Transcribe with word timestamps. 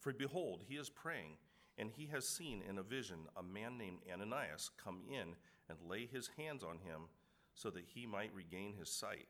For 0.00 0.12
behold, 0.12 0.62
he 0.66 0.76
is 0.76 0.88
praying, 0.90 1.36
and 1.76 1.90
he 1.90 2.06
has 2.06 2.26
seen 2.26 2.62
in 2.68 2.78
a 2.78 2.82
vision 2.82 3.18
a 3.36 3.42
man 3.42 3.76
named 3.76 3.98
Ananias 4.10 4.70
come 4.82 5.02
in 5.08 5.36
and 5.68 5.78
lay 5.88 6.06
his 6.06 6.30
hands 6.38 6.64
on 6.64 6.78
him 6.78 7.02
so 7.54 7.70
that 7.70 7.84
he 7.84 8.06
might 8.06 8.34
regain 8.34 8.74
his 8.74 8.90
sight. 8.90 9.28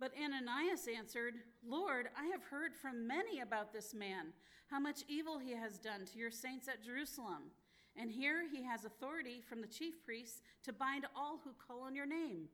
But 0.00 0.12
Ananias 0.16 0.86
answered, 0.86 1.34
Lord, 1.66 2.08
I 2.16 2.26
have 2.26 2.44
heard 2.44 2.74
from 2.74 3.08
many 3.08 3.40
about 3.40 3.72
this 3.72 3.92
man, 3.92 4.28
how 4.70 4.78
much 4.78 5.02
evil 5.08 5.38
he 5.38 5.52
has 5.52 5.78
done 5.78 6.06
to 6.06 6.18
your 6.18 6.30
saints 6.30 6.68
at 6.68 6.84
Jerusalem. 6.84 7.50
And 7.96 8.10
here 8.10 8.44
he 8.48 8.62
has 8.62 8.84
authority 8.84 9.40
from 9.40 9.60
the 9.60 9.66
chief 9.66 10.04
priests 10.04 10.42
to 10.62 10.72
bind 10.72 11.06
all 11.16 11.40
who 11.42 11.50
call 11.66 11.82
on 11.82 11.96
your 11.96 12.06
name. 12.06 12.48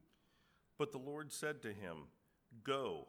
But 0.78 0.90
the 0.90 0.98
Lord 0.98 1.30
said 1.30 1.60
to 1.62 1.68
him, 1.68 2.08
Go, 2.62 3.08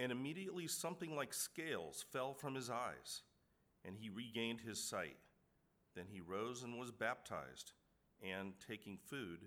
And 0.00 0.10
immediately 0.10 0.66
something 0.66 1.14
like 1.14 1.34
scales 1.34 2.06
fell 2.10 2.32
from 2.32 2.54
his 2.54 2.70
eyes, 2.70 3.20
and 3.84 3.94
he 3.94 4.08
regained 4.08 4.62
his 4.62 4.82
sight. 4.82 5.18
Then 5.94 6.06
he 6.10 6.22
rose 6.22 6.62
and 6.62 6.78
was 6.78 6.90
baptized, 6.90 7.72
and 8.26 8.54
taking 8.66 8.96
food, 8.96 9.40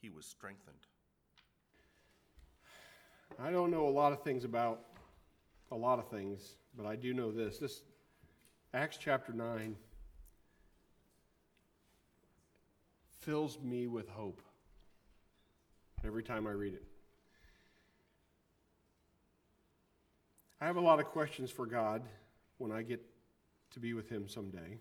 he 0.00 0.10
was 0.10 0.26
strengthened. 0.26 0.88
I 3.40 3.52
don't 3.52 3.70
know 3.70 3.86
a 3.86 3.90
lot 3.90 4.12
of 4.12 4.24
things 4.24 4.42
about 4.44 4.80
a 5.70 5.76
lot 5.76 6.00
of 6.00 6.08
things, 6.08 6.56
but 6.76 6.84
I 6.84 6.96
do 6.96 7.14
know 7.14 7.30
this. 7.30 7.58
This 7.58 7.82
Acts 8.74 8.98
chapter 9.00 9.32
9 9.32 9.76
fills 13.20 13.56
me 13.60 13.86
with 13.86 14.08
hope 14.08 14.42
every 16.04 16.24
time 16.24 16.48
I 16.48 16.50
read 16.50 16.74
it. 16.74 16.91
I 20.62 20.66
have 20.66 20.76
a 20.76 20.80
lot 20.80 21.00
of 21.00 21.06
questions 21.06 21.50
for 21.50 21.66
God 21.66 22.02
when 22.58 22.70
I 22.70 22.82
get 22.82 23.04
to 23.72 23.80
be 23.80 23.94
with 23.94 24.08
Him 24.08 24.28
someday. 24.28 24.78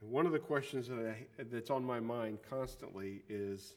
And 0.00 0.10
one 0.10 0.24
of 0.24 0.32
the 0.32 0.38
questions 0.38 0.88
that 0.88 0.96
I, 0.98 1.26
that's 1.50 1.68
on 1.68 1.84
my 1.84 2.00
mind 2.00 2.38
constantly 2.48 3.20
is 3.28 3.74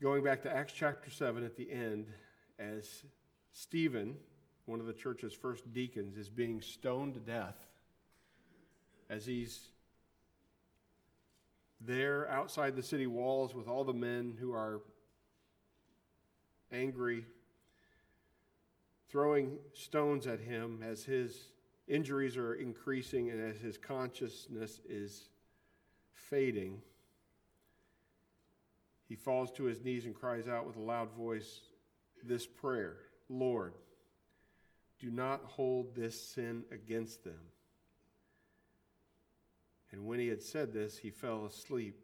going 0.00 0.24
back 0.24 0.42
to 0.44 0.56
Acts 0.56 0.72
chapter 0.72 1.10
7 1.10 1.44
at 1.44 1.54
the 1.54 1.70
end, 1.70 2.06
as 2.58 3.04
Stephen, 3.52 4.16
one 4.64 4.80
of 4.80 4.86
the 4.86 4.94
church's 4.94 5.34
first 5.34 5.70
deacons, 5.74 6.16
is 6.16 6.30
being 6.30 6.62
stoned 6.62 7.12
to 7.12 7.20
death, 7.20 7.58
as 9.10 9.26
he's 9.26 9.68
there 11.78 12.26
outside 12.30 12.74
the 12.74 12.82
city 12.82 13.06
walls 13.06 13.54
with 13.54 13.68
all 13.68 13.84
the 13.84 13.92
men 13.92 14.34
who 14.40 14.54
are 14.54 14.80
angry, 16.72 17.26
throwing 19.14 19.58
stones 19.74 20.26
at 20.26 20.40
him 20.40 20.80
as 20.84 21.04
his 21.04 21.52
injuries 21.86 22.36
are 22.36 22.54
increasing 22.54 23.30
and 23.30 23.40
as 23.40 23.56
his 23.60 23.78
consciousness 23.78 24.80
is 24.88 25.28
fading. 26.12 26.82
He 29.08 29.14
falls 29.14 29.52
to 29.52 29.62
his 29.62 29.84
knees 29.84 30.04
and 30.04 30.16
cries 30.16 30.48
out 30.48 30.66
with 30.66 30.74
a 30.74 30.80
loud 30.80 31.12
voice 31.12 31.60
this 32.24 32.44
prayer 32.44 32.96
Lord, 33.28 33.74
do 34.98 35.12
not 35.12 35.44
hold 35.44 35.94
this 35.94 36.20
sin 36.20 36.64
against 36.72 37.22
them. 37.22 37.38
And 39.92 40.06
when 40.06 40.18
he 40.18 40.26
had 40.26 40.42
said 40.42 40.72
this, 40.72 40.98
he 40.98 41.10
fell 41.10 41.46
asleep. 41.46 42.00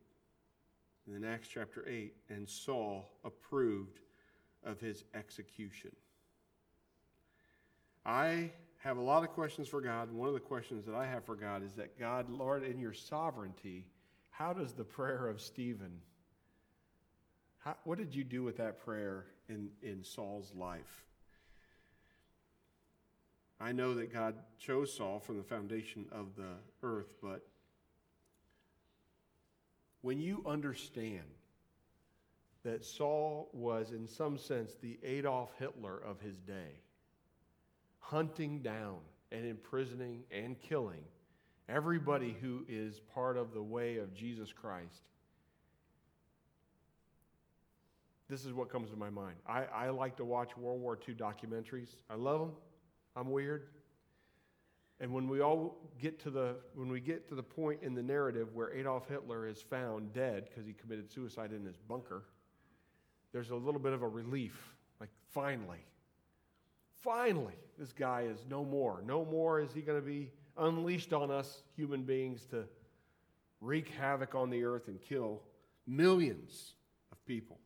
in 1.12 1.24
Acts 1.24 1.48
chapter 1.48 1.84
8, 1.88 2.14
and 2.28 2.48
Saul 2.48 3.10
approved 3.24 3.98
of 4.62 4.78
his 4.78 5.02
execution. 5.12 5.90
I 8.10 8.50
have 8.78 8.96
a 8.96 9.00
lot 9.00 9.22
of 9.22 9.30
questions 9.30 9.68
for 9.68 9.80
God, 9.80 10.12
one 10.12 10.26
of 10.26 10.34
the 10.34 10.40
questions 10.40 10.84
that 10.86 10.96
I 10.96 11.06
have 11.06 11.24
for 11.24 11.36
God 11.36 11.62
is 11.62 11.74
that 11.74 11.96
God, 11.96 12.28
Lord, 12.28 12.64
in 12.64 12.80
your 12.80 12.92
sovereignty, 12.92 13.86
how 14.30 14.52
does 14.52 14.72
the 14.72 14.82
prayer 14.82 15.28
of 15.28 15.40
Stephen, 15.40 15.92
how, 17.58 17.76
what 17.84 17.98
did 17.98 18.12
you 18.12 18.24
do 18.24 18.42
with 18.42 18.56
that 18.56 18.84
prayer 18.84 19.26
in, 19.48 19.68
in 19.80 20.02
Saul's 20.02 20.52
life? 20.56 21.04
I 23.60 23.70
know 23.70 23.94
that 23.94 24.12
God 24.12 24.34
chose 24.58 24.92
Saul 24.92 25.20
from 25.20 25.36
the 25.36 25.44
foundation 25.44 26.06
of 26.10 26.34
the 26.34 26.56
earth, 26.82 27.14
but 27.22 27.46
when 30.00 30.18
you 30.18 30.42
understand 30.48 31.30
that 32.64 32.84
Saul 32.84 33.50
was, 33.52 33.92
in 33.92 34.08
some 34.08 34.36
sense, 34.36 34.72
the 34.74 34.98
Adolf 35.04 35.52
Hitler 35.60 35.96
of 36.04 36.20
his 36.20 36.40
day, 36.40 36.80
hunting 38.10 38.60
down 38.60 38.98
and 39.30 39.46
imprisoning 39.46 40.24
and 40.32 40.60
killing 40.60 41.04
everybody 41.68 42.36
who 42.40 42.64
is 42.68 43.00
part 43.14 43.36
of 43.36 43.54
the 43.54 43.62
way 43.62 43.98
of 43.98 44.12
Jesus 44.12 44.52
Christ. 44.52 45.02
This 48.28 48.44
is 48.44 48.52
what 48.52 48.68
comes 48.68 48.90
to 48.90 48.96
my 48.96 49.10
mind. 49.10 49.36
I, 49.46 49.64
I 49.64 49.90
like 49.90 50.16
to 50.16 50.24
watch 50.24 50.56
World 50.56 50.80
War 50.80 50.98
II 51.08 51.14
documentaries. 51.14 51.96
I 52.08 52.14
love 52.14 52.40
them. 52.40 52.52
I'm 53.14 53.30
weird. 53.30 53.68
And 55.00 55.12
when 55.12 55.28
we 55.28 55.40
all 55.40 55.78
get 56.00 56.20
to 56.24 56.30
the 56.30 56.56
when 56.74 56.90
we 56.90 57.00
get 57.00 57.28
to 57.28 57.34
the 57.34 57.42
point 57.42 57.80
in 57.82 57.94
the 57.94 58.02
narrative 58.02 58.48
where 58.52 58.72
Adolf 58.72 59.08
Hitler 59.08 59.46
is 59.46 59.62
found 59.62 60.12
dead 60.12 60.48
because 60.48 60.66
he 60.66 60.74
committed 60.74 61.10
suicide 61.10 61.52
in 61.52 61.64
his 61.64 61.76
bunker, 61.76 62.24
there's 63.32 63.50
a 63.50 63.56
little 63.56 63.80
bit 63.80 63.92
of 63.92 64.02
a 64.02 64.08
relief. 64.08 64.74
Like 65.00 65.10
finally, 65.30 65.84
finally, 67.02 67.54
this 67.78 67.92
guy 67.92 68.22
is 68.22 68.38
no 68.48 68.64
more. 68.64 69.02
No 69.04 69.24
more 69.24 69.60
is 69.60 69.72
he 69.72 69.80
going 69.80 70.00
to 70.00 70.06
be 70.06 70.30
unleashed 70.56 71.12
on 71.12 71.30
us 71.30 71.62
human 71.76 72.02
beings 72.02 72.44
to 72.46 72.64
wreak 73.60 73.88
havoc 73.88 74.34
on 74.34 74.50
the 74.50 74.64
earth 74.64 74.88
and 74.88 75.00
kill 75.00 75.42
millions 75.86 76.74
of 77.12 77.24
people. 77.26 77.58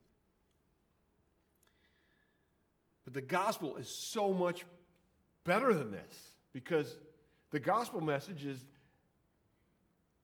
But 3.05 3.15
the 3.15 3.23
gospel 3.23 3.77
is 3.77 3.89
so 3.89 4.33
much 4.33 4.65
better 5.45 5.75
than 5.75 5.91
this 5.91 6.35
because 6.53 6.97
the 7.51 7.61
gospel 7.61 8.01
message 8.01 8.45
is 8.45 8.59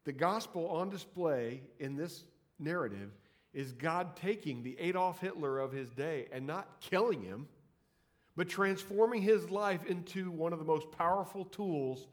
the 0.04 0.12
gospel 0.12 0.68
on 0.68 0.88
display 0.88 1.62
in 1.78 1.96
this 1.96 2.24
narrative 2.58 3.10
is 3.52 3.72
God 3.72 4.16
taking 4.16 4.62
the 4.62 4.78
Adolf 4.78 5.20
Hitler 5.20 5.58
of 5.58 5.72
his 5.72 5.90
day 5.90 6.26
and 6.32 6.46
not 6.46 6.80
killing 6.80 7.22
him, 7.22 7.48
but 8.36 8.48
transforming 8.48 9.22
his 9.22 9.50
life 9.50 9.84
into 9.86 10.30
one 10.30 10.52
of 10.52 10.58
the 10.58 10.64
most 10.64 10.90
powerful 10.92 11.44
tools 11.44 12.06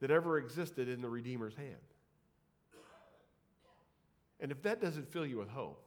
that 0.00 0.10
ever 0.10 0.38
existed 0.38 0.88
in 0.88 1.00
the 1.00 1.08
Redeemer's 1.08 1.54
hand. 1.54 1.74
And 4.40 4.52
if 4.52 4.62
that 4.62 4.80
doesn't 4.80 5.08
fill 5.08 5.26
you 5.26 5.38
with 5.38 5.48
hope 5.48 5.84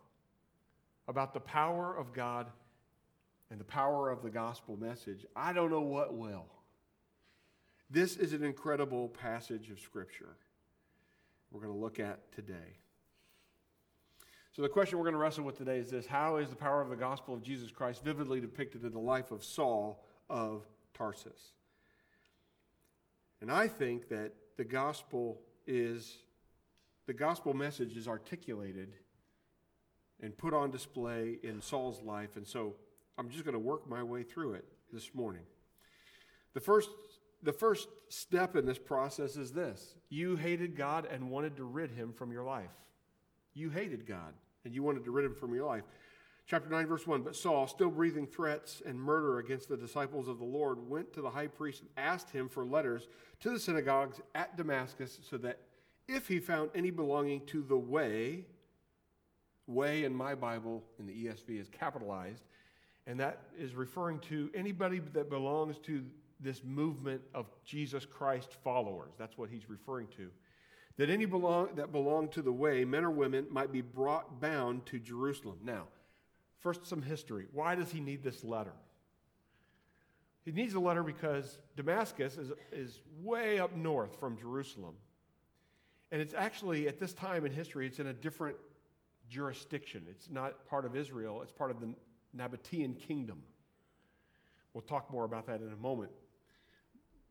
about 1.08 1.34
the 1.34 1.40
power 1.40 1.96
of 1.96 2.14
God 2.14 2.48
and 3.50 3.60
the 3.60 3.66
power 3.66 4.10
of 4.10 4.24
the 4.24 4.30
gospel 4.30 4.78
message, 4.78 5.26
I 5.36 5.54
don't 5.54 5.72
know 5.72 5.82
what 5.82 6.14
will. 6.14 6.46
This 7.90 8.18
is 8.18 8.34
an 8.34 8.44
incredible 8.44 9.10
passage 9.10 9.70
of 9.70 9.80
Scripture 9.80 10.36
we're 11.52 11.62
going 11.62 11.74
to 11.74 11.80
look 11.80 12.00
at 12.00 12.32
today. 12.32 12.78
So, 14.54 14.62
the 14.62 14.70
question 14.70 14.98
we're 14.98 15.06
going 15.06 15.14
to 15.14 15.20
wrestle 15.20 15.46
with 15.46 15.58
today 15.58 15.78
is 15.78 15.92
this 15.92 16.06
How 16.06 16.36
is 16.36 16.50
the 16.50 16.58
power 16.58 16.82
of 16.82 16.90
the 16.90 16.96
gospel 16.98 17.34
of 17.34 17.42
Jesus 17.42 17.72
Christ 17.72 18.04
vividly 18.04 18.42
depicted 18.42 18.84
in 18.84 18.92
the 18.92 19.00
life 19.00 19.32
of 19.32 19.46
Saul 19.46 20.04
of 20.30 20.68
Tarsus? 20.94 21.54
And 23.40 23.50
I 23.50 23.70
think 23.70 24.10
that 24.10 24.34
the 24.58 24.66
gospel 24.66 25.40
is, 25.66 26.18
the 27.08 27.14
gospel 27.14 27.54
message 27.54 27.96
is 27.96 28.10
articulated 28.10 28.90
and 30.22 30.38
put 30.38 30.54
on 30.54 30.70
display 30.70 31.40
in 31.44 31.62
Saul's 31.62 32.02
life. 32.02 32.36
And 32.36 32.46
so 32.46 32.76
I'm 33.18 33.30
just 33.30 33.46
going 33.46 33.54
to 33.54 33.60
work 33.60 33.90
my 33.90 34.04
way 34.04 34.22
through 34.22 34.54
it 34.56 34.66
this 34.92 35.16
morning. 35.16 35.44
The 36.54 36.60
first, 36.60 36.90
the 37.42 37.54
first 37.54 37.88
step 38.10 38.58
in 38.58 38.66
this 38.66 38.78
process 38.78 39.38
is 39.38 39.54
this 39.54 39.96
you 40.10 40.36
hated 40.36 40.76
God 40.76 41.08
and 41.10 41.32
wanted 41.32 41.56
to 41.56 41.64
rid 41.64 41.92
him 41.92 42.12
from 42.12 42.34
your 42.34 42.44
life. 42.44 42.70
You 43.54 43.70
hated 43.70 44.06
God 44.06 44.34
and 44.66 44.74
you 44.74 44.84
wanted 44.84 45.04
to 45.06 45.12
rid 45.12 45.26
him 45.26 45.36
from 45.36 45.54
your 45.54 45.66
life. 45.66 45.84
Chapter 46.48 46.70
9, 46.70 46.86
verse 46.88 47.08
1 47.08 47.22
But 47.22 47.36
Saul, 47.36 47.68
still 47.68 47.90
breathing 47.90 48.28
threats 48.28 48.82
and 48.86 49.00
murder 49.00 49.40
against 49.40 49.70
the 49.70 49.78
disciples 49.78 50.28
of 50.28 50.40
the 50.40 50.46
Lord, 50.46 50.78
went 50.90 51.14
to 51.14 51.22
the 51.22 51.30
high 51.30 51.48
priest 51.48 51.82
and 51.82 51.90
asked 51.98 52.30
him 52.30 52.50
for 52.50 52.66
letters 52.66 53.08
to 53.40 53.50
the 53.50 53.60
synagogues 53.60 54.20
at 54.36 54.58
Damascus, 54.58 55.20
so 55.30 55.38
that 55.38 55.60
if 56.08 56.28
he 56.28 56.40
found 56.40 56.72
any 56.76 56.92
belonging 56.92 57.46
to 57.48 57.62
the 57.62 57.78
way, 57.78 58.46
way 59.68 60.04
in 60.04 60.14
my 60.14 60.36
Bible, 60.36 60.84
in 61.00 61.06
the 61.06 61.26
ESV, 61.26 61.60
is 61.60 61.70
capitalized, 61.70 62.44
and 63.08 63.20
that 63.20 63.44
is 63.58 63.74
referring 63.74 64.20
to 64.20 64.50
anybody 64.54 65.00
that 65.14 65.30
belongs 65.30 65.78
to 65.80 66.04
this 66.40 66.64
movement 66.64 67.22
of 67.34 67.46
Jesus 67.64 68.06
Christ 68.06 68.58
followers. 68.64 69.14
That's 69.18 69.38
what 69.38 69.50
he's 69.50 69.70
referring 69.70 70.08
to. 70.18 70.30
That 71.02 71.10
any 71.10 71.26
belong, 71.26 71.70
that 71.78 71.92
belong 71.92 72.28
to 72.28 72.44
the 72.44 72.52
way, 72.52 72.86
men 72.86 73.04
or 73.04 73.10
women, 73.10 73.48
might 73.50 73.72
be 73.72 73.82
brought 73.82 74.40
bound 74.40 74.86
to 74.86 75.00
Jerusalem. 75.00 75.58
Now, 75.64 75.88
first, 76.60 76.86
some 76.86 77.02
history. 77.02 77.48
Why 77.54 77.74
does 77.74 77.90
he 77.90 78.00
need 78.00 78.24
this 78.24 78.44
letter? 78.44 78.74
He 80.46 80.52
needs 80.52 80.76
a 80.76 80.80
letter 80.80 81.02
because 81.02 81.58
Damascus 81.76 82.38
is, 82.38 82.52
is 82.72 83.02
way 83.24 83.58
up 83.58 83.76
north 83.76 84.20
from 84.20 84.38
Jerusalem. 84.38 84.94
And 86.12 86.22
it's 86.22 86.36
actually, 86.36 86.88
at 86.88 87.00
this 87.00 87.14
time 87.14 87.48
in 87.48 87.52
history, 87.52 87.88
it's 87.88 87.98
in 87.98 88.06
a 88.06 88.14
different 88.14 88.58
jurisdiction. 89.28 90.06
It's 90.08 90.30
not 90.30 90.68
part 90.68 90.86
of 90.86 90.96
Israel, 90.96 91.42
it's 91.42 91.52
part 91.52 91.72
of 91.72 91.80
the 91.80 91.96
Nabatean 92.38 93.00
kingdom. 93.00 93.42
We'll 94.76 94.84
talk 94.84 95.12
more 95.12 95.26
about 95.26 95.48
that 95.48 95.62
in 95.62 95.74
a 95.74 95.82
moment. 95.82 96.12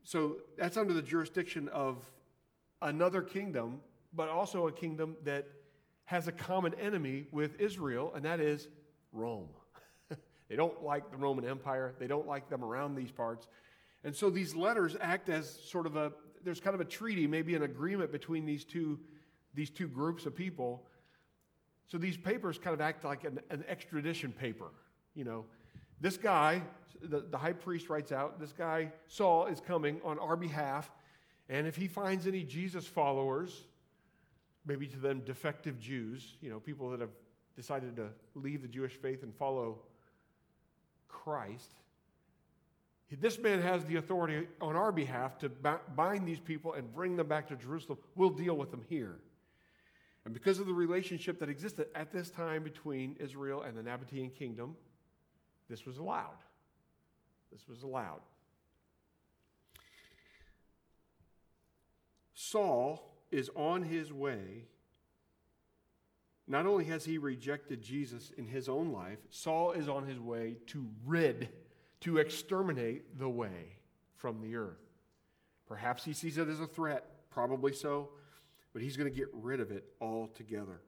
So 0.02 0.38
that's 0.58 0.76
under 0.76 0.92
the 0.92 1.02
jurisdiction 1.02 1.68
of 1.68 2.04
another 2.82 3.22
kingdom, 3.22 3.80
but 4.12 4.28
also 4.28 4.66
a 4.66 4.72
kingdom 4.72 5.16
that 5.24 5.46
has 6.04 6.26
a 6.28 6.32
common 6.32 6.74
enemy 6.74 7.26
with 7.30 7.60
Israel, 7.60 8.12
and 8.14 8.24
that 8.24 8.40
is 8.40 8.68
Rome. 9.12 9.48
they 10.48 10.56
don't 10.56 10.82
like 10.82 11.10
the 11.10 11.16
Roman 11.16 11.46
Empire, 11.46 11.94
they 11.98 12.06
don't 12.06 12.26
like 12.26 12.48
them 12.48 12.64
around 12.64 12.94
these 12.94 13.10
parts. 13.10 13.46
And 14.02 14.14
so 14.14 14.30
these 14.30 14.54
letters 14.54 14.96
act 15.00 15.28
as 15.28 15.58
sort 15.64 15.86
of 15.86 15.96
a 15.96 16.12
there's 16.42 16.60
kind 16.60 16.74
of 16.74 16.80
a 16.80 16.86
treaty, 16.86 17.26
maybe 17.26 17.54
an 17.54 17.62
agreement 17.62 18.10
between 18.10 18.46
these 18.46 18.64
two 18.64 18.98
these 19.54 19.70
two 19.70 19.88
groups 19.88 20.26
of 20.26 20.34
people. 20.34 20.86
So 21.86 21.98
these 21.98 22.16
papers 22.16 22.56
kind 22.56 22.72
of 22.72 22.80
act 22.80 23.04
like 23.04 23.24
an, 23.24 23.40
an 23.50 23.64
extradition 23.68 24.32
paper. 24.32 24.70
You 25.14 25.24
know, 25.24 25.44
this 26.00 26.16
guy, 26.16 26.62
the, 27.02 27.20
the 27.28 27.36
high 27.36 27.52
priest 27.52 27.88
writes 27.88 28.12
out, 28.12 28.38
this 28.38 28.52
guy, 28.52 28.92
Saul, 29.08 29.46
is 29.46 29.60
coming 29.60 30.00
on 30.04 30.18
our 30.18 30.36
behalf. 30.36 30.90
And 31.50 31.66
if 31.66 31.74
he 31.74 31.88
finds 31.88 32.28
any 32.28 32.44
Jesus 32.44 32.86
followers, 32.86 33.64
maybe 34.64 34.86
to 34.86 34.96
them 34.96 35.20
defective 35.26 35.80
Jews, 35.80 36.36
you 36.40 36.48
know, 36.48 36.60
people 36.60 36.90
that 36.90 37.00
have 37.00 37.10
decided 37.56 37.96
to 37.96 38.08
leave 38.36 38.62
the 38.62 38.68
Jewish 38.68 38.92
faith 38.92 39.24
and 39.24 39.34
follow 39.34 39.80
Christ, 41.08 41.72
this 43.18 43.40
man 43.40 43.60
has 43.60 43.84
the 43.84 43.96
authority 43.96 44.46
on 44.60 44.76
our 44.76 44.92
behalf 44.92 45.36
to 45.38 45.48
bind 45.48 46.28
these 46.28 46.38
people 46.38 46.74
and 46.74 46.94
bring 46.94 47.16
them 47.16 47.26
back 47.26 47.48
to 47.48 47.56
Jerusalem. 47.56 47.98
We'll 48.14 48.30
deal 48.30 48.56
with 48.56 48.70
them 48.70 48.84
here. 48.88 49.16
And 50.24 50.32
because 50.32 50.60
of 50.60 50.66
the 50.66 50.72
relationship 50.72 51.40
that 51.40 51.48
existed 51.48 51.88
at 51.96 52.12
this 52.12 52.30
time 52.30 52.62
between 52.62 53.16
Israel 53.18 53.62
and 53.62 53.76
the 53.76 53.82
Nabatean 53.82 54.32
kingdom, 54.36 54.76
this 55.68 55.84
was 55.84 55.98
allowed. 55.98 56.38
This 57.50 57.66
was 57.68 57.82
allowed. 57.82 58.20
Saul 62.50 63.14
is 63.30 63.50
on 63.54 63.82
his 63.82 64.12
way. 64.12 64.66
Not 66.46 66.66
only 66.66 66.84
has 66.86 67.04
he 67.04 67.18
rejected 67.18 67.80
Jesus 67.80 68.32
in 68.36 68.46
his 68.46 68.68
own 68.68 68.92
life, 68.92 69.18
Saul 69.30 69.72
is 69.72 69.88
on 69.88 70.06
his 70.06 70.18
way 70.18 70.56
to 70.68 70.88
rid, 71.06 71.48
to 72.00 72.18
exterminate 72.18 73.18
the 73.18 73.28
way 73.28 73.76
from 74.16 74.40
the 74.40 74.56
earth. 74.56 74.80
Perhaps 75.66 76.04
he 76.04 76.12
sees 76.12 76.38
it 76.38 76.48
as 76.48 76.60
a 76.60 76.66
threat, 76.66 77.04
probably 77.30 77.72
so, 77.72 78.10
but 78.72 78.82
he's 78.82 78.96
going 78.96 79.10
to 79.10 79.16
get 79.16 79.28
rid 79.32 79.60
of 79.60 79.70
it 79.70 79.84
altogether. 80.00 80.80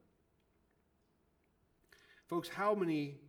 Folks, 2.27 2.49
how 2.49 2.75
many 2.75 3.19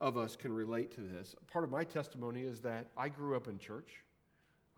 of 0.00 0.16
us 0.16 0.36
can 0.36 0.52
relate 0.52 0.94
to 0.94 1.00
this. 1.00 1.34
Part 1.50 1.64
of 1.64 1.70
my 1.70 1.84
testimony 1.84 2.42
is 2.42 2.60
that 2.60 2.86
I 2.96 3.08
grew 3.08 3.36
up 3.36 3.48
in 3.48 3.58
church. 3.58 4.02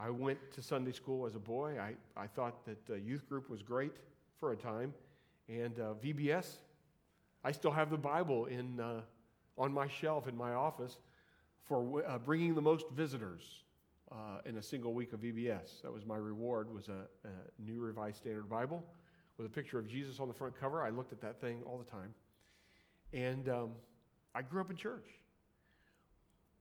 I 0.01 0.09
went 0.09 0.39
to 0.53 0.63
Sunday 0.63 0.93
school 0.93 1.27
as 1.27 1.35
a 1.35 1.39
boy. 1.39 1.79
I, 1.79 1.95
I 2.17 2.27
thought 2.27 2.65
that 2.65 2.91
uh, 2.91 2.95
youth 2.95 3.29
group 3.29 3.51
was 3.51 3.63
great 3.63 3.93
for 4.39 4.53
a 4.53 4.57
time. 4.57 4.95
And 5.49 5.79
uh, 5.79 5.95
VBS, 6.03 6.47
I 7.45 7.53
still 7.53 7.71
have 7.71 7.91
the 7.91 7.99
Bible 7.99 8.47
in, 8.47 8.81
uh, 8.81 9.03
on 9.59 9.73
my 9.73 9.89
shelf 9.89 10.27
in 10.27 10.37
my 10.37 10.55
office 10.55 10.97
for 11.67 12.03
uh, 12.07 12.19
bringing 12.19 12.55
the 12.55 12.63
most 12.63 12.87
visitors 12.91 13.43
uh, 14.11 14.39
in 14.47 14.57
a 14.57 14.63
single 14.63 14.95
week 14.95 15.13
of 15.13 15.21
VBS. 15.21 15.83
That 15.83 15.93
was 15.93 16.07
my 16.07 16.17
reward, 16.17 16.73
was 16.73 16.89
a, 16.89 17.29
a 17.29 17.33
New 17.59 17.81
Revised 17.81 18.17
Standard 18.17 18.49
Bible 18.49 18.83
with 19.37 19.47
a 19.47 19.51
picture 19.51 19.79
of 19.79 19.87
Jesus 19.87 20.19
on 20.19 20.29
the 20.29 20.35
front 20.35 20.59
cover. 20.59 20.83
I 20.83 20.89
looked 20.89 21.13
at 21.13 21.21
that 21.21 21.41
thing 21.41 21.63
all 21.67 21.79
the 21.79 21.91
time. 21.91 22.15
And... 23.13 23.49
Um, 23.49 23.71
I 24.35 24.43
grew 24.43 24.61
up 24.61 24.71
in 24.71 24.77
church. 24.77 25.07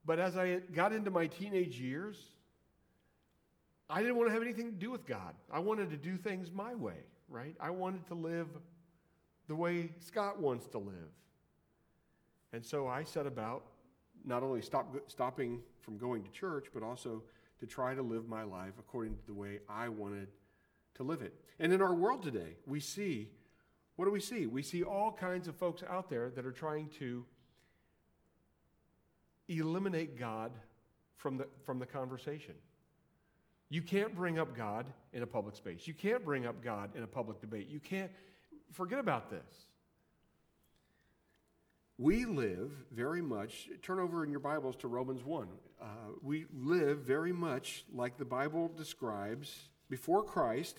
But 0.05 0.19
as 0.19 0.37
I 0.37 0.59
got 0.73 0.93
into 0.93 1.11
my 1.11 1.27
teenage 1.27 1.79
years, 1.79 2.17
I 3.89 4.01
didn't 4.01 4.17
want 4.17 4.29
to 4.29 4.33
have 4.33 4.43
anything 4.43 4.71
to 4.71 4.77
do 4.77 4.91
with 4.91 5.05
God. 5.05 5.33
I 5.51 5.59
wanted 5.59 5.89
to 5.89 5.97
do 5.97 6.17
things 6.17 6.51
my 6.51 6.75
way, 6.75 7.05
right? 7.27 7.55
I 7.59 7.71
wanted 7.71 8.05
to 8.07 8.13
live 8.13 8.47
the 9.47 9.55
way 9.55 9.91
Scott 9.99 10.39
wants 10.39 10.67
to 10.67 10.77
live. 10.77 11.11
And 12.53 12.63
so 12.63 12.87
I 12.87 13.03
set 13.03 13.25
about 13.25 13.63
not 14.23 14.43
only 14.43 14.61
stop, 14.61 14.95
stopping 15.07 15.61
from 15.81 15.97
going 15.97 16.23
to 16.23 16.31
church, 16.31 16.67
but 16.73 16.83
also 16.83 17.23
to 17.59 17.65
try 17.65 17.95
to 17.95 18.01
live 18.01 18.27
my 18.27 18.43
life 18.43 18.73
according 18.77 19.15
to 19.15 19.25
the 19.25 19.33
way 19.33 19.59
I 19.67 19.89
wanted 19.89 20.27
to 20.95 21.03
live 21.03 21.21
it. 21.21 21.33
And 21.59 21.73
in 21.73 21.81
our 21.81 21.93
world 21.93 22.21
today, 22.21 22.57
we 22.67 22.79
see 22.79 23.29
what 23.99 24.05
do 24.05 24.11
we 24.11 24.21
see? 24.21 24.45
We 24.45 24.63
see 24.63 24.81
all 24.81 25.11
kinds 25.11 25.49
of 25.49 25.57
folks 25.57 25.83
out 25.83 26.09
there 26.09 26.29
that 26.29 26.45
are 26.45 26.53
trying 26.53 26.87
to 26.99 27.25
eliminate 29.49 30.17
God 30.17 30.53
from 31.17 31.35
the, 31.35 31.47
from 31.65 31.79
the 31.79 31.85
conversation. 31.85 32.53
You 33.69 33.81
can't 33.83 34.15
bring 34.15 34.39
up 34.39 34.55
God 34.57 34.87
in 35.13 35.21
a 35.21 35.27
public 35.27 35.55
space. 35.55 35.87
You 35.87 35.93
can't 35.93 36.25
bring 36.25 36.45
up 36.45 36.63
God 36.63 36.95
in 36.95 37.03
a 37.03 37.07
public 37.07 37.39
debate. 37.39 37.67
You 37.69 37.79
can't, 37.79 38.11
forget 38.71 38.99
about 38.99 39.29
this. 39.29 39.65
We 41.97 42.25
live 42.25 42.71
very 42.91 43.21
much, 43.21 43.69
turn 43.81 43.99
over 43.99 44.23
in 44.23 44.31
your 44.31 44.39
Bibles 44.39 44.75
to 44.77 44.87
Romans 44.87 45.23
1. 45.23 45.47
Uh, 45.81 45.85
we 46.21 46.45
live 46.53 46.99
very 46.99 47.33
much 47.33 47.83
like 47.93 48.17
the 48.17 48.25
Bible 48.25 48.71
describes 48.75 49.69
before 49.89 50.23
Christ, 50.23 50.77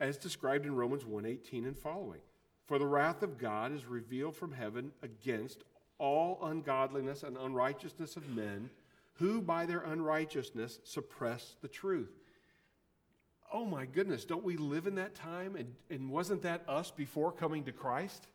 as 0.00 0.18
described 0.18 0.66
in 0.66 0.74
Romans 0.74 1.04
1:18 1.04 1.66
and 1.66 1.78
following. 1.78 2.20
For 2.66 2.78
the 2.78 2.86
wrath 2.86 3.22
of 3.22 3.38
God 3.38 3.72
is 3.72 3.86
revealed 3.86 4.36
from 4.36 4.52
heaven 4.52 4.92
against 5.02 5.64
all 5.98 6.38
ungodliness 6.42 7.22
and 7.22 7.36
unrighteousness 7.36 8.16
of 8.16 8.28
men 8.28 8.70
who 9.14 9.40
by 9.40 9.66
their 9.66 9.80
unrighteousness 9.80 10.80
suppress 10.84 11.56
the 11.60 11.68
truth. 11.68 12.10
Oh 13.52 13.66
my 13.66 13.84
goodness, 13.84 14.24
don't 14.24 14.44
we 14.44 14.56
live 14.56 14.86
in 14.86 14.94
that 14.94 15.14
time? 15.14 15.56
And, 15.56 15.74
and 15.90 16.10
wasn't 16.10 16.42
that 16.42 16.62
us 16.68 16.90
before 16.90 17.32
coming 17.32 17.64
to 17.64 17.72
Christ? 17.72 18.26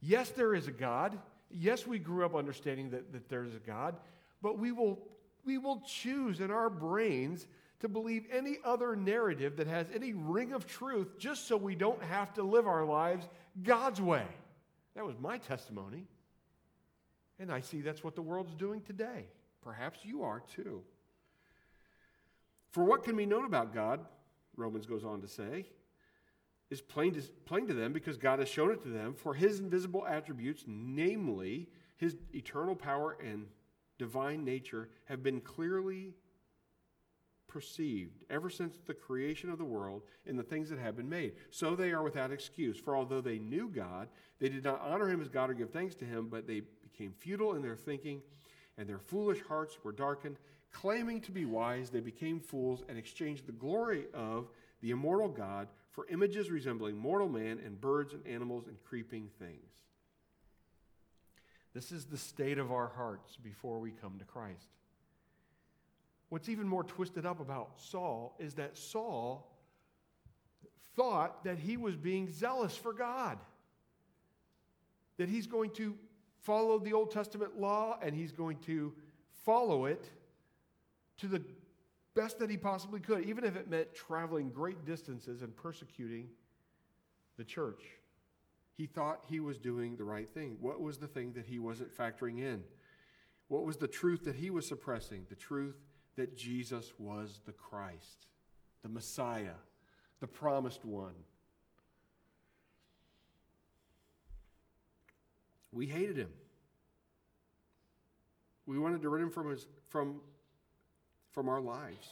Yes, 0.00 0.30
there 0.30 0.54
is 0.54 0.68
a 0.68 0.72
God. 0.72 1.18
Yes, 1.50 1.86
we 1.86 1.98
grew 1.98 2.24
up 2.24 2.36
understanding 2.36 2.90
that, 2.90 3.12
that 3.12 3.28
there's 3.28 3.54
a 3.54 3.58
God, 3.58 3.96
but 4.40 4.58
we 4.58 4.70
will, 4.70 5.00
we 5.44 5.58
will 5.58 5.82
choose 5.86 6.40
in 6.40 6.50
our 6.50 6.70
brains 6.70 7.46
to 7.80 7.88
believe 7.88 8.24
any 8.32 8.58
other 8.64 8.94
narrative 8.94 9.56
that 9.56 9.66
has 9.66 9.86
any 9.94 10.12
ring 10.12 10.52
of 10.52 10.66
truth 10.66 11.18
just 11.18 11.48
so 11.48 11.56
we 11.56 11.74
don't 11.74 12.02
have 12.02 12.32
to 12.34 12.42
live 12.42 12.66
our 12.66 12.84
lives 12.84 13.26
God's 13.62 14.00
way. 14.00 14.26
That 14.94 15.04
was 15.04 15.16
my 15.18 15.38
testimony. 15.38 16.06
And 17.38 17.52
I 17.52 17.60
see 17.60 17.80
that's 17.80 18.02
what 18.02 18.16
the 18.16 18.22
world's 18.22 18.54
doing 18.54 18.80
today. 18.82 19.26
Perhaps 19.68 19.98
you 20.02 20.22
are 20.22 20.40
too. 20.40 20.80
For 22.70 22.84
what 22.84 23.04
can 23.04 23.14
be 23.18 23.26
known 23.26 23.44
about 23.44 23.74
God, 23.74 24.00
Romans 24.56 24.86
goes 24.86 25.04
on 25.04 25.20
to 25.20 25.28
say, 25.28 25.66
is 26.70 26.80
plain 26.80 27.12
to, 27.12 27.22
plain 27.44 27.66
to 27.66 27.74
them 27.74 27.92
because 27.92 28.16
God 28.16 28.38
has 28.38 28.48
shown 28.48 28.70
it 28.70 28.82
to 28.84 28.88
them. 28.88 29.12
For 29.12 29.34
his 29.34 29.60
invisible 29.60 30.06
attributes, 30.06 30.64
namely 30.66 31.68
his 31.98 32.16
eternal 32.32 32.74
power 32.74 33.18
and 33.22 33.44
divine 33.98 34.42
nature, 34.42 34.88
have 35.04 35.22
been 35.22 35.38
clearly 35.38 36.14
perceived 37.46 38.24
ever 38.30 38.48
since 38.48 38.78
the 38.86 38.94
creation 38.94 39.50
of 39.50 39.58
the 39.58 39.64
world 39.66 40.00
in 40.24 40.36
the 40.38 40.42
things 40.42 40.70
that 40.70 40.78
have 40.78 40.96
been 40.96 41.10
made. 41.10 41.34
So 41.50 41.76
they 41.76 41.92
are 41.92 42.02
without 42.02 42.32
excuse. 42.32 42.78
For 42.78 42.96
although 42.96 43.20
they 43.20 43.38
knew 43.38 43.68
God, 43.68 44.08
they 44.38 44.48
did 44.48 44.64
not 44.64 44.80
honor 44.80 45.10
him 45.10 45.20
as 45.20 45.28
God 45.28 45.50
or 45.50 45.54
give 45.54 45.68
thanks 45.68 45.94
to 45.96 46.06
him, 46.06 46.28
but 46.30 46.46
they 46.46 46.62
became 46.90 47.12
futile 47.12 47.54
in 47.54 47.60
their 47.60 47.76
thinking, 47.76 48.22
and 48.78 48.88
their 48.88 48.98
foolish 48.98 49.42
hearts 49.42 49.76
were 49.82 49.92
darkened. 49.92 50.36
Claiming 50.72 51.20
to 51.22 51.32
be 51.32 51.44
wise, 51.44 51.90
they 51.90 52.00
became 52.00 52.40
fools 52.40 52.82
and 52.88 52.96
exchanged 52.96 53.46
the 53.46 53.52
glory 53.52 54.04
of 54.14 54.48
the 54.80 54.92
immortal 54.92 55.28
God 55.28 55.68
for 55.90 56.06
images 56.08 56.50
resembling 56.50 56.96
mortal 56.96 57.28
man 57.28 57.58
and 57.64 57.80
birds 57.80 58.14
and 58.14 58.26
animals 58.26 58.68
and 58.68 58.76
creeping 58.84 59.28
things. 59.38 59.72
This 61.74 61.90
is 61.92 62.06
the 62.06 62.16
state 62.16 62.58
of 62.58 62.70
our 62.70 62.88
hearts 62.88 63.36
before 63.36 63.78
we 63.80 63.90
come 63.90 64.18
to 64.18 64.24
Christ. 64.24 64.68
What's 66.28 66.48
even 66.48 66.68
more 66.68 66.84
twisted 66.84 67.26
up 67.26 67.40
about 67.40 67.80
Saul 67.80 68.36
is 68.38 68.54
that 68.54 68.76
Saul 68.76 69.50
thought 70.94 71.44
that 71.44 71.58
he 71.58 71.76
was 71.76 71.96
being 71.96 72.28
zealous 72.30 72.76
for 72.76 72.92
God, 72.92 73.38
that 75.16 75.28
he's 75.28 75.46
going 75.46 75.70
to 75.72 75.94
follow 76.48 76.78
the 76.78 76.94
Old 76.94 77.10
Testament 77.10 77.60
law 77.60 77.98
and 78.00 78.14
he's 78.16 78.32
going 78.32 78.56
to 78.60 78.94
follow 79.44 79.84
it 79.84 80.08
to 81.18 81.26
the 81.26 81.42
best 82.16 82.38
that 82.38 82.48
he 82.48 82.56
possibly 82.56 83.00
could, 83.00 83.26
even 83.26 83.44
if 83.44 83.54
it 83.54 83.68
meant 83.68 83.94
traveling 83.94 84.48
great 84.48 84.86
distances 84.86 85.42
and 85.42 85.54
persecuting 85.54 86.26
the 87.36 87.44
church. 87.44 87.82
He 88.78 88.86
thought 88.86 89.24
he 89.28 89.40
was 89.40 89.58
doing 89.58 89.96
the 89.96 90.04
right 90.04 90.28
thing. 90.32 90.56
What 90.58 90.80
was 90.80 90.96
the 90.96 91.06
thing 91.06 91.34
that 91.34 91.44
he 91.44 91.58
wasn't 91.58 91.94
factoring 91.94 92.38
in? 92.38 92.64
What 93.48 93.66
was 93.66 93.76
the 93.76 93.86
truth 93.86 94.24
that 94.24 94.36
he 94.36 94.48
was 94.48 94.66
suppressing? 94.66 95.26
The 95.28 95.36
truth 95.36 95.76
that 96.16 96.34
Jesus 96.34 96.94
was 96.98 97.40
the 97.44 97.52
Christ, 97.52 98.26
the 98.82 98.88
Messiah, 98.88 99.58
the 100.20 100.26
promised 100.26 100.86
one. 100.86 101.14
We 105.72 105.86
hated 105.86 106.16
him. 106.16 106.30
We 108.66 108.78
wanted 108.78 109.02
to 109.02 109.08
rid 109.08 109.22
him 109.22 109.30
from, 109.30 109.50
his, 109.50 109.66
from, 109.88 110.20
from 111.32 111.48
our 111.48 111.60
lives. 111.60 112.08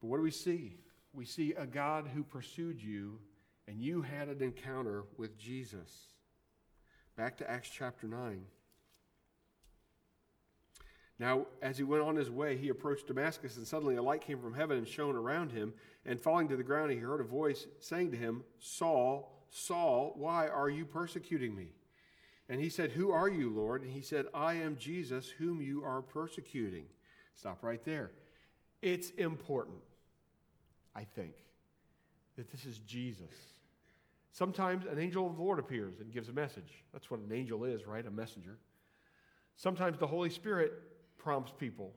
But 0.00 0.08
what 0.08 0.16
do 0.16 0.22
we 0.22 0.30
see? 0.30 0.76
We 1.12 1.24
see 1.24 1.52
a 1.52 1.66
God 1.66 2.08
who 2.14 2.22
pursued 2.22 2.82
you, 2.82 3.18
and 3.66 3.80
you 3.80 4.02
had 4.02 4.28
an 4.28 4.42
encounter 4.42 5.04
with 5.16 5.38
Jesus. 5.38 5.90
Back 7.16 7.36
to 7.38 7.50
Acts 7.50 7.70
chapter 7.70 8.06
9. 8.06 8.44
Now, 11.18 11.46
as 11.60 11.76
he 11.76 11.84
went 11.84 12.04
on 12.04 12.14
his 12.14 12.30
way, 12.30 12.56
he 12.56 12.68
approached 12.68 13.08
Damascus, 13.08 13.56
and 13.56 13.66
suddenly 13.66 13.96
a 13.96 14.02
light 14.02 14.20
came 14.20 14.38
from 14.38 14.54
heaven 14.54 14.78
and 14.78 14.86
shone 14.86 15.16
around 15.16 15.50
him. 15.50 15.74
And 16.06 16.20
falling 16.20 16.48
to 16.48 16.56
the 16.56 16.62
ground, 16.62 16.92
he 16.92 16.98
heard 16.98 17.20
a 17.20 17.24
voice 17.24 17.66
saying 17.80 18.12
to 18.12 18.16
him, 18.16 18.44
Saul, 18.60 19.44
Saul, 19.50 20.14
why 20.16 20.46
are 20.46 20.70
you 20.70 20.84
persecuting 20.84 21.56
me? 21.56 21.72
And 22.48 22.60
he 22.60 22.68
said, 22.68 22.92
Who 22.92 23.10
are 23.10 23.28
you, 23.28 23.50
Lord? 23.50 23.82
And 23.82 23.90
he 23.90 24.00
said, 24.00 24.26
I 24.32 24.54
am 24.54 24.76
Jesus, 24.76 25.28
whom 25.28 25.60
you 25.60 25.84
are 25.84 26.00
persecuting. 26.00 26.84
Stop 27.34 27.62
right 27.62 27.84
there. 27.84 28.10
It's 28.80 29.10
important, 29.10 29.78
I 30.94 31.04
think, 31.04 31.34
that 32.36 32.50
this 32.50 32.64
is 32.64 32.78
Jesus. 32.80 33.34
Sometimes 34.32 34.86
an 34.86 34.98
angel 34.98 35.26
of 35.26 35.36
the 35.36 35.42
Lord 35.42 35.58
appears 35.58 36.00
and 36.00 36.12
gives 36.12 36.28
a 36.28 36.32
message. 36.32 36.84
That's 36.92 37.10
what 37.10 37.20
an 37.20 37.32
angel 37.32 37.64
is, 37.64 37.86
right? 37.86 38.06
A 38.06 38.10
messenger. 38.10 38.56
Sometimes 39.56 39.98
the 39.98 40.06
Holy 40.06 40.30
Spirit 40.30 40.72
prompts 41.18 41.52
people. 41.58 41.92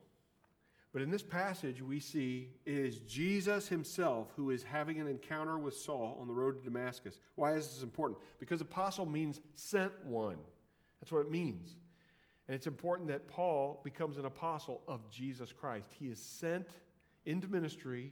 But 0.93 1.01
in 1.01 1.09
this 1.09 1.23
passage, 1.23 1.81
we 1.81 1.99
see 1.99 2.49
it 2.65 2.73
is 2.73 2.99
Jesus 2.99 3.67
himself 3.67 4.33
who 4.35 4.49
is 4.49 4.63
having 4.63 4.99
an 4.99 5.07
encounter 5.07 5.57
with 5.57 5.73
Saul 5.73 6.17
on 6.19 6.27
the 6.27 6.33
road 6.33 6.57
to 6.57 6.63
Damascus. 6.63 7.17
Why 7.35 7.53
is 7.53 7.67
this 7.67 7.83
important? 7.83 8.19
Because 8.39 8.59
apostle 8.59 9.05
means 9.05 9.39
sent 9.55 9.93
one. 10.05 10.37
That's 10.99 11.11
what 11.11 11.21
it 11.21 11.31
means. 11.31 11.77
And 12.47 12.55
it's 12.55 12.67
important 12.67 13.07
that 13.07 13.27
Paul 13.27 13.79
becomes 13.85 14.17
an 14.17 14.25
apostle 14.25 14.81
of 14.87 15.09
Jesus 15.09 15.53
Christ. 15.53 15.87
He 15.97 16.07
is 16.07 16.19
sent 16.19 16.67
into 17.25 17.47
ministry 17.47 18.11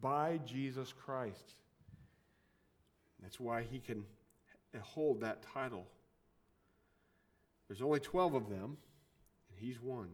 by 0.00 0.40
Jesus 0.44 0.92
Christ. 0.92 1.54
That's 3.22 3.38
why 3.38 3.62
he 3.62 3.78
can 3.78 4.04
hold 4.80 5.20
that 5.20 5.42
title. 5.42 5.86
There's 7.68 7.82
only 7.82 8.00
12 8.00 8.34
of 8.34 8.48
them, 8.50 8.76
and 9.48 9.58
he's 9.58 9.80
one 9.80 10.08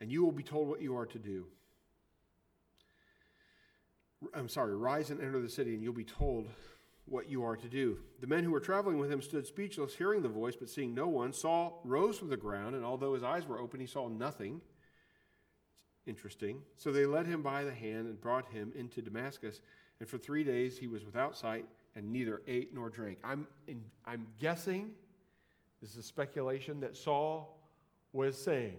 and 0.00 0.10
you 0.10 0.24
will 0.24 0.32
be 0.32 0.42
told 0.42 0.68
what 0.68 0.80
you 0.80 0.96
are 0.96 1.06
to 1.06 1.18
do. 1.18 1.46
I'm 4.34 4.48
sorry, 4.48 4.76
rise 4.76 5.10
and 5.10 5.20
enter 5.20 5.40
the 5.40 5.48
city, 5.48 5.74
and 5.74 5.82
you'll 5.82 5.92
be 5.92 6.04
told 6.04 6.48
what 7.06 7.28
you 7.28 7.42
are 7.42 7.56
to 7.56 7.68
do. 7.68 7.98
The 8.20 8.26
men 8.26 8.44
who 8.44 8.50
were 8.50 8.60
traveling 8.60 8.98
with 8.98 9.10
him 9.10 9.20
stood 9.22 9.46
speechless, 9.46 9.94
hearing 9.94 10.22
the 10.22 10.28
voice, 10.28 10.56
but 10.56 10.68
seeing 10.68 10.94
no 10.94 11.08
one. 11.08 11.32
Saul 11.32 11.80
rose 11.84 12.18
from 12.18 12.28
the 12.28 12.36
ground, 12.36 12.76
and 12.76 12.84
although 12.84 13.14
his 13.14 13.22
eyes 13.22 13.46
were 13.46 13.58
open, 13.58 13.80
he 13.80 13.86
saw 13.86 14.08
nothing. 14.08 14.60
Interesting. 16.06 16.62
So 16.76 16.92
they 16.92 17.06
led 17.06 17.26
him 17.26 17.42
by 17.42 17.64
the 17.64 17.72
hand 17.72 18.06
and 18.06 18.20
brought 18.20 18.48
him 18.50 18.72
into 18.76 19.02
Damascus, 19.02 19.60
and 19.98 20.08
for 20.08 20.18
three 20.18 20.44
days 20.44 20.78
he 20.78 20.86
was 20.86 21.04
without 21.04 21.36
sight 21.36 21.66
and 21.96 22.12
neither 22.12 22.42
ate 22.46 22.74
nor 22.74 22.90
drank. 22.90 23.18
I'm, 23.24 23.46
in, 23.66 23.82
I'm 24.06 24.26
guessing, 24.38 24.90
this 25.80 25.90
is 25.90 25.96
a 25.96 26.02
speculation, 26.02 26.80
that 26.80 26.96
Saul 26.96 27.58
was 28.12 28.40
saying, 28.40 28.76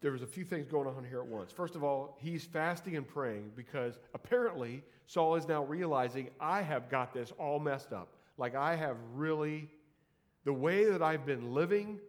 there 0.00 0.12
was 0.12 0.22
a 0.22 0.26
few 0.26 0.44
things 0.44 0.66
going 0.66 0.86
on 0.88 1.04
here 1.04 1.20
at 1.20 1.26
once. 1.26 1.52
First 1.52 1.74
of 1.74 1.84
all, 1.84 2.16
he's 2.20 2.44
fasting 2.44 2.96
and 2.96 3.06
praying 3.06 3.52
because 3.54 3.98
apparently 4.14 4.82
Saul 5.06 5.34
is 5.36 5.46
now 5.46 5.64
realizing 5.64 6.30
I 6.40 6.62
have 6.62 6.88
got 6.88 7.12
this 7.12 7.32
all 7.38 7.58
messed 7.58 7.92
up. 7.92 8.14
Like 8.38 8.54
I 8.54 8.76
have 8.76 8.96
really, 9.14 9.68
the 10.44 10.52
way 10.52 10.84
that 10.86 11.02
I've 11.02 11.26
been 11.26 11.52
living, 11.52 12.00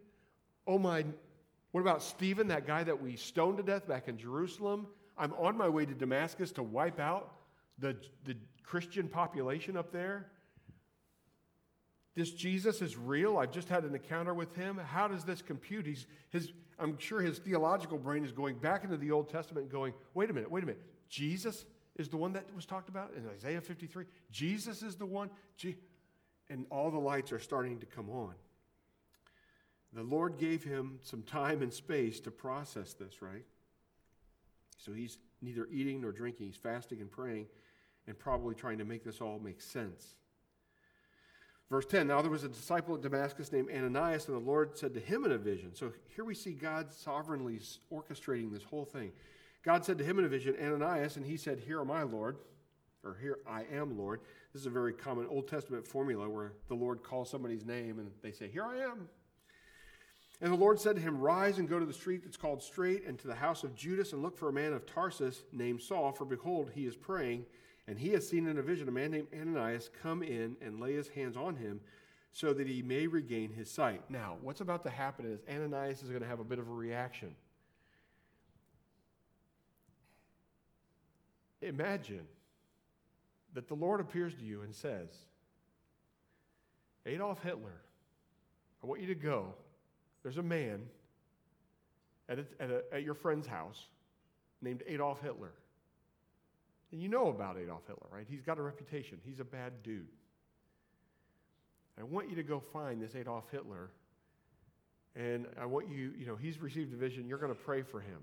oh 0.65 0.79
my, 0.79 1.03
what 1.71 1.81
about 1.81 2.01
Stephen, 2.01 2.47
that 2.47 2.65
guy 2.65 2.83
that 2.83 3.01
we 3.01 3.17
stoned 3.17 3.57
to 3.57 3.63
death 3.63 3.87
back 3.87 4.07
in 4.07 4.17
Jerusalem? 4.17 4.87
I'm 5.17 5.33
on 5.33 5.57
my 5.57 5.67
way 5.67 5.85
to 5.85 5.93
Damascus 5.93 6.51
to 6.53 6.63
wipe 6.63 6.99
out 6.99 7.33
the, 7.77 7.97
the 8.23 8.35
Christian 8.63 9.09
population 9.09 9.75
up 9.75 9.91
there. 9.91 10.27
This 12.15 12.31
Jesus 12.31 12.81
is 12.81 12.97
real. 12.97 13.37
I've 13.37 13.51
just 13.51 13.69
had 13.69 13.83
an 13.83 13.95
encounter 13.95 14.33
with 14.33 14.53
him. 14.55 14.77
How 14.77 15.07
does 15.07 15.23
this 15.23 15.41
compute? 15.41 15.85
He's, 15.85 16.07
his, 16.29 16.51
I'm 16.77 16.97
sure 16.97 17.21
his 17.21 17.39
theological 17.39 17.97
brain 17.97 18.25
is 18.25 18.31
going 18.31 18.57
back 18.57 18.83
into 18.83 18.97
the 18.97 19.11
Old 19.11 19.29
Testament 19.29 19.63
and 19.63 19.71
going, 19.71 19.93
wait 20.13 20.29
a 20.29 20.33
minute, 20.33 20.51
wait 20.51 20.63
a 20.63 20.65
minute. 20.65 20.81
Jesus 21.09 21.65
is 21.97 22.09
the 22.09 22.17
one 22.17 22.33
that 22.33 22.45
was 22.55 22.65
talked 22.65 22.89
about 22.89 23.11
in 23.15 23.27
Isaiah 23.29 23.61
53. 23.61 24.05
Jesus 24.31 24.81
is 24.81 24.95
the 24.95 25.05
one. 25.05 25.29
and 26.49 26.65
all 26.69 26.91
the 26.91 26.99
lights 26.99 27.31
are 27.31 27.39
starting 27.39 27.79
to 27.79 27.85
come 27.85 28.09
on. 28.09 28.33
The 29.93 30.03
Lord 30.03 30.37
gave 30.37 30.63
him 30.63 30.99
some 31.01 31.21
time 31.21 31.61
and 31.61 31.73
space 31.73 32.19
to 32.21 32.31
process 32.31 32.93
this, 32.93 33.21
right? 33.21 33.45
So 34.77 34.93
he's 34.93 35.17
neither 35.41 35.67
eating 35.71 36.01
nor 36.01 36.11
drinking. 36.11 36.47
He's 36.47 36.55
fasting 36.55 37.01
and 37.01 37.11
praying 37.11 37.47
and 38.07 38.17
probably 38.17 38.55
trying 38.55 38.77
to 38.79 38.85
make 38.85 39.03
this 39.03 39.21
all 39.21 39.39
make 39.39 39.61
sense. 39.61 40.15
Verse 41.71 41.85
10 41.85 42.05
Now 42.05 42.21
there 42.21 42.29
was 42.29 42.43
a 42.43 42.49
disciple 42.49 42.93
at 42.95 43.01
Damascus 43.01 43.51
named 43.51 43.69
Ananias, 43.73 44.27
and 44.27 44.35
the 44.35 44.45
Lord 44.45 44.77
said 44.77 44.93
to 44.93 44.99
him 44.99 45.23
in 45.23 45.31
a 45.31 45.37
vision. 45.37 45.73
So 45.73 45.93
here 46.13 46.25
we 46.25 46.35
see 46.35 46.51
God 46.51 46.91
sovereignly 46.91 47.59
orchestrating 47.91 48.51
this 48.51 48.63
whole 48.63 48.83
thing. 48.83 49.13
God 49.63 49.85
said 49.85 49.97
to 49.97 50.03
him 50.03 50.19
in 50.19 50.25
a 50.25 50.27
vision, 50.27 50.55
Ananias, 50.61 51.15
and 51.15 51.25
he 51.25 51.37
said, 51.37 51.59
Here 51.59 51.79
am 51.79 51.89
I, 51.89 52.03
Lord, 52.03 52.35
or 53.05 53.17
here 53.21 53.39
I 53.47 53.63
am, 53.73 53.97
Lord. 53.97 54.19
This 54.51 54.61
is 54.61 54.65
a 54.65 54.71
very 54.71 54.91
common 54.91 55.27
Old 55.29 55.47
Testament 55.47 55.87
formula 55.87 56.27
where 56.27 56.51
the 56.67 56.75
Lord 56.75 57.03
calls 57.03 57.29
somebody's 57.29 57.65
name 57.65 57.99
and 57.99 58.11
they 58.21 58.33
say, 58.33 58.49
Here 58.49 58.65
I 58.65 58.79
am. 58.79 59.07
And 60.41 60.51
the 60.51 60.57
Lord 60.57 60.77
said 60.77 60.97
to 60.97 61.01
him, 61.01 61.21
Rise 61.21 61.57
and 61.57 61.69
go 61.69 61.79
to 61.79 61.85
the 61.85 61.93
street 61.93 62.23
that's 62.25 62.35
called 62.35 62.61
Straight, 62.61 63.07
and 63.07 63.17
to 63.19 63.27
the 63.27 63.35
house 63.35 63.63
of 63.63 63.75
Judas, 63.75 64.11
and 64.11 64.21
look 64.21 64.37
for 64.37 64.49
a 64.49 64.53
man 64.53 64.73
of 64.73 64.85
Tarsus 64.85 65.43
named 65.53 65.81
Saul, 65.81 66.11
for 66.11 66.25
behold, 66.25 66.71
he 66.73 66.85
is 66.85 66.97
praying, 66.97 67.45
and 67.91 67.99
he 67.99 68.11
has 68.11 68.25
seen 68.25 68.47
in 68.47 68.57
a 68.57 68.61
vision 68.61 68.87
a 68.87 68.91
man 68.91 69.11
named 69.11 69.27
Ananias 69.37 69.89
come 70.01 70.23
in 70.23 70.55
and 70.61 70.79
lay 70.79 70.93
his 70.93 71.09
hands 71.09 71.35
on 71.35 71.57
him, 71.57 71.81
so 72.31 72.53
that 72.53 72.65
he 72.65 72.81
may 72.81 73.05
regain 73.05 73.51
his 73.51 73.69
sight. 73.69 74.01
Now, 74.09 74.37
what's 74.41 74.61
about 74.61 74.83
to 74.83 74.89
happen 74.89 75.25
is 75.25 75.41
Ananias 75.53 76.01
is 76.01 76.07
going 76.07 76.21
to 76.21 76.27
have 76.27 76.39
a 76.39 76.45
bit 76.45 76.57
of 76.57 76.69
a 76.69 76.71
reaction. 76.71 77.35
Imagine 81.61 82.25
that 83.55 83.67
the 83.67 83.73
Lord 83.73 83.99
appears 83.99 84.33
to 84.35 84.41
you 84.45 84.61
and 84.61 84.73
says, 84.73 85.09
Adolf 87.05 87.43
Hitler, 87.43 87.81
I 88.81 88.87
want 88.87 89.01
you 89.01 89.07
to 89.07 89.15
go. 89.15 89.53
There's 90.23 90.37
a 90.37 90.43
man 90.43 90.83
at, 92.29 92.39
a, 92.39 92.45
at, 92.57 92.71
a, 92.71 92.83
at 92.93 93.03
your 93.03 93.15
friend's 93.15 93.47
house 93.47 93.87
named 94.61 94.81
Adolf 94.87 95.21
Hitler. 95.21 95.51
And 96.91 97.01
you 97.01 97.07
know 97.07 97.29
about 97.29 97.57
Adolf 97.57 97.83
Hitler, 97.87 98.07
right? 98.11 98.25
He's 98.29 98.41
got 98.41 98.57
a 98.57 98.61
reputation, 98.61 99.19
he's 99.23 99.39
a 99.39 99.45
bad 99.45 99.83
dude. 99.83 100.07
I 101.99 102.03
want 102.03 102.29
you 102.29 102.35
to 102.37 102.43
go 102.43 102.59
find 102.59 103.01
this 103.01 103.15
Adolf 103.15 103.45
Hitler, 103.51 103.91
and 105.15 105.45
I 105.59 105.65
want 105.65 105.89
you, 105.89 106.13
you 106.17 106.25
know, 106.25 106.35
he's 106.35 106.59
received 106.59 106.93
a 106.93 106.97
vision, 106.97 107.27
you're 107.27 107.37
going 107.37 107.53
to 107.53 107.59
pray 107.59 107.81
for 107.81 107.99
him. 107.99 108.19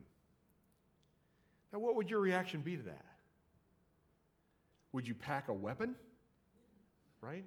Now, 1.73 1.79
what 1.79 1.97
would 1.97 2.11
your 2.11 2.21
reaction 2.21 2.61
be 2.61 2.77
to 2.77 2.83
that? 2.85 3.05
Would 4.93 5.07
you 5.07 5.15
pack 5.15 5.49
a 5.49 5.53
weapon? 5.53 5.95
Right? 7.21 7.45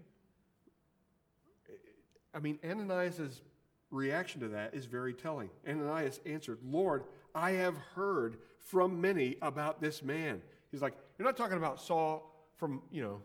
I 2.33 2.39
mean, 2.39 2.59
Ananias' 2.63 3.41
reaction 3.89 4.41
to 4.41 4.47
that 4.49 4.73
is 4.73 4.85
very 4.85 5.13
telling. 5.13 5.49
Ananias 5.67 6.19
answered, 6.25 6.59
Lord, 6.63 7.03
I 7.33 7.51
have 7.51 7.75
heard 7.95 8.37
from 8.59 9.01
many 9.01 9.37
about 9.41 9.81
this 9.81 10.03
man. 10.03 10.41
He's 10.71 10.81
like, 10.81 10.95
You're 11.21 11.29
not 11.29 11.37
talking 11.37 11.57
about 11.57 11.79
Saul 11.79 12.35
from, 12.57 12.81
you 12.89 13.03
know, 13.03 13.21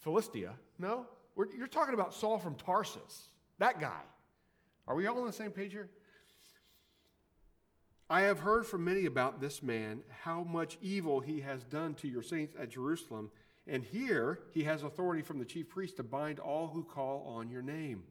Philistia. 0.00 0.52
No, 0.78 1.06
We're, 1.36 1.46
you're 1.56 1.66
talking 1.66 1.94
about 1.94 2.12
Saul 2.12 2.38
from 2.38 2.54
Tarsus, 2.54 3.28
that 3.58 3.80
guy. 3.80 4.02
Are 4.86 4.94
we 4.94 5.06
all 5.06 5.18
on 5.18 5.26
the 5.26 5.32
same 5.32 5.50
page 5.50 5.72
here? 5.72 5.88
I 8.10 8.20
have 8.20 8.40
heard 8.40 8.66
from 8.66 8.84
many 8.84 9.06
about 9.06 9.40
this 9.40 9.62
man, 9.62 10.02
how 10.22 10.42
much 10.42 10.76
evil 10.82 11.20
he 11.20 11.40
has 11.40 11.64
done 11.64 11.94
to 11.94 12.08
your 12.08 12.22
saints 12.22 12.54
at 12.60 12.68
Jerusalem. 12.68 13.30
And 13.66 13.82
here 13.82 14.40
he 14.52 14.64
has 14.64 14.82
authority 14.82 15.22
from 15.22 15.38
the 15.38 15.46
chief 15.46 15.70
priest 15.70 15.96
to 15.96 16.02
bind 16.02 16.38
all 16.38 16.68
who 16.68 16.84
call 16.84 17.22
on 17.26 17.48
your 17.48 17.62
name. 17.62 18.02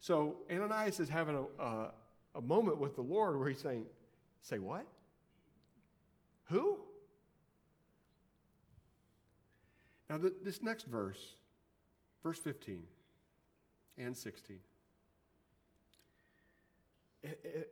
So 0.00 0.36
Ananias 0.52 1.00
is 1.00 1.08
having 1.08 1.34
a, 1.34 1.62
a, 1.62 1.92
a 2.34 2.42
moment 2.42 2.76
with 2.76 2.94
the 2.94 3.00
Lord 3.00 3.38
where 3.38 3.48
he's 3.48 3.60
saying, 3.60 3.86
Say 4.42 4.58
what? 4.58 4.84
Who? 6.50 6.80
Now, 10.10 10.18
the, 10.18 10.32
this 10.42 10.62
next 10.62 10.84
verse, 10.86 11.34
verse 12.22 12.38
15 12.38 12.82
and 13.98 14.16
16, 14.16 14.58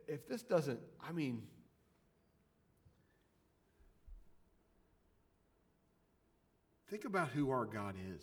if 0.07 0.27
this 0.27 0.43
doesn't, 0.43 0.79
I 1.01 1.11
mean, 1.11 1.41
think 6.89 7.05
about 7.05 7.29
who 7.29 7.49
our 7.51 7.65
God 7.65 7.95
is 8.15 8.21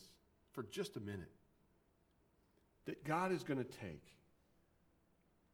for 0.52 0.62
just 0.64 0.96
a 0.96 1.00
minute. 1.00 1.30
That 2.86 3.04
God 3.04 3.32
is 3.32 3.42
going 3.42 3.58
to 3.58 3.64
take 3.64 4.04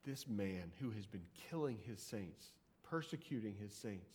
this 0.05 0.27
man 0.27 0.73
who 0.81 0.91
has 0.91 1.07
been 1.07 1.25
killing 1.51 1.79
his 1.87 2.01
saints, 2.01 2.47
persecuting 2.83 3.55
his 3.55 3.73
saints, 3.73 4.11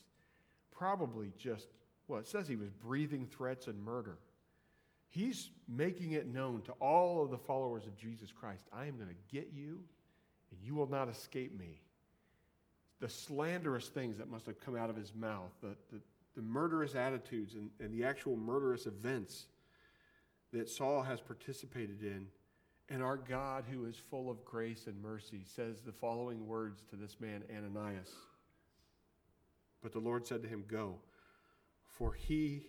probably 0.71 1.31
just, 1.37 1.67
well, 2.07 2.19
it 2.19 2.27
says 2.27 2.47
he 2.47 2.57
was 2.57 2.69
breathing 2.69 3.25
threats 3.25 3.67
and 3.67 3.81
murder. 3.81 4.17
He's 5.15 5.49
making 5.69 6.11
it 6.11 6.27
known 6.27 6.61
to 6.63 6.73
all 6.73 7.23
of 7.23 7.31
the 7.31 7.37
followers 7.37 7.85
of 7.85 7.95
Jesus 7.95 8.33
Christ 8.33 8.65
I 8.73 8.87
am 8.87 8.97
going 8.97 9.07
to 9.07 9.33
get 9.33 9.51
you 9.53 9.79
and 10.51 10.59
you 10.61 10.75
will 10.75 10.89
not 10.89 11.07
escape 11.07 11.57
me. 11.57 11.79
The 12.99 13.07
slanderous 13.07 13.87
things 13.87 14.17
that 14.17 14.29
must 14.29 14.45
have 14.45 14.59
come 14.59 14.75
out 14.75 14.89
of 14.89 14.97
his 14.97 15.15
mouth, 15.15 15.51
the, 15.61 15.77
the, 15.89 16.01
the 16.35 16.41
murderous 16.41 16.95
attitudes 16.95 17.53
and, 17.53 17.69
and 17.79 17.93
the 17.93 18.03
actual 18.03 18.35
murderous 18.35 18.87
events 18.87 19.45
that 20.51 20.67
Saul 20.67 21.01
has 21.01 21.21
participated 21.21 22.03
in. 22.03 22.27
And 22.89 23.01
our 23.01 23.15
God, 23.15 23.63
who 23.71 23.85
is 23.85 23.95
full 23.95 24.29
of 24.29 24.43
grace 24.43 24.85
and 24.85 25.01
mercy, 25.01 25.45
says 25.45 25.79
the 25.79 25.93
following 25.93 26.45
words 26.45 26.83
to 26.89 26.97
this 26.97 27.21
man, 27.21 27.41
Ananias. 27.55 28.11
But 29.81 29.93
the 29.93 29.99
Lord 29.99 30.27
said 30.27 30.43
to 30.43 30.49
him, 30.49 30.65
Go, 30.67 30.97
for 31.85 32.11
he 32.11 32.63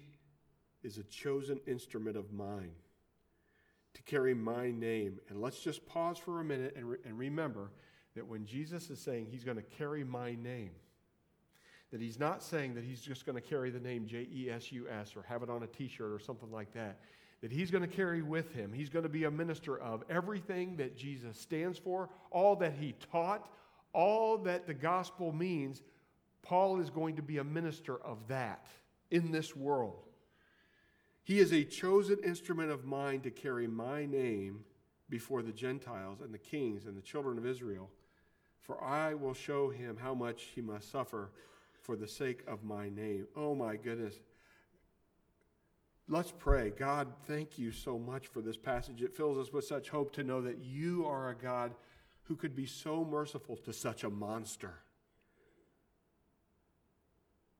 is 0.82 0.98
a 0.98 1.04
chosen 1.04 1.60
instrument 1.66 2.16
of 2.16 2.32
mine 2.32 2.72
to 3.94 4.02
carry 4.02 4.34
my 4.34 4.70
name. 4.70 5.18
And 5.28 5.40
let's 5.40 5.60
just 5.60 5.86
pause 5.86 6.18
for 6.18 6.40
a 6.40 6.44
minute 6.44 6.74
and, 6.76 6.90
re- 6.90 6.98
and 7.04 7.18
remember 7.18 7.70
that 8.14 8.26
when 8.26 8.44
Jesus 8.46 8.90
is 8.90 9.00
saying 9.00 9.26
he's 9.30 9.44
going 9.44 9.56
to 9.56 9.62
carry 9.62 10.04
my 10.04 10.34
name, 10.34 10.70
that 11.92 12.00
he's 12.00 12.18
not 12.18 12.42
saying 12.42 12.74
that 12.74 12.84
he's 12.84 13.00
just 13.00 13.24
going 13.24 13.36
to 13.36 13.46
carry 13.46 13.70
the 13.70 13.80
name 13.80 14.06
J 14.06 14.28
E 14.32 14.50
S 14.50 14.70
U 14.72 14.86
S 14.88 15.16
or 15.16 15.22
have 15.22 15.42
it 15.42 15.50
on 15.50 15.62
a 15.62 15.66
t 15.66 15.88
shirt 15.88 16.12
or 16.12 16.18
something 16.18 16.50
like 16.50 16.72
that. 16.74 16.98
That 17.42 17.52
he's 17.52 17.70
going 17.70 17.88
to 17.88 17.94
carry 17.94 18.22
with 18.22 18.52
him. 18.52 18.72
He's 18.72 18.88
going 18.88 19.04
to 19.04 19.08
be 19.08 19.24
a 19.24 19.30
minister 19.30 19.78
of 19.78 20.02
everything 20.10 20.76
that 20.76 20.96
Jesus 20.96 21.38
stands 21.38 21.78
for, 21.78 22.08
all 22.30 22.56
that 22.56 22.74
he 22.78 22.94
taught, 23.12 23.48
all 23.92 24.38
that 24.38 24.66
the 24.66 24.74
gospel 24.74 25.32
means. 25.32 25.82
Paul 26.42 26.80
is 26.80 26.90
going 26.90 27.16
to 27.16 27.22
be 27.22 27.38
a 27.38 27.44
minister 27.44 27.96
of 27.96 28.18
that 28.28 28.66
in 29.10 29.32
this 29.32 29.54
world. 29.54 30.06
He 31.26 31.40
is 31.40 31.52
a 31.52 31.64
chosen 31.64 32.18
instrument 32.22 32.70
of 32.70 32.84
mine 32.84 33.20
to 33.22 33.32
carry 33.32 33.66
my 33.66 34.06
name 34.06 34.60
before 35.10 35.42
the 35.42 35.50
Gentiles 35.50 36.20
and 36.20 36.32
the 36.32 36.38
kings 36.38 36.86
and 36.86 36.96
the 36.96 37.02
children 37.02 37.36
of 37.36 37.44
Israel. 37.44 37.90
For 38.60 38.80
I 38.80 39.14
will 39.14 39.34
show 39.34 39.68
him 39.68 39.96
how 40.00 40.14
much 40.14 40.44
he 40.54 40.60
must 40.60 40.88
suffer 40.88 41.32
for 41.82 41.96
the 41.96 42.06
sake 42.06 42.44
of 42.46 42.62
my 42.62 42.88
name. 42.90 43.26
Oh 43.34 43.56
my 43.56 43.74
goodness. 43.74 44.14
Let's 46.08 46.30
pray. 46.30 46.70
God, 46.70 47.08
thank 47.26 47.58
you 47.58 47.72
so 47.72 47.98
much 47.98 48.28
for 48.28 48.40
this 48.40 48.56
passage. 48.56 49.02
It 49.02 49.16
fills 49.16 49.36
us 49.36 49.52
with 49.52 49.64
such 49.64 49.88
hope 49.88 50.12
to 50.12 50.22
know 50.22 50.40
that 50.42 50.58
you 50.58 51.06
are 51.06 51.30
a 51.30 51.34
God 51.34 51.74
who 52.22 52.36
could 52.36 52.54
be 52.54 52.66
so 52.66 53.04
merciful 53.04 53.56
to 53.56 53.72
such 53.72 54.04
a 54.04 54.10
monster. 54.10 54.74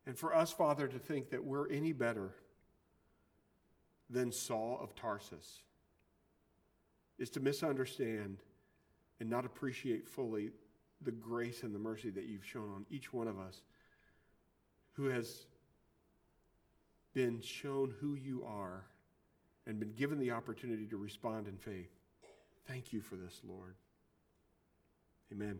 And 0.06 0.16
for 0.16 0.32
us, 0.32 0.52
Father, 0.52 0.86
to 0.86 1.00
think 1.00 1.30
that 1.30 1.44
we're 1.44 1.68
any 1.68 1.92
better 1.92 2.30
than 4.08 4.32
Saul 4.32 4.78
of 4.80 4.94
Tarsus 4.94 5.62
is 7.18 7.30
to 7.30 7.40
misunderstand 7.40 8.38
and 9.20 9.30
not 9.30 9.44
appreciate 9.44 10.08
fully 10.08 10.50
the 11.02 11.12
grace 11.12 11.62
and 11.62 11.74
the 11.74 11.78
mercy 11.78 12.10
that 12.10 12.24
you've 12.24 12.44
shown 12.44 12.70
on 12.74 12.86
each 12.90 13.12
one 13.12 13.28
of 13.28 13.38
us 13.38 13.62
who 14.92 15.06
has 15.06 15.46
been 17.14 17.40
shown 17.40 17.94
who 18.00 18.14
you 18.14 18.44
are 18.44 18.84
and 19.66 19.80
been 19.80 19.92
given 19.92 20.18
the 20.18 20.30
opportunity 20.30 20.86
to 20.86 20.96
respond 20.96 21.48
in 21.48 21.56
faith. 21.56 21.90
Thank 22.66 22.92
you 22.92 23.00
for 23.00 23.16
this, 23.16 23.40
Lord. 23.46 23.74
Amen. 25.32 25.58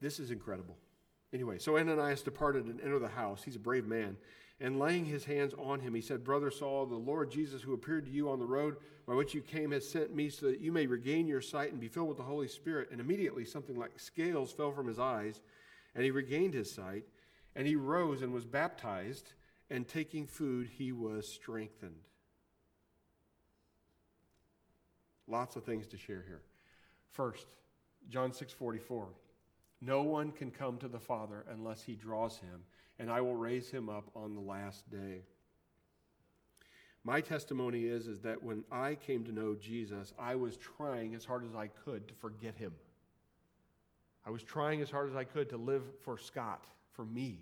This 0.00 0.18
is 0.18 0.30
incredible. 0.30 0.76
Anyway, 1.32 1.58
so 1.58 1.78
Ananias 1.78 2.22
departed 2.22 2.66
and 2.66 2.80
entered 2.80 3.00
the 3.00 3.08
house. 3.08 3.42
He's 3.42 3.56
a 3.56 3.60
brave 3.60 3.86
man. 3.86 4.16
And 4.60 4.78
laying 4.78 5.06
his 5.06 5.24
hands 5.24 5.54
on 5.58 5.80
him, 5.80 5.94
he 5.94 6.00
said, 6.00 6.22
Brother 6.22 6.50
Saul, 6.50 6.86
the 6.86 6.94
Lord 6.94 7.30
Jesus, 7.30 7.62
who 7.62 7.72
appeared 7.72 8.06
to 8.06 8.12
you 8.12 8.30
on 8.30 8.38
the 8.38 8.46
road 8.46 8.76
by 9.06 9.14
which 9.14 9.34
you 9.34 9.40
came, 9.40 9.72
has 9.72 9.88
sent 9.88 10.14
me 10.14 10.28
so 10.28 10.46
that 10.46 10.60
you 10.60 10.70
may 10.70 10.86
regain 10.86 11.26
your 11.26 11.40
sight 11.40 11.72
and 11.72 11.80
be 11.80 11.88
filled 11.88 12.08
with 12.08 12.18
the 12.18 12.22
Holy 12.22 12.46
Spirit. 12.46 12.90
And 12.92 13.00
immediately 13.00 13.44
something 13.44 13.76
like 13.76 13.98
scales 13.98 14.52
fell 14.52 14.72
from 14.72 14.86
his 14.86 14.98
eyes, 14.98 15.40
and 15.94 16.04
he 16.04 16.10
regained 16.10 16.54
his 16.54 16.72
sight. 16.72 17.04
And 17.54 17.66
he 17.66 17.76
rose 17.76 18.22
and 18.22 18.32
was 18.32 18.46
baptized, 18.46 19.32
and 19.68 19.86
taking 19.86 20.26
food, 20.26 20.68
he 20.70 20.92
was 20.92 21.28
strengthened. 21.28 22.06
Lots 25.26 25.56
of 25.56 25.64
things 25.64 25.86
to 25.88 25.96
share 25.96 26.24
here. 26.26 26.42
First, 27.10 27.46
John 28.08 28.32
6 28.32 28.52
44. 28.52 29.08
No 29.80 30.02
one 30.02 30.30
can 30.30 30.50
come 30.50 30.78
to 30.78 30.88
the 30.88 31.00
Father 31.00 31.44
unless 31.50 31.82
he 31.82 31.94
draws 31.94 32.38
him, 32.38 32.62
and 33.02 33.10
I 33.10 33.20
will 33.20 33.34
raise 33.34 33.68
him 33.68 33.88
up 33.88 34.04
on 34.14 34.36
the 34.36 34.40
last 34.40 34.88
day. 34.88 35.24
My 37.02 37.20
testimony 37.20 37.86
is, 37.86 38.06
is 38.06 38.20
that 38.20 38.40
when 38.40 38.62
I 38.70 38.94
came 38.94 39.24
to 39.24 39.32
know 39.32 39.56
Jesus, 39.56 40.12
I 40.20 40.36
was 40.36 40.56
trying 40.56 41.16
as 41.16 41.24
hard 41.24 41.44
as 41.44 41.56
I 41.56 41.66
could 41.66 42.06
to 42.06 42.14
forget 42.14 42.54
him. 42.54 42.72
I 44.24 44.30
was 44.30 44.44
trying 44.44 44.80
as 44.82 44.88
hard 44.88 45.10
as 45.10 45.16
I 45.16 45.24
could 45.24 45.48
to 45.48 45.56
live 45.56 45.82
for 46.04 46.16
Scott, 46.16 46.64
for 46.92 47.04
me. 47.04 47.40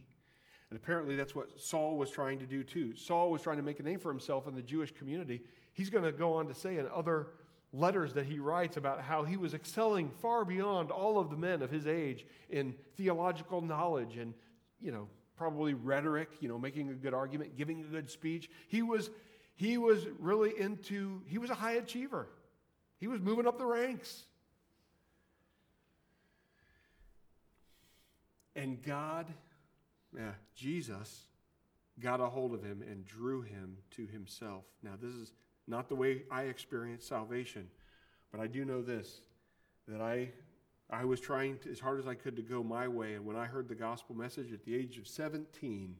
And 0.70 0.79
apparently 0.79 1.14
that's 1.14 1.35
what 1.35 1.61
Saul 1.61 1.99
was 1.99 2.11
trying 2.11 2.38
to 2.38 2.46
do 2.46 2.64
too. 2.64 2.96
Saul 2.96 3.31
was 3.31 3.42
trying 3.42 3.59
to 3.59 3.62
make 3.62 3.81
a 3.81 3.83
name 3.83 3.99
for 3.99 4.11
himself 4.11 4.49
in 4.49 4.55
the 4.55 4.62
Jewish 4.62 4.92
community. 4.92 5.42
He's 5.75 5.90
going 5.90 6.05
to 6.05 6.12
go 6.12 6.33
on 6.33 6.49
to 6.49 6.55
say 6.55 6.79
in 6.79 6.87
other 6.88 7.27
letters 7.75 8.14
that 8.14 8.25
he 8.25 8.38
writes 8.38 8.79
about 8.79 9.03
how 9.03 9.25
he 9.25 9.37
was 9.37 9.53
excelling 9.53 10.09
far 10.23 10.46
beyond 10.46 10.90
all 10.90 11.18
of 11.18 11.29
the 11.29 11.37
men 11.37 11.61
of 11.61 11.70
his 11.70 11.87
age 11.87 12.25
in 12.49 12.75
theological 12.96 13.61
knowledge 13.61 14.16
and, 14.16 14.33
you 14.81 14.90
know, 14.90 15.07
probably 15.40 15.72
rhetoric, 15.72 16.29
you 16.40 16.48
know, 16.50 16.59
making 16.59 16.90
a 16.90 16.92
good 16.92 17.14
argument, 17.14 17.57
giving 17.57 17.81
a 17.81 17.85
good 17.85 18.11
speech. 18.11 18.50
He 18.68 18.83
was 18.83 19.09
he 19.55 19.79
was 19.79 20.07
really 20.18 20.53
into 20.61 21.22
he 21.24 21.38
was 21.38 21.48
a 21.48 21.55
high 21.55 21.72
achiever. 21.72 22.29
He 22.98 23.07
was 23.09 23.22
moving 23.22 23.46
up 23.46 23.57
the 23.57 23.64
ranks. 23.64 24.24
And 28.55 28.83
God, 28.83 29.29
yeah, 30.14 30.33
Jesus 30.55 31.22
got 32.00 32.20
a 32.20 32.26
hold 32.26 32.53
of 32.53 32.62
him 32.62 32.85
and 32.87 33.07
drew 33.07 33.40
him 33.40 33.79
to 33.92 34.07
himself. 34.07 34.64
Now, 34.83 34.92
this 35.00 35.14
is 35.14 35.33
not 35.66 35.88
the 35.88 35.94
way 35.94 36.24
I 36.31 36.42
experienced 36.42 37.09
salvation, 37.09 37.66
but 38.31 38.42
I 38.42 38.46
do 38.46 38.66
know 38.66 38.83
this 38.83 39.22
that 39.88 40.03
I, 40.03 40.33
I 40.92 41.05
was 41.05 41.20
trying 41.20 41.59
to, 41.59 41.70
as 41.70 41.79
hard 41.79 42.00
as 42.00 42.07
I 42.07 42.14
could 42.14 42.37
to 42.37 42.42
go 42.42 42.62
my 42.62 42.88
way. 42.88 43.14
And 43.14 43.24
when 43.24 43.37
I 43.37 43.46
heard 43.46 43.68
the 43.68 43.74
gospel 43.74 44.16
message 44.16 44.53
at 44.53 44.64
the 44.64 44.74
age 44.74 44.98
of 44.98 45.07
17, 45.07 45.94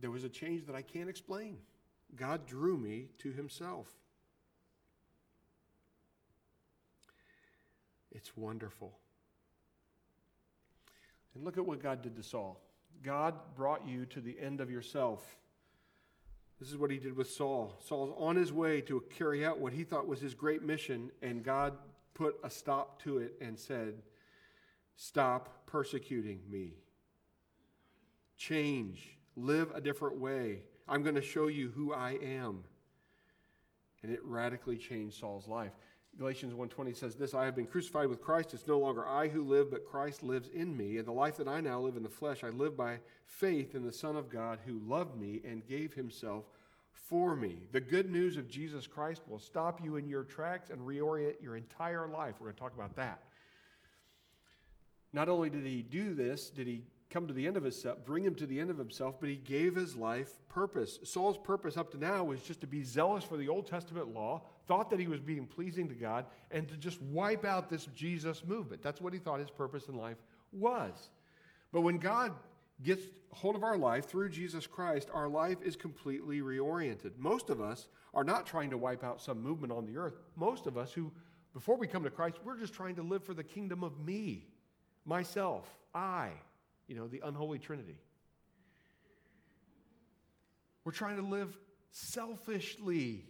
there 0.00 0.10
was 0.10 0.24
a 0.24 0.28
change 0.28 0.66
that 0.66 0.74
I 0.74 0.82
can't 0.82 1.08
explain. 1.08 1.58
God 2.16 2.46
drew 2.46 2.76
me 2.76 3.06
to 3.18 3.32
himself. 3.32 3.86
It's 8.10 8.36
wonderful. 8.36 8.98
And 11.34 11.44
look 11.44 11.58
at 11.58 11.66
what 11.66 11.80
God 11.80 12.02
did 12.02 12.16
to 12.16 12.22
Saul. 12.22 12.60
God 13.04 13.34
brought 13.54 13.86
you 13.86 14.06
to 14.06 14.20
the 14.20 14.36
end 14.40 14.60
of 14.60 14.70
yourself. 14.70 15.36
This 16.58 16.70
is 16.70 16.76
what 16.76 16.90
he 16.90 16.98
did 16.98 17.16
with 17.16 17.30
Saul. 17.30 17.76
Saul's 17.86 18.12
on 18.18 18.34
his 18.34 18.52
way 18.52 18.80
to 18.82 19.04
carry 19.16 19.46
out 19.46 19.60
what 19.60 19.72
he 19.72 19.84
thought 19.84 20.08
was 20.08 20.20
his 20.20 20.34
great 20.34 20.64
mission, 20.64 21.12
and 21.22 21.44
God 21.44 21.74
put 22.18 22.36
a 22.42 22.50
stop 22.50 23.00
to 23.04 23.18
it 23.18 23.34
and 23.40 23.58
said, 23.58 23.94
Stop 24.96 25.64
persecuting 25.66 26.40
me. 26.50 26.72
Change. 28.36 29.16
Live 29.36 29.70
a 29.72 29.80
different 29.80 30.18
way. 30.18 30.62
I'm 30.88 31.04
going 31.04 31.14
to 31.14 31.22
show 31.22 31.46
you 31.46 31.70
who 31.70 31.94
I 31.94 32.18
am. 32.20 32.64
And 34.02 34.12
it 34.12 34.18
radically 34.24 34.76
changed 34.76 35.20
Saul's 35.20 35.46
life. 35.46 35.70
Galatians 36.18 36.52
1:20 36.52 36.96
says 36.96 37.14
this, 37.14 37.32
I 37.32 37.44
have 37.44 37.54
been 37.54 37.66
crucified 37.66 38.08
with 38.08 38.20
Christ. 38.20 38.52
It's 38.52 38.66
no 38.66 38.80
longer 38.80 39.06
I 39.06 39.28
who 39.28 39.44
live, 39.44 39.70
but 39.70 39.86
Christ 39.86 40.24
lives 40.24 40.48
in 40.48 40.76
me. 40.76 40.98
And 40.98 41.06
the 41.06 41.12
life 41.12 41.36
that 41.36 41.46
I 41.46 41.60
now 41.60 41.78
live 41.78 41.96
in 41.96 42.02
the 42.02 42.08
flesh, 42.08 42.42
I 42.42 42.48
live 42.48 42.76
by 42.76 42.98
faith 43.24 43.76
in 43.76 43.84
the 43.84 43.92
Son 43.92 44.16
of 44.16 44.28
God 44.28 44.58
who 44.66 44.80
loved 44.80 45.16
me 45.16 45.40
and 45.44 45.66
gave 45.66 45.94
himself 45.94 46.46
for 47.08 47.36
me. 47.36 47.62
The 47.72 47.80
good 47.80 48.10
news 48.10 48.36
of 48.36 48.48
Jesus 48.48 48.86
Christ 48.86 49.22
will 49.28 49.38
stop 49.38 49.82
you 49.82 49.96
in 49.96 50.08
your 50.08 50.24
tracks 50.24 50.70
and 50.70 50.80
reorient 50.80 51.42
your 51.42 51.56
entire 51.56 52.06
life. 52.08 52.34
We're 52.38 52.46
going 52.46 52.54
to 52.54 52.60
talk 52.60 52.74
about 52.74 52.96
that. 52.96 53.22
Not 55.12 55.28
only 55.28 55.50
did 55.50 55.64
he 55.64 55.82
do 55.82 56.14
this, 56.14 56.50
did 56.50 56.66
he 56.66 56.82
come 57.10 57.26
to 57.26 57.32
the 57.32 57.46
end 57.46 57.56
of 57.56 57.62
himself, 57.62 58.04
bring 58.04 58.22
him 58.22 58.34
to 58.34 58.46
the 58.46 58.60
end 58.60 58.70
of 58.70 58.76
himself, 58.76 59.16
but 59.18 59.30
he 59.30 59.36
gave 59.36 59.74
his 59.74 59.96
life 59.96 60.30
purpose. 60.48 60.98
Saul's 61.04 61.38
purpose 61.38 61.76
up 61.76 61.90
to 61.92 61.98
now 61.98 62.22
was 62.22 62.42
just 62.42 62.60
to 62.60 62.66
be 62.66 62.82
zealous 62.82 63.24
for 63.24 63.38
the 63.38 63.48
Old 63.48 63.66
Testament 63.66 64.12
law, 64.12 64.42
thought 64.66 64.90
that 64.90 65.00
he 65.00 65.06
was 65.06 65.20
being 65.20 65.46
pleasing 65.46 65.88
to 65.88 65.94
God, 65.94 66.26
and 66.50 66.68
to 66.68 66.76
just 66.76 67.00
wipe 67.02 67.46
out 67.46 67.70
this 67.70 67.86
Jesus 67.96 68.44
movement. 68.44 68.82
That's 68.82 69.00
what 69.00 69.14
he 69.14 69.18
thought 69.18 69.40
his 69.40 69.50
purpose 69.50 69.88
in 69.88 69.96
life 69.96 70.18
was. 70.52 71.08
But 71.72 71.80
when 71.80 71.96
God 71.96 72.32
gets 72.82 73.04
hold 73.32 73.56
of 73.56 73.62
our 73.62 73.76
life 73.76 74.06
through 74.06 74.30
Jesus 74.30 74.66
Christ, 74.66 75.08
our 75.12 75.28
life 75.28 75.58
is 75.62 75.76
completely 75.76 76.40
reoriented. 76.40 77.12
Most 77.18 77.50
of 77.50 77.60
us 77.60 77.88
are 78.14 78.24
not 78.24 78.46
trying 78.46 78.70
to 78.70 78.78
wipe 78.78 79.04
out 79.04 79.20
some 79.20 79.42
movement 79.42 79.72
on 79.72 79.86
the 79.86 79.96
earth. 79.96 80.14
Most 80.36 80.66
of 80.66 80.78
us 80.78 80.92
who, 80.92 81.12
before 81.54 81.76
we 81.76 81.86
come 81.86 82.04
to 82.04 82.10
Christ, 82.10 82.38
we're 82.44 82.58
just 82.58 82.74
trying 82.74 82.96
to 82.96 83.02
live 83.02 83.22
for 83.22 83.34
the 83.34 83.44
kingdom 83.44 83.82
of 83.84 83.98
me, 83.98 84.46
myself, 85.04 85.68
I 85.94 86.30
you 86.88 86.96
know, 86.96 87.06
the 87.06 87.20
unholy 87.22 87.58
trinity. 87.58 87.98
We're 90.84 90.92
trying 90.92 91.16
to 91.16 91.22
live 91.22 91.56
selfishly 91.90 93.26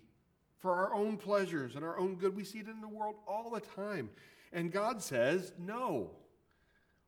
for 0.58 0.74
our 0.74 0.94
own 0.94 1.16
pleasures 1.16 1.74
and 1.74 1.84
our 1.84 1.98
own 1.98 2.14
good. 2.14 2.34
We 2.34 2.44
see 2.44 2.60
it 2.60 2.68
in 2.68 2.80
the 2.80 2.88
world 2.88 3.16
all 3.26 3.50
the 3.50 3.60
time. 3.60 4.10
And 4.52 4.72
God 4.72 5.02
says, 5.02 5.52
no. 5.58 6.12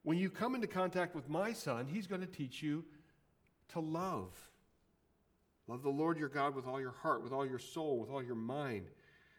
When 0.02 0.16
you 0.16 0.30
come 0.30 0.54
into 0.54 0.66
contact 0.66 1.14
with 1.14 1.28
my 1.28 1.52
son, 1.52 1.86
he's 1.86 2.06
going 2.06 2.22
to 2.22 2.26
teach 2.26 2.62
you 2.62 2.84
to 3.72 3.80
love. 3.80 4.34
Love 5.68 5.82
the 5.82 5.90
Lord 5.90 6.18
your 6.18 6.28
God 6.28 6.54
with 6.54 6.66
all 6.66 6.80
your 6.80 6.94
heart, 7.02 7.22
with 7.22 7.32
all 7.32 7.46
your 7.46 7.58
soul, 7.58 7.98
with 8.00 8.10
all 8.10 8.22
your 8.22 8.34
mind. 8.34 8.86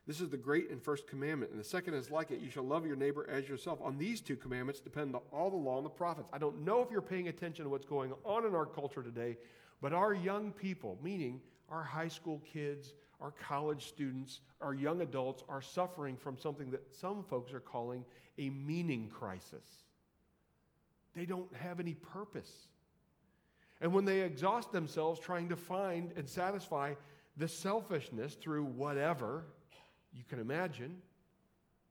This 0.08 0.22
is 0.22 0.30
the 0.30 0.38
great 0.38 0.70
and 0.70 0.82
first 0.82 1.08
commandment. 1.08 1.52
And 1.52 1.60
the 1.60 1.66
second 1.66 1.94
is 1.94 2.10
like 2.10 2.32
it 2.32 2.40
you 2.40 2.50
shall 2.50 2.64
love 2.64 2.86
your 2.86 2.96
neighbor 2.96 3.28
as 3.30 3.48
yourself. 3.48 3.80
On 3.82 3.98
these 3.98 4.22
two 4.22 4.36
commandments 4.36 4.80
depend 4.80 5.16
all 5.32 5.50
the 5.50 5.58
law 5.58 5.78
and 5.78 5.86
the 5.86 5.90
prophets. 5.90 6.30
I 6.34 6.38
don't 6.38 6.64
know 6.64 6.82
if 6.82 6.90
you're 6.92 7.02
paying 7.02 7.28
attention 7.28 7.66
to 7.66 7.70
what's 7.70 7.86
going 7.86 8.14
on 8.24 8.46
in 8.46 8.56
our 8.56 8.66
culture 8.66 9.04
today, 9.04 9.38
but 9.82 9.94
our 9.94 10.14
young 10.14 10.52
people, 10.52 10.98
meaning 11.04 11.42
our 11.70 11.84
high 11.84 12.08
school 12.08 12.42
kids, 12.52 12.94
our 13.20 13.32
college 13.32 13.88
students, 13.88 14.42
our 14.60 14.74
young 14.74 15.02
adults, 15.02 15.44
are 15.48 15.62
suffering 15.62 16.18
from 16.18 16.38
something 16.38 16.72
that 16.72 16.84
some 16.96 17.24
folks 17.24 17.54
are 17.54 17.60
calling 17.60 18.04
a 18.38 18.50
meaning 18.50 19.08
crisis. 19.10 19.66
They 21.16 21.26
don't 21.26 21.54
have 21.56 21.80
any 21.80 21.94
purpose. 21.94 22.68
And 23.82 23.94
when 23.94 24.06
they 24.06 24.22
exhaust 24.22 24.72
themselves 24.72 25.20
trying 25.20 25.50
to 25.50 25.56
find 25.56 26.14
and 26.16 26.30
satisfy 26.30 26.94
the 27.38 27.48
selfishness 27.48 28.36
through 28.36 28.66
whatever, 28.66 29.46
you 30.14 30.24
can 30.30 30.40
imagine 30.40 31.02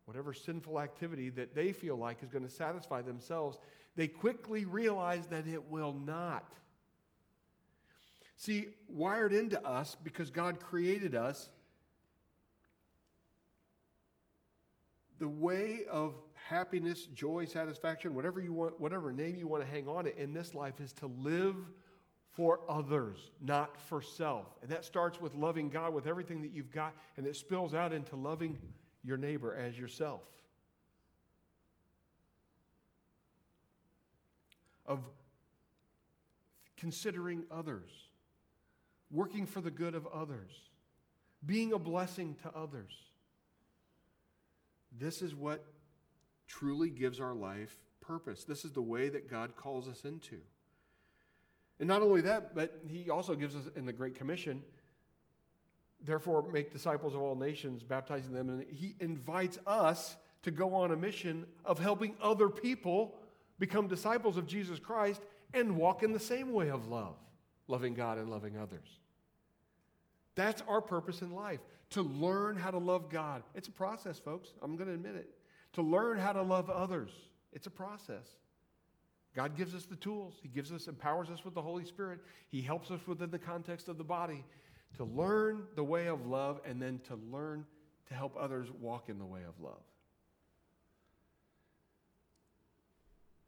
whatever 0.04 0.32
sinful 0.32 0.80
activity 0.80 1.30
that 1.30 1.54
they 1.54 1.72
feel 1.72 1.96
like 1.96 2.22
is 2.22 2.30
going 2.30 2.44
to 2.44 2.50
satisfy 2.50 3.00
themselves, 3.00 3.58
they 3.94 4.08
quickly 4.08 4.64
realize 4.64 5.26
that 5.26 5.46
it 5.46 5.70
will 5.70 5.92
not. 5.92 6.52
See, 8.36 8.68
wired 8.88 9.32
into 9.32 9.64
us 9.64 9.96
because 10.02 10.30
God 10.30 10.58
created 10.58 11.14
us, 11.14 11.48
the 15.20 15.28
way 15.28 15.82
of 15.88 16.14
happiness, 16.50 17.06
joy, 17.14 17.44
satisfaction, 17.44 18.12
whatever 18.12 18.40
you 18.40 18.52
want, 18.52 18.78
whatever 18.80 19.12
name 19.12 19.36
you 19.36 19.46
want 19.46 19.62
to 19.64 19.70
hang 19.70 19.86
on 19.86 20.04
it 20.04 20.16
in 20.18 20.34
this 20.34 20.52
life 20.52 20.80
is 20.80 20.92
to 20.92 21.06
live 21.06 21.54
for 22.32 22.58
others, 22.68 23.18
not 23.40 23.80
for 23.82 24.02
self. 24.02 24.46
And 24.60 24.70
that 24.72 24.84
starts 24.84 25.20
with 25.20 25.32
loving 25.36 25.68
God 25.68 25.94
with 25.94 26.08
everything 26.08 26.42
that 26.42 26.50
you've 26.50 26.72
got, 26.72 26.92
and 27.16 27.24
it 27.24 27.36
spills 27.36 27.72
out 27.72 27.92
into 27.92 28.16
loving 28.16 28.58
your 29.04 29.16
neighbor 29.16 29.54
as 29.54 29.78
yourself. 29.78 30.22
Of 34.86 34.98
considering 36.76 37.44
others, 37.48 37.90
working 39.12 39.46
for 39.46 39.60
the 39.60 39.70
good 39.70 39.94
of 39.94 40.04
others, 40.08 40.50
being 41.46 41.72
a 41.72 41.78
blessing 41.78 42.34
to 42.42 42.50
others. 42.58 42.92
This 44.98 45.22
is 45.22 45.32
what 45.32 45.64
truly 46.50 46.90
gives 46.90 47.20
our 47.20 47.34
life 47.34 47.76
purpose. 48.00 48.44
This 48.44 48.64
is 48.64 48.72
the 48.72 48.82
way 48.82 49.08
that 49.08 49.30
God 49.30 49.54
calls 49.56 49.88
us 49.88 50.04
into. 50.04 50.38
And 51.78 51.88
not 51.88 52.02
only 52.02 52.20
that, 52.22 52.54
but 52.54 52.82
he 52.88 53.08
also 53.08 53.34
gives 53.34 53.54
us 53.54 53.62
in 53.76 53.86
the 53.86 53.92
Great 53.92 54.16
Commission, 54.16 54.62
therefore 56.04 56.50
make 56.52 56.72
disciples 56.72 57.14
of 57.14 57.20
all 57.20 57.36
nations, 57.36 57.82
baptizing 57.82 58.32
them. 58.32 58.48
And 58.50 58.66
he 58.68 58.96
invites 59.00 59.58
us 59.66 60.16
to 60.42 60.50
go 60.50 60.74
on 60.74 60.90
a 60.90 60.96
mission 60.96 61.46
of 61.64 61.78
helping 61.78 62.16
other 62.20 62.48
people 62.48 63.14
become 63.58 63.86
disciples 63.86 64.36
of 64.36 64.46
Jesus 64.46 64.78
Christ 64.78 65.22
and 65.54 65.76
walk 65.76 66.02
in 66.02 66.12
the 66.12 66.18
same 66.18 66.52
way 66.52 66.70
of 66.70 66.88
love, 66.88 67.16
loving 67.68 67.94
God 67.94 68.18
and 68.18 68.28
loving 68.28 68.58
others. 68.58 68.98
That's 70.34 70.62
our 70.68 70.80
purpose 70.80 71.22
in 71.22 71.32
life, 71.32 71.60
to 71.90 72.02
learn 72.02 72.56
how 72.56 72.70
to 72.70 72.78
love 72.78 73.10
God. 73.10 73.42
It's 73.54 73.68
a 73.68 73.72
process, 73.72 74.18
folks. 74.18 74.48
I'm 74.62 74.76
going 74.76 74.88
to 74.88 74.94
admit 74.94 75.14
it. 75.14 75.30
To 75.74 75.82
learn 75.82 76.18
how 76.18 76.32
to 76.32 76.42
love 76.42 76.68
others, 76.68 77.10
it's 77.52 77.66
a 77.66 77.70
process. 77.70 78.26
God 79.34 79.56
gives 79.56 79.74
us 79.74 79.84
the 79.84 79.96
tools. 79.96 80.34
He 80.42 80.48
gives 80.48 80.72
us, 80.72 80.88
empowers 80.88 81.30
us 81.30 81.44
with 81.44 81.54
the 81.54 81.62
Holy 81.62 81.84
Spirit. 81.84 82.20
He 82.48 82.60
helps 82.60 82.90
us 82.90 83.00
within 83.06 83.30
the 83.30 83.38
context 83.38 83.88
of 83.88 83.96
the 83.96 84.04
body 84.04 84.44
to 84.96 85.04
learn 85.04 85.62
the 85.76 85.84
way 85.84 86.08
of 86.08 86.26
love 86.26 86.60
and 86.64 86.82
then 86.82 87.00
to 87.06 87.18
learn 87.30 87.64
to 88.08 88.14
help 88.14 88.36
others 88.38 88.68
walk 88.80 89.08
in 89.08 89.18
the 89.18 89.24
way 89.24 89.42
of 89.46 89.54
love. 89.62 89.82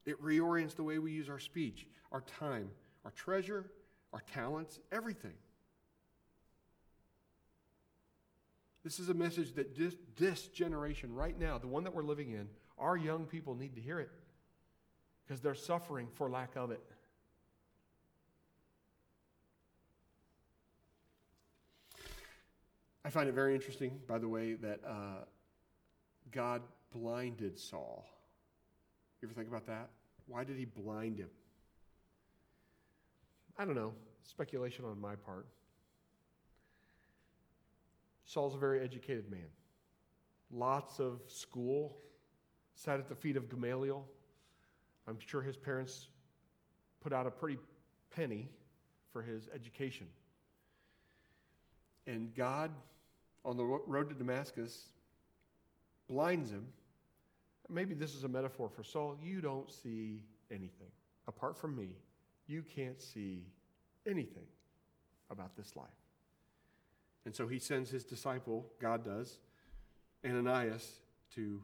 It 0.05 0.23
reorients 0.23 0.77
the 0.77 0.83
way 0.85 0.99
we 0.99 1.13
use 1.13 1.29
our 1.29 1.41
speech, 1.41 1.87
our 2.13 2.23
time, 2.23 2.71
our 3.05 3.11
treasure, 3.13 3.71
our 4.13 4.23
talents, 4.33 4.79
everything. 4.93 5.35
This 8.85 8.99
is 8.99 9.09
a 9.09 9.15
message 9.15 9.55
that 9.55 9.77
this, 9.77 9.95
this 10.17 10.49
generation 10.49 11.15
right 11.15 11.39
now, 11.39 11.57
the 11.59 11.69
one 11.69 11.85
that 11.85 11.95
we're 11.95 12.03
living 12.03 12.31
in, 12.31 12.49
our 12.79 12.97
young 12.97 13.27
people 13.27 13.55
need 13.55 13.77
to 13.77 13.81
hear 13.81 14.01
it 14.01 14.11
because 15.25 15.41
they're 15.41 15.55
suffering 15.55 16.09
for 16.15 16.29
lack 16.29 16.57
of 16.57 16.73
it. 16.73 16.83
I 23.05 23.11
find 23.11 23.29
it 23.29 23.35
very 23.35 23.55
interesting, 23.55 23.99
by 24.07 24.19
the 24.19 24.29
way, 24.29 24.55
that 24.55 24.81
uh, 24.87 25.25
God 26.31 26.63
blinded 26.93 27.59
Saul. 27.59 28.07
You 29.21 29.29
ever 29.29 29.35
think 29.35 29.49
about 29.49 29.67
that? 29.67 29.91
Why 30.27 30.45
did 30.45 30.57
he 30.57 30.65
blind 30.65 31.19
him? 31.19 31.31
I 33.59 33.65
don't 33.65 33.75
know. 33.75 33.93
Speculation 34.25 34.85
on 34.85 35.01
my 35.01 35.15
part. 35.17 35.47
Saul's 38.33 38.55
a 38.55 38.59
very 38.59 38.81
educated 38.81 39.31
man. 39.31 39.51
Lots 40.51 41.01
of 41.01 41.21
school, 41.27 41.99
sat 42.75 42.99
at 42.99 43.07
the 43.07 43.15
feet 43.15 43.37
of 43.37 43.51
Gamaliel. 43.51 44.07
I'm 45.07 45.19
sure 45.21 45.43
his 45.43 45.57
parents 45.57 46.09
put 47.03 47.13
out 47.13 47.27
a 47.27 47.31
pretty 47.31 47.59
penny 48.15 48.49
for 49.13 49.21
his 49.21 49.49
education. 49.55 50.07
And 52.07 52.35
God, 52.35 52.71
on 53.45 53.59
the 53.59 53.65
road 53.65 54.09
to 54.09 54.15
Damascus, 54.15 54.87
blinds 56.09 56.51
him. 56.51 56.67
Maybe 57.69 57.95
this 57.95 58.15
is 58.15 58.25
a 58.25 58.29
metaphor 58.29 58.71
for 58.71 58.83
Saul. 58.83 59.17
You 59.23 59.43
don't 59.43 59.71
see 59.71 60.23
anything. 60.51 60.91
Apart 61.29 61.57
from 61.57 61.77
me, 61.77 61.97
you 62.47 62.63
can't 62.63 63.01
see 63.01 63.45
anything 64.07 64.47
about 65.31 65.55
this 65.55 65.77
life. 65.77 66.02
And 67.25 67.35
so 67.35 67.47
he 67.47 67.59
sends 67.59 67.91
his 67.91 68.05
disciple, 68.05 68.67
God 68.81 69.05
does, 69.05 69.39
Ananias, 70.27 71.01
to 71.35 71.63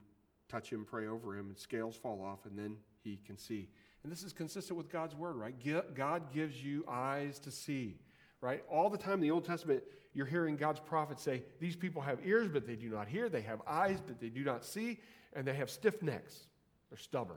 touch 0.48 0.70
him, 0.70 0.84
pray 0.84 1.06
over 1.06 1.36
him, 1.36 1.48
and 1.48 1.58
scales 1.58 1.96
fall 1.96 2.22
off, 2.22 2.46
and 2.46 2.58
then 2.58 2.76
he 3.02 3.18
can 3.26 3.36
see. 3.36 3.68
And 4.02 4.12
this 4.12 4.22
is 4.22 4.32
consistent 4.32 4.76
with 4.76 4.88
God's 4.88 5.14
word, 5.14 5.36
right? 5.36 5.54
God 5.94 6.32
gives 6.32 6.62
you 6.62 6.84
eyes 6.88 7.38
to 7.40 7.50
see, 7.50 7.98
right? 8.40 8.62
All 8.70 8.88
the 8.88 8.98
time 8.98 9.14
in 9.14 9.20
the 9.20 9.30
Old 9.30 9.44
Testament, 9.44 9.82
you're 10.14 10.26
hearing 10.26 10.56
God's 10.56 10.80
prophets 10.80 11.22
say, 11.22 11.42
These 11.60 11.76
people 11.76 12.02
have 12.02 12.18
ears, 12.24 12.48
but 12.48 12.66
they 12.66 12.76
do 12.76 12.88
not 12.88 13.08
hear. 13.08 13.28
They 13.28 13.42
have 13.42 13.60
eyes, 13.66 14.00
but 14.04 14.20
they 14.20 14.28
do 14.28 14.44
not 14.44 14.64
see. 14.64 15.00
And 15.34 15.46
they 15.46 15.54
have 15.54 15.70
stiff 15.70 16.02
necks. 16.02 16.46
They're 16.90 16.98
stubborn. 16.98 17.36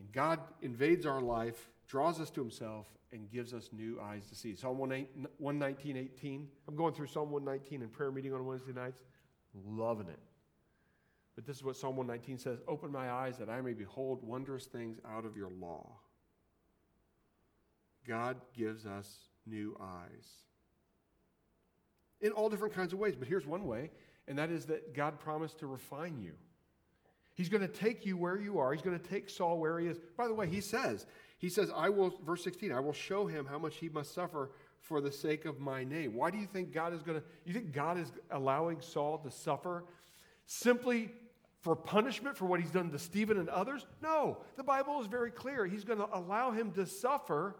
And 0.00 0.10
God 0.12 0.40
invades 0.62 1.06
our 1.06 1.20
life, 1.20 1.70
draws 1.88 2.20
us 2.20 2.30
to 2.30 2.40
himself, 2.40 2.86
and 3.12 3.30
gives 3.30 3.54
us 3.54 3.70
new 3.72 3.98
eyes 4.00 4.26
to 4.26 4.34
see. 4.34 4.54
Psalm 4.54 4.78
119, 4.78 5.96
18. 5.96 6.48
I'm 6.66 6.76
going 6.76 6.92
through 6.92 7.06
Psalm 7.06 7.30
119 7.30 7.82
in 7.82 7.88
prayer 7.88 8.10
meeting 8.10 8.34
on 8.34 8.44
Wednesday 8.44 8.72
nights. 8.72 9.02
Loving 9.66 10.08
it. 10.08 10.18
But 11.34 11.46
this 11.46 11.56
is 11.56 11.64
what 11.64 11.76
Psalm 11.76 11.96
119 11.96 12.38
says 12.38 12.58
Open 12.68 12.92
my 12.92 13.10
eyes 13.10 13.38
that 13.38 13.48
I 13.48 13.60
may 13.60 13.72
behold 13.72 14.22
wondrous 14.22 14.66
things 14.66 14.98
out 15.08 15.24
of 15.24 15.36
your 15.36 15.50
law. 15.60 15.86
God 18.06 18.36
gives 18.56 18.86
us 18.86 19.08
new 19.46 19.76
eyes 19.80 20.26
in 22.20 22.32
all 22.32 22.48
different 22.48 22.74
kinds 22.74 22.92
of 22.92 22.98
ways. 22.98 23.14
But 23.16 23.28
here's 23.28 23.46
one 23.46 23.66
way, 23.66 23.90
and 24.26 24.38
that 24.38 24.50
is 24.50 24.66
that 24.66 24.94
God 24.94 25.18
promised 25.18 25.60
to 25.60 25.66
refine 25.66 26.20
you. 26.20 26.32
He's 27.34 27.48
going 27.48 27.62
to 27.62 27.68
take 27.68 28.04
you 28.04 28.16
where 28.16 28.36
you 28.36 28.58
are. 28.58 28.72
He's 28.72 28.82
going 28.82 28.98
to 28.98 29.08
take 29.08 29.30
Saul 29.30 29.58
where 29.58 29.78
he 29.78 29.86
is. 29.86 29.98
By 30.16 30.26
the 30.26 30.34
way, 30.34 30.48
he 30.48 30.60
says, 30.60 31.06
he 31.38 31.48
says, 31.48 31.70
I 31.74 31.88
will, 31.88 32.14
verse 32.26 32.42
16, 32.44 32.72
I 32.72 32.80
will 32.80 32.92
show 32.92 33.26
him 33.26 33.46
how 33.46 33.58
much 33.58 33.76
he 33.76 33.88
must 33.88 34.12
suffer 34.12 34.50
for 34.80 35.00
the 35.00 35.12
sake 35.12 35.44
of 35.44 35.60
my 35.60 35.84
name. 35.84 36.14
Why 36.14 36.30
do 36.30 36.38
you 36.38 36.46
think 36.46 36.72
God 36.72 36.92
is 36.92 37.02
going 37.02 37.20
to, 37.20 37.26
you 37.44 37.54
think 37.54 37.72
God 37.72 37.98
is 37.98 38.10
allowing 38.30 38.80
Saul 38.80 39.18
to 39.18 39.30
suffer 39.30 39.84
simply 40.46 41.10
for 41.60 41.76
punishment 41.76 42.36
for 42.36 42.46
what 42.46 42.60
he's 42.60 42.70
done 42.70 42.90
to 42.90 42.98
Stephen 42.98 43.38
and 43.38 43.48
others? 43.48 43.86
No, 44.02 44.38
the 44.56 44.64
Bible 44.64 45.00
is 45.00 45.06
very 45.06 45.30
clear. 45.30 45.64
He's 45.64 45.84
going 45.84 45.98
to 45.98 46.08
allow 46.12 46.50
him 46.50 46.72
to 46.72 46.86
suffer 46.86 47.56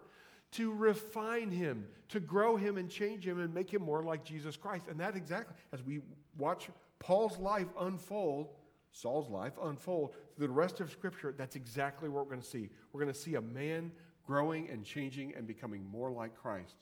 to 0.52 0.72
refine 0.72 1.50
him, 1.50 1.86
to 2.08 2.20
grow 2.20 2.56
him 2.56 2.78
and 2.78 2.88
change 2.88 3.26
him 3.26 3.38
and 3.38 3.52
make 3.52 3.72
him 3.72 3.82
more 3.82 4.02
like 4.02 4.24
Jesus 4.24 4.56
Christ. 4.56 4.86
And 4.88 4.98
that 5.00 5.14
exactly, 5.14 5.54
as 5.72 5.82
we 5.82 6.00
watch 6.36 6.68
Paul's 6.98 7.38
life 7.38 7.68
unfold, 7.78 8.48
Saul's 8.92 9.28
life 9.28 9.52
unfold 9.62 10.14
the 10.38 10.48
rest 10.48 10.80
of 10.80 10.90
Scripture, 10.90 11.34
that's 11.36 11.56
exactly 11.56 12.08
what 12.08 12.24
we're 12.24 12.30
going 12.30 12.42
to 12.42 12.46
see. 12.46 12.70
We're 12.92 13.02
going 13.02 13.12
to 13.12 13.18
see 13.18 13.34
a 13.34 13.40
man 13.40 13.90
growing 14.26 14.68
and 14.70 14.84
changing 14.84 15.34
and 15.36 15.46
becoming 15.46 15.84
more 15.90 16.10
like 16.10 16.36
Christ. 16.36 16.76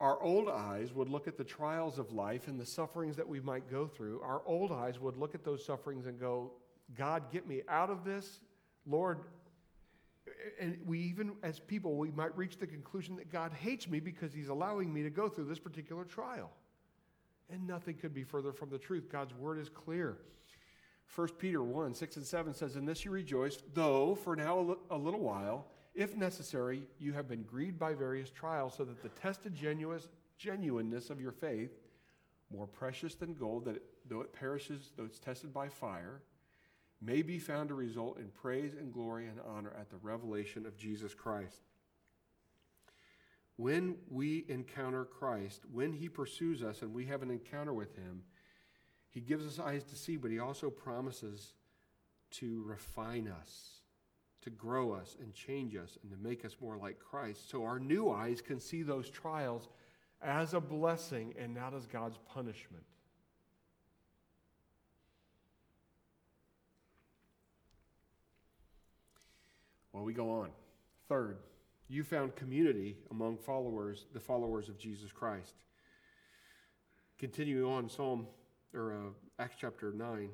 Our 0.00 0.20
old 0.22 0.48
eyes 0.48 0.94
would 0.94 1.10
look 1.10 1.28
at 1.28 1.36
the 1.36 1.44
trials 1.44 1.98
of 1.98 2.10
life 2.10 2.48
and 2.48 2.58
the 2.58 2.64
sufferings 2.64 3.16
that 3.16 3.28
we 3.28 3.38
might 3.38 3.70
go 3.70 3.86
through. 3.86 4.22
Our 4.22 4.40
old 4.46 4.72
eyes 4.72 4.98
would 4.98 5.18
look 5.18 5.34
at 5.34 5.44
those 5.44 5.64
sufferings 5.64 6.06
and 6.06 6.18
go, 6.18 6.52
God, 6.96 7.30
get 7.30 7.46
me 7.46 7.60
out 7.68 7.90
of 7.90 8.02
this. 8.02 8.40
Lord, 8.86 9.18
and 10.58 10.78
we 10.86 11.00
even, 11.00 11.32
as 11.42 11.60
people, 11.60 11.96
we 11.96 12.10
might 12.10 12.34
reach 12.36 12.56
the 12.58 12.66
conclusion 12.66 13.16
that 13.16 13.30
God 13.30 13.52
hates 13.52 13.88
me 13.88 14.00
because 14.00 14.32
he's 14.32 14.48
allowing 14.48 14.90
me 14.92 15.02
to 15.02 15.10
go 15.10 15.28
through 15.28 15.44
this 15.44 15.58
particular 15.58 16.04
trial. 16.04 16.50
And 17.52 17.66
nothing 17.66 17.96
could 17.96 18.14
be 18.14 18.24
further 18.24 18.52
from 18.52 18.70
the 18.70 18.78
truth. 18.78 19.10
God's 19.10 19.34
word 19.34 19.58
is 19.58 19.68
clear. 19.68 20.18
1 21.14 21.28
Peter 21.38 21.62
1 21.62 21.94
6 21.94 22.16
and 22.16 22.26
7 22.26 22.54
says, 22.54 22.76
In 22.76 22.84
this 22.84 23.04
you 23.04 23.10
rejoice, 23.10 23.58
though 23.74 24.14
for 24.14 24.36
now 24.36 24.76
a 24.90 24.96
little 24.96 25.20
while, 25.20 25.66
if 25.94 26.16
necessary, 26.16 26.82
you 26.98 27.12
have 27.12 27.28
been 27.28 27.42
grieved 27.42 27.78
by 27.78 27.94
various 27.94 28.30
trials, 28.30 28.74
so 28.76 28.84
that 28.84 29.02
the 29.02 29.08
tested 29.20 29.54
genuineness 30.38 31.10
of 31.10 31.20
your 31.20 31.32
faith, 31.32 31.72
more 32.52 32.66
precious 32.66 33.14
than 33.14 33.34
gold, 33.34 33.64
that 33.64 33.76
it, 33.76 33.82
though 34.08 34.20
it 34.20 34.32
perishes, 34.32 34.92
though 34.96 35.04
it's 35.04 35.18
tested 35.18 35.52
by 35.52 35.68
fire, 35.68 36.22
may 37.02 37.22
be 37.22 37.38
found 37.38 37.68
to 37.68 37.74
result 37.74 38.18
in 38.18 38.28
praise 38.28 38.74
and 38.74 38.92
glory 38.92 39.26
and 39.26 39.40
honor 39.46 39.72
at 39.78 39.90
the 39.90 39.96
revelation 40.02 40.66
of 40.66 40.76
Jesus 40.76 41.14
Christ. 41.14 41.60
When 43.60 43.96
we 44.08 44.46
encounter 44.48 45.04
Christ, 45.04 45.64
when 45.70 45.92
he 45.92 46.08
pursues 46.08 46.62
us 46.62 46.80
and 46.80 46.94
we 46.94 47.04
have 47.04 47.20
an 47.20 47.30
encounter 47.30 47.74
with 47.74 47.94
him, 47.94 48.22
he 49.10 49.20
gives 49.20 49.46
us 49.46 49.62
eyes 49.62 49.84
to 49.84 49.96
see, 49.96 50.16
but 50.16 50.30
he 50.30 50.38
also 50.38 50.70
promises 50.70 51.52
to 52.30 52.62
refine 52.64 53.28
us, 53.28 53.82
to 54.44 54.48
grow 54.48 54.94
us 54.94 55.14
and 55.20 55.34
change 55.34 55.76
us, 55.76 55.98
and 56.00 56.10
to 56.10 56.16
make 56.16 56.46
us 56.46 56.56
more 56.58 56.78
like 56.78 56.98
Christ. 56.98 57.50
So 57.50 57.64
our 57.64 57.78
new 57.78 58.08
eyes 58.08 58.40
can 58.40 58.60
see 58.60 58.82
those 58.82 59.10
trials 59.10 59.68
as 60.22 60.54
a 60.54 60.60
blessing 60.60 61.34
and 61.38 61.52
not 61.52 61.74
as 61.74 61.84
God's 61.84 62.16
punishment. 62.32 62.84
Well, 69.92 70.04
we 70.04 70.14
go 70.14 70.30
on. 70.30 70.48
Third, 71.10 71.36
you 71.90 72.04
found 72.04 72.36
community 72.36 72.96
among 73.10 73.36
followers, 73.36 74.06
the 74.14 74.20
followers 74.20 74.68
of 74.68 74.78
Jesus 74.78 75.10
Christ. 75.10 75.54
Continuing 77.18 77.64
on, 77.64 77.88
Psalm 77.88 78.28
or 78.72 78.92
uh, 78.92 79.42
Acts 79.42 79.56
chapter 79.60 79.92
nine. 79.92 80.30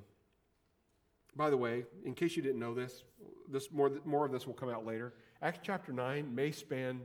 By 1.34 1.48
the 1.48 1.56
way, 1.56 1.84
in 2.04 2.14
case 2.14 2.36
you 2.36 2.42
didn't 2.42 2.60
know 2.60 2.74
this, 2.74 3.04
this 3.48 3.72
more 3.72 3.90
more 4.04 4.26
of 4.26 4.32
this 4.32 4.46
will 4.46 4.54
come 4.54 4.68
out 4.68 4.84
later. 4.84 5.14
Acts 5.40 5.60
chapter 5.62 5.92
nine 5.92 6.34
may 6.34 6.50
span 6.50 7.00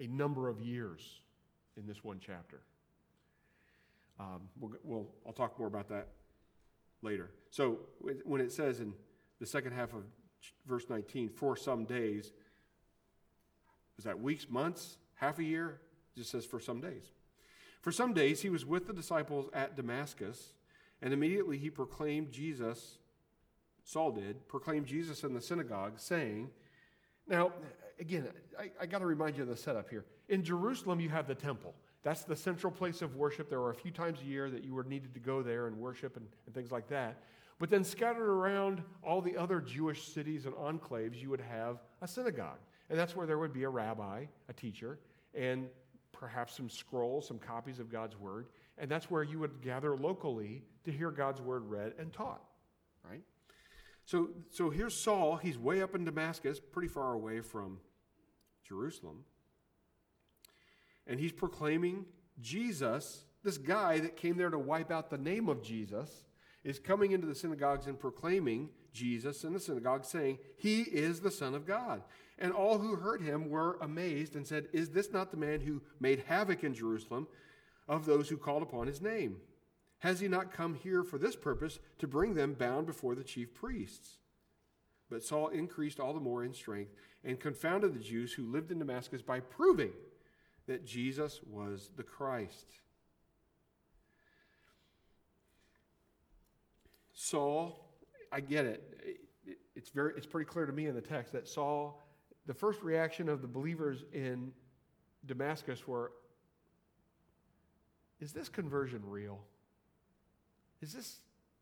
a 0.00 0.06
number 0.06 0.48
of 0.48 0.60
years 0.60 1.20
in 1.76 1.86
this 1.86 2.04
one 2.04 2.20
chapter. 2.24 2.60
Um, 4.20 4.42
we'll, 4.58 4.72
we'll, 4.82 5.06
I'll 5.26 5.32
talk 5.32 5.58
more 5.58 5.68
about 5.68 5.88
that 5.88 6.08
later. 7.02 7.30
So 7.50 7.78
when 8.24 8.40
it 8.40 8.50
says 8.50 8.80
in 8.80 8.92
the 9.40 9.46
second 9.46 9.72
half 9.72 9.92
of 9.92 10.02
verse 10.66 10.86
19, 10.88 11.30
for 11.30 11.56
some 11.56 11.84
days. 11.84 12.32
Is 13.98 14.04
that 14.04 14.20
weeks, 14.20 14.48
months, 14.48 14.96
half 15.14 15.38
a 15.38 15.44
year? 15.44 15.80
It 16.14 16.20
just 16.20 16.30
says 16.30 16.46
for 16.46 16.60
some 16.60 16.80
days. 16.80 17.10
For 17.80 17.92
some 17.92 18.12
days 18.12 18.42
he 18.42 18.50
was 18.50 18.64
with 18.64 18.86
the 18.86 18.92
disciples 18.92 19.48
at 19.52 19.76
Damascus, 19.76 20.52
and 21.02 21.12
immediately 21.12 21.58
he 21.58 21.70
proclaimed 21.70 22.32
Jesus, 22.32 22.98
Saul 23.84 24.12
did, 24.12 24.46
proclaimed 24.48 24.86
Jesus 24.86 25.24
in 25.24 25.34
the 25.34 25.40
synagogue, 25.40 25.94
saying, 25.96 26.50
Now, 27.26 27.52
again, 28.00 28.28
I, 28.58 28.70
I 28.80 28.86
got 28.86 28.98
to 28.98 29.06
remind 29.06 29.36
you 29.36 29.42
of 29.42 29.48
the 29.48 29.56
setup 29.56 29.90
here. 29.90 30.04
In 30.28 30.42
Jerusalem, 30.42 31.00
you 31.00 31.08
have 31.08 31.26
the 31.26 31.34
temple. 31.34 31.74
That's 32.02 32.22
the 32.22 32.36
central 32.36 32.72
place 32.72 33.02
of 33.02 33.16
worship. 33.16 33.50
There 33.50 33.60
were 33.60 33.70
a 33.70 33.74
few 33.74 33.90
times 33.90 34.20
a 34.20 34.24
year 34.24 34.50
that 34.50 34.64
you 34.64 34.74
were 34.74 34.84
needed 34.84 35.14
to 35.14 35.20
go 35.20 35.42
there 35.42 35.66
and 35.66 35.76
worship 35.76 36.16
and, 36.16 36.26
and 36.46 36.54
things 36.54 36.70
like 36.70 36.88
that. 36.88 37.22
But 37.58 37.70
then 37.70 37.82
scattered 37.82 38.28
around 38.28 38.82
all 39.02 39.20
the 39.20 39.36
other 39.36 39.60
Jewish 39.60 40.06
cities 40.08 40.46
and 40.46 40.54
enclaves, 40.54 41.20
you 41.20 41.28
would 41.30 41.40
have 41.40 41.78
a 42.00 42.06
synagogue. 42.06 42.58
And 42.90 42.98
that's 42.98 43.14
where 43.14 43.26
there 43.26 43.38
would 43.38 43.52
be 43.52 43.64
a 43.64 43.68
rabbi, 43.68 44.24
a 44.48 44.52
teacher, 44.52 44.98
and 45.34 45.68
perhaps 46.12 46.56
some 46.56 46.70
scrolls, 46.70 47.28
some 47.28 47.38
copies 47.38 47.78
of 47.78 47.90
God's 47.90 48.18
word. 48.18 48.46
And 48.78 48.90
that's 48.90 49.10
where 49.10 49.22
you 49.22 49.38
would 49.38 49.60
gather 49.62 49.96
locally 49.96 50.62
to 50.84 50.92
hear 50.92 51.10
God's 51.10 51.40
word 51.40 51.68
read 51.68 51.92
and 51.98 52.12
taught, 52.12 52.42
right? 53.08 53.22
So, 54.04 54.30
so 54.50 54.70
here's 54.70 54.94
Saul. 54.94 55.36
He's 55.36 55.58
way 55.58 55.82
up 55.82 55.94
in 55.94 56.04
Damascus, 56.04 56.60
pretty 56.60 56.88
far 56.88 57.12
away 57.12 57.40
from 57.40 57.78
Jerusalem. 58.66 59.24
and 61.06 61.18
he's 61.18 61.32
proclaiming 61.32 62.04
Jesus, 62.40 63.24
this 63.42 63.58
guy 63.58 63.98
that 64.00 64.16
came 64.16 64.36
there 64.36 64.50
to 64.50 64.58
wipe 64.58 64.90
out 64.90 65.10
the 65.10 65.18
name 65.18 65.48
of 65.48 65.62
Jesus, 65.62 66.24
is 66.64 66.78
coming 66.78 67.12
into 67.12 67.26
the 67.26 67.34
synagogues 67.34 67.86
and 67.86 67.98
proclaiming 67.98 68.68
Jesus 68.92 69.44
in 69.44 69.52
the 69.52 69.60
synagogue, 69.60 70.04
saying, 70.04 70.38
He 70.56 70.82
is 70.82 71.20
the 71.20 71.30
Son 71.30 71.54
of 71.54 71.66
God. 71.66 72.02
And 72.38 72.52
all 72.52 72.78
who 72.78 72.96
heard 72.96 73.20
him 73.20 73.50
were 73.50 73.78
amazed 73.80 74.36
and 74.36 74.46
said, 74.46 74.68
Is 74.72 74.90
this 74.90 75.10
not 75.12 75.30
the 75.30 75.36
man 75.36 75.60
who 75.60 75.82
made 75.98 76.24
havoc 76.26 76.62
in 76.62 76.74
Jerusalem 76.74 77.26
of 77.88 78.06
those 78.06 78.28
who 78.28 78.36
called 78.36 78.62
upon 78.62 78.86
his 78.86 79.02
name? 79.02 79.38
Has 80.00 80.20
he 80.20 80.28
not 80.28 80.52
come 80.52 80.74
here 80.74 81.02
for 81.02 81.18
this 81.18 81.34
purpose, 81.34 81.80
to 81.98 82.06
bring 82.06 82.34
them 82.34 82.54
bound 82.54 82.86
before 82.86 83.16
the 83.16 83.24
chief 83.24 83.52
priests? 83.54 84.18
But 85.10 85.24
Saul 85.24 85.48
increased 85.48 85.98
all 85.98 86.12
the 86.12 86.20
more 86.20 86.44
in 86.44 86.52
strength 86.52 86.92
and 87.24 87.40
confounded 87.40 87.94
the 87.94 88.04
Jews 88.04 88.32
who 88.32 88.44
lived 88.44 88.70
in 88.70 88.78
Damascus 88.78 89.22
by 89.22 89.40
proving 89.40 89.92
that 90.68 90.86
Jesus 90.86 91.40
was 91.50 91.90
the 91.96 92.02
Christ. 92.04 92.66
Saul, 97.12 97.90
I 98.30 98.40
get 98.40 98.66
it. 98.66 99.26
It's 99.74 99.88
very 99.90 100.12
it's 100.16 100.26
pretty 100.26 100.48
clear 100.48 100.66
to 100.66 100.72
me 100.72 100.86
in 100.86 100.94
the 100.94 101.00
text 101.00 101.32
that 101.32 101.48
Saul 101.48 102.02
the 102.48 102.54
first 102.54 102.82
reaction 102.82 103.28
of 103.28 103.42
the 103.42 103.46
believers 103.46 104.04
in 104.12 104.50
Damascus 105.26 105.86
were 105.86 106.10
is 108.20 108.32
this 108.32 108.48
conversion 108.48 109.00
real? 109.04 109.38
Is 110.80 110.92
this 110.92 111.18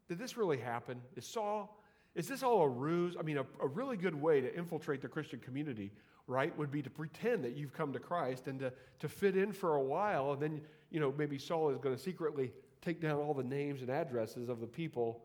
did 0.09 0.19
this 0.19 0.37
really 0.37 0.59
happen? 0.59 1.03
Is 1.17 1.27
Saul 1.27 1.83
is 2.15 2.29
this 2.29 2.43
all 2.43 2.63
a 2.63 2.69
ruse? 2.69 3.17
I 3.19 3.23
mean, 3.23 3.37
a, 3.37 3.45
a 3.61 3.67
really 3.67 3.97
good 3.97 4.15
way 4.15 4.41
to 4.41 4.57
infiltrate 4.57 5.03
the 5.03 5.09
Christian 5.09 5.41
community, 5.41 5.93
right, 6.27 6.57
would 6.57 6.71
be 6.71 6.81
to 6.81 6.89
pretend 6.89 7.45
that 7.45 7.57
you've 7.57 7.75
come 7.75 7.93
to 7.93 7.99
Christ 7.99 8.47
and 8.47 8.59
to, 8.61 8.73
to 9.01 9.09
fit 9.09 9.37
in 9.37 9.53
for 9.53 9.75
a 9.75 9.83
while, 9.83 10.33
and 10.33 10.41
then, 10.41 10.63
you 10.91 10.99
know, 10.99 11.13
maybe 11.19 11.37
Saul 11.37 11.69
is 11.69 11.77
going 11.77 11.95
to 11.95 12.01
secretly 12.01 12.53
take 12.81 13.03
down 13.03 13.19
all 13.19 13.35
the 13.35 13.45
names 13.45 13.83
and 13.83 13.91
addresses 13.91 14.49
of 14.49 14.61
the 14.61 14.67
people 14.67 15.21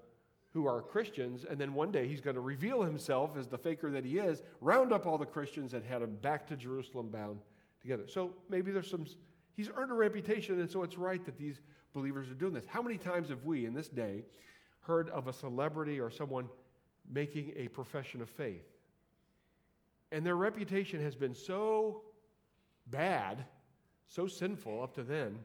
who 0.54 0.68
are 0.68 0.82
Christians, 0.82 1.46
and 1.50 1.60
then 1.60 1.74
one 1.74 1.92
day 1.92 2.08
he's 2.08 2.22
going 2.22 2.36
to 2.36 2.42
reveal 2.42 2.84
himself 2.84 3.38
as 3.38 3.48
the 3.48 3.58
faker 3.58 3.90
that 3.92 4.04
he 4.04 4.18
is, 4.18 4.44
round 4.60 4.92
up 4.92 5.06
all 5.06 5.18
the 5.18 5.26
Christians 5.26 5.74
and 5.74 5.84
head 5.84 6.02
them 6.02 6.18
back 6.22 6.48
to 6.48 6.56
Jerusalem 6.56 7.10
bound 7.10 7.40
together. 7.82 8.04
So 8.08 8.34
maybe 8.50 8.72
there's 8.72 8.90
some, 8.90 9.06
he's 9.56 9.70
earned 9.76 9.92
a 9.92 9.96
reputation, 9.96 10.60
and 10.60 10.70
so 10.70 10.84
it's 10.84 10.98
right 10.98 11.24
that 11.26 11.38
these 11.38 11.62
believers 11.94 12.30
are 12.30 12.36
doing 12.36 12.54
this. 12.54 12.66
How 12.68 12.82
many 12.82 12.98
times 12.98 13.30
have 13.30 13.46
we 13.46 13.66
in 13.66 13.74
this 13.74 13.88
day 13.88 14.24
heard 14.82 15.10
of 15.10 15.28
a 15.28 15.34
celebrity 15.34 16.00
or 16.00 16.10
someone 16.10 16.50
making 17.10 17.54
a 17.56 17.68
profession 17.70 18.22
of 18.22 18.30
faith. 18.30 18.66
And 20.12 20.26
their 20.26 20.36
reputation 20.36 21.02
has 21.02 21.16
been 21.16 21.34
so 21.34 22.02
bad, 22.88 23.46
so 24.08 24.28
sinful 24.28 24.84
up 24.84 24.96
to 24.96 25.04
then, 25.04 25.40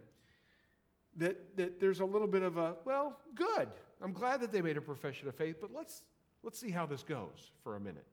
that, 1.17 1.57
that 1.57 1.81
there's 1.81 2.01
a 2.01 2.05
little 2.05 2.27
bit 2.27 2.43
of 2.43 2.57
a, 2.57 2.75
well, 2.85 3.19
good. 3.35 3.69
I'm 4.03 4.13
glad 4.13 4.41
that 4.41 4.53
they 4.53 4.63
made 4.63 4.77
a 4.77 4.81
profession 4.81 5.29
of 5.29 5.35
faith, 5.35 5.57
but 5.61 5.71
let's, 5.75 6.03
let's 6.43 6.59
see 6.59 6.71
how 6.71 6.87
this 6.87 7.03
goes 7.03 7.51
for 7.63 7.77
a 7.77 7.81
minute. 7.81 8.07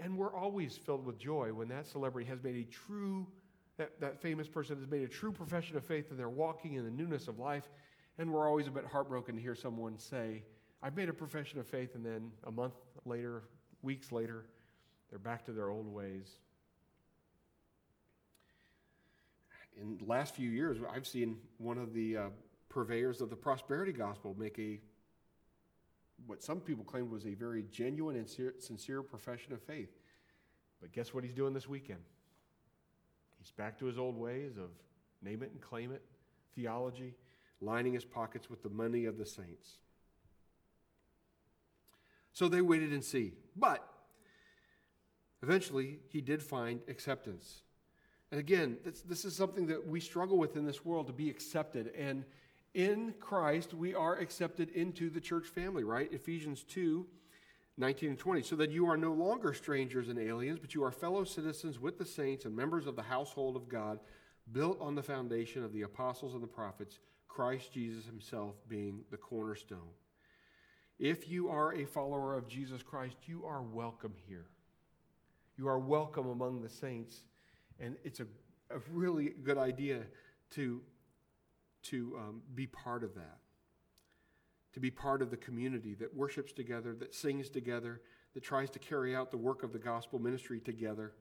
And 0.00 0.16
we're 0.16 0.34
always 0.34 0.76
filled 0.76 1.04
with 1.04 1.18
joy 1.18 1.52
when 1.52 1.68
that 1.68 1.86
celebrity 1.86 2.28
has 2.28 2.42
made 2.42 2.56
a 2.56 2.64
true, 2.64 3.26
that, 3.76 4.00
that 4.00 4.20
famous 4.20 4.48
person 4.48 4.78
has 4.78 4.88
made 4.88 5.02
a 5.02 5.08
true 5.08 5.32
profession 5.32 5.76
of 5.76 5.84
faith 5.84 6.10
and 6.10 6.18
they're 6.18 6.28
walking 6.28 6.74
in 6.74 6.84
the 6.84 6.90
newness 6.90 7.28
of 7.28 7.38
life. 7.38 7.68
And 8.18 8.32
we're 8.32 8.48
always 8.48 8.66
a 8.66 8.70
bit 8.70 8.84
heartbroken 8.84 9.36
to 9.36 9.40
hear 9.40 9.54
someone 9.54 9.98
say, 9.98 10.42
I've 10.82 10.96
made 10.96 11.08
a 11.08 11.12
profession 11.12 11.58
of 11.58 11.66
faith, 11.66 11.96
and 11.96 12.06
then 12.06 12.30
a 12.44 12.52
month 12.52 12.74
later, 13.04 13.42
weeks 13.82 14.12
later, 14.12 14.46
they're 15.10 15.18
back 15.18 15.44
to 15.46 15.52
their 15.52 15.70
old 15.70 15.92
ways. 15.92 16.30
In 19.80 19.98
the 19.98 20.04
last 20.04 20.34
few 20.34 20.50
years, 20.50 20.78
I've 20.92 21.06
seen 21.06 21.38
one 21.58 21.78
of 21.78 21.94
the 21.94 22.16
uh, 22.16 22.28
purveyors 22.78 23.20
of 23.20 23.28
the 23.28 23.34
prosperity 23.34 23.90
gospel 23.90 24.36
make 24.38 24.56
a 24.60 24.78
what 26.26 26.40
some 26.40 26.60
people 26.60 26.84
claimed 26.84 27.10
was 27.10 27.26
a 27.26 27.34
very 27.34 27.64
genuine 27.72 28.14
and 28.14 28.28
sincere 28.60 29.02
profession 29.02 29.52
of 29.52 29.60
faith. 29.60 29.98
But 30.80 30.92
guess 30.92 31.12
what 31.12 31.24
he's 31.24 31.34
doing 31.34 31.52
this 31.54 31.68
weekend? 31.68 31.98
He's 33.40 33.50
back 33.50 33.80
to 33.80 33.86
his 33.86 33.98
old 33.98 34.16
ways 34.16 34.58
of 34.58 34.70
name 35.22 35.42
it 35.42 35.50
and 35.50 35.60
claim 35.60 35.90
it 35.90 36.02
theology, 36.54 37.16
lining 37.60 37.94
his 37.94 38.04
pockets 38.04 38.48
with 38.48 38.62
the 38.62 38.68
money 38.68 39.06
of 39.06 39.18
the 39.18 39.26
saints. 39.26 39.78
So 42.32 42.46
they 42.48 42.60
waited 42.60 42.92
and 42.92 43.02
see. 43.02 43.32
But 43.56 43.84
eventually, 45.42 45.98
he 46.10 46.20
did 46.20 46.44
find 46.44 46.80
acceptance. 46.86 47.62
And 48.30 48.38
again, 48.38 48.76
this, 48.84 49.00
this 49.00 49.24
is 49.24 49.34
something 49.34 49.66
that 49.66 49.84
we 49.84 49.98
struggle 49.98 50.38
with 50.38 50.56
in 50.56 50.64
this 50.64 50.84
world 50.84 51.08
to 51.08 51.12
be 51.12 51.28
accepted. 51.28 51.92
And 51.98 52.24
in 52.74 53.14
Christ, 53.20 53.74
we 53.74 53.94
are 53.94 54.16
accepted 54.16 54.70
into 54.70 55.10
the 55.10 55.20
church 55.20 55.46
family, 55.46 55.84
right? 55.84 56.12
Ephesians 56.12 56.64
2 56.64 57.06
19 57.78 58.10
and 58.10 58.18
20. 58.18 58.42
So 58.42 58.56
that 58.56 58.72
you 58.72 58.88
are 58.88 58.96
no 58.96 59.12
longer 59.12 59.54
strangers 59.54 60.08
and 60.08 60.18
aliens, 60.18 60.58
but 60.58 60.74
you 60.74 60.82
are 60.82 60.90
fellow 60.90 61.22
citizens 61.22 61.78
with 61.78 61.96
the 61.96 62.04
saints 62.04 62.44
and 62.44 62.54
members 62.54 62.86
of 62.86 62.96
the 62.96 63.02
household 63.02 63.54
of 63.54 63.68
God, 63.68 64.00
built 64.50 64.80
on 64.80 64.96
the 64.96 65.02
foundation 65.02 65.62
of 65.62 65.72
the 65.72 65.82
apostles 65.82 66.34
and 66.34 66.42
the 66.42 66.48
prophets, 66.48 66.98
Christ 67.28 67.72
Jesus 67.72 68.04
himself 68.04 68.56
being 68.68 69.04
the 69.12 69.16
cornerstone. 69.16 69.92
If 70.98 71.28
you 71.28 71.48
are 71.48 71.72
a 71.74 71.84
follower 71.84 72.36
of 72.36 72.48
Jesus 72.48 72.82
Christ, 72.82 73.16
you 73.26 73.44
are 73.44 73.62
welcome 73.62 74.14
here. 74.26 74.46
You 75.56 75.68
are 75.68 75.78
welcome 75.78 76.28
among 76.28 76.62
the 76.62 76.68
saints. 76.68 77.20
And 77.78 77.94
it's 78.02 78.18
a, 78.18 78.26
a 78.70 78.80
really 78.90 79.34
good 79.44 79.58
idea 79.58 80.00
to, 80.54 80.80
to 81.90 82.16
um, 82.18 82.42
be 82.54 82.66
part 82.66 83.02
of 83.04 83.14
that, 83.14 83.38
to 84.72 84.80
be 84.80 84.90
part 84.90 85.22
of 85.22 85.30
the 85.30 85.36
community 85.36 85.94
that 85.94 86.14
worships 86.14 86.52
together, 86.52 86.94
that 86.94 87.14
sings 87.14 87.48
together, 87.48 88.00
that 88.34 88.42
tries 88.42 88.70
to 88.70 88.78
carry 88.78 89.14
out 89.14 89.30
the 89.30 89.36
work 89.36 89.62
of 89.62 89.72
the 89.72 89.78
gospel 89.78 90.18
ministry 90.18 90.60
together. 90.60 91.12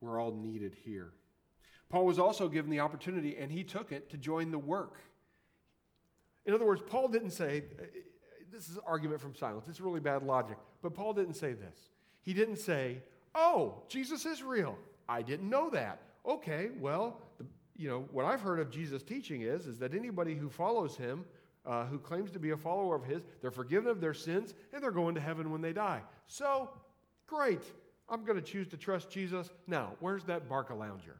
We're 0.00 0.20
all 0.20 0.32
needed 0.32 0.76
here. 0.84 1.12
Paul 1.88 2.06
was 2.06 2.18
also 2.18 2.48
given 2.48 2.70
the 2.70 2.80
opportunity, 2.80 3.36
and 3.36 3.50
he 3.50 3.64
took 3.64 3.92
it 3.92 4.10
to 4.10 4.16
join 4.16 4.50
the 4.50 4.58
work. 4.58 5.00
In 6.46 6.54
other 6.54 6.64
words, 6.64 6.82
Paul 6.86 7.08
didn't 7.08 7.30
say, 7.30 7.64
this 8.52 8.68
is 8.68 8.76
an 8.76 8.82
argument 8.86 9.20
from 9.20 9.34
silence. 9.34 9.66
It's 9.68 9.80
really 9.80 10.00
bad 10.00 10.22
logic. 10.22 10.56
But 10.82 10.94
Paul 10.94 11.12
didn't 11.12 11.34
say 11.34 11.52
this. 11.52 11.90
He 12.22 12.32
didn't 12.32 12.56
say, 12.58 13.02
oh, 13.34 13.82
Jesus 13.88 14.24
is 14.24 14.42
real. 14.42 14.78
I 15.08 15.22
didn't 15.22 15.50
know 15.50 15.68
that. 15.70 16.00
Okay, 16.24 16.68
well, 16.78 17.20
you 17.80 17.88
know, 17.88 18.06
what 18.12 18.26
I've 18.26 18.42
heard 18.42 18.60
of 18.60 18.70
Jesus' 18.70 19.02
teaching 19.02 19.40
is, 19.40 19.66
is 19.66 19.78
that 19.78 19.94
anybody 19.94 20.34
who 20.34 20.50
follows 20.50 20.96
him, 20.96 21.24
uh, 21.64 21.86
who 21.86 21.98
claims 21.98 22.30
to 22.32 22.38
be 22.38 22.50
a 22.50 22.56
follower 22.56 22.94
of 22.94 23.04
his, 23.04 23.22
they're 23.40 23.50
forgiven 23.50 23.90
of 23.90 24.02
their 24.02 24.12
sins 24.12 24.52
and 24.74 24.82
they're 24.82 24.90
going 24.90 25.14
to 25.14 25.20
heaven 25.20 25.50
when 25.50 25.62
they 25.62 25.72
die. 25.72 26.02
So, 26.26 26.68
great. 27.26 27.62
I'm 28.06 28.26
going 28.26 28.36
to 28.36 28.44
choose 28.44 28.68
to 28.68 28.76
trust 28.76 29.10
Jesus. 29.10 29.48
Now, 29.66 29.94
where's 30.00 30.24
that 30.24 30.46
Barcalounger? 30.46 31.16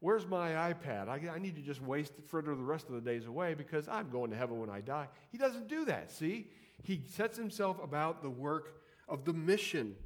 Where's 0.00 0.26
my 0.26 0.50
iPad? 0.50 1.08
I, 1.08 1.34
I 1.34 1.38
need 1.38 1.56
to 1.56 1.62
just 1.62 1.80
waste 1.80 2.12
for 2.28 2.42
the 2.42 2.52
rest 2.52 2.88
of 2.88 2.94
the 2.94 3.00
days 3.00 3.24
away 3.24 3.54
because 3.54 3.88
I'm 3.88 4.10
going 4.10 4.30
to 4.32 4.36
heaven 4.36 4.60
when 4.60 4.68
I 4.68 4.82
die. 4.82 5.08
He 5.32 5.38
doesn't 5.38 5.68
do 5.68 5.86
that, 5.86 6.10
see? 6.10 6.48
He 6.82 7.02
sets 7.08 7.38
himself 7.38 7.82
about 7.82 8.22
the 8.22 8.30
work 8.30 8.82
of 9.08 9.24
the 9.24 9.32
mission 9.32 9.96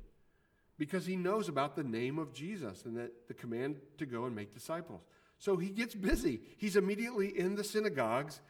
because 0.78 1.06
he 1.06 1.16
knows 1.16 1.48
about 1.48 1.76
the 1.76 1.84
name 1.84 2.18
of 2.18 2.32
Jesus 2.32 2.84
and 2.84 2.96
that 2.96 3.28
the 3.28 3.34
command 3.34 3.76
to 3.98 4.06
go 4.06 4.24
and 4.24 4.34
make 4.34 4.52
disciples. 4.52 5.02
So 5.38 5.56
he 5.56 5.70
gets 5.70 5.94
busy. 5.94 6.40
He's 6.56 6.76
immediately 6.76 7.38
in 7.38 7.54
the 7.54 7.64
synagogues 7.64 8.40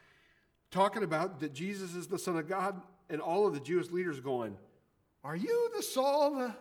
talking 0.71 1.03
about 1.03 1.41
that 1.41 1.53
Jesus 1.53 1.95
is 1.95 2.09
the 2.09 2.19
Son 2.19 2.37
of 2.37 2.49
God, 2.49 2.81
and 3.09 3.21
all 3.21 3.47
of 3.47 3.55
the 3.55 3.61
Jewish 3.61 3.91
leaders 3.91 4.19
going, 4.21 4.57
Are 5.23 5.37
you 5.37 5.71
the 5.77 5.83
Saul 5.83 6.37
that 6.39 6.59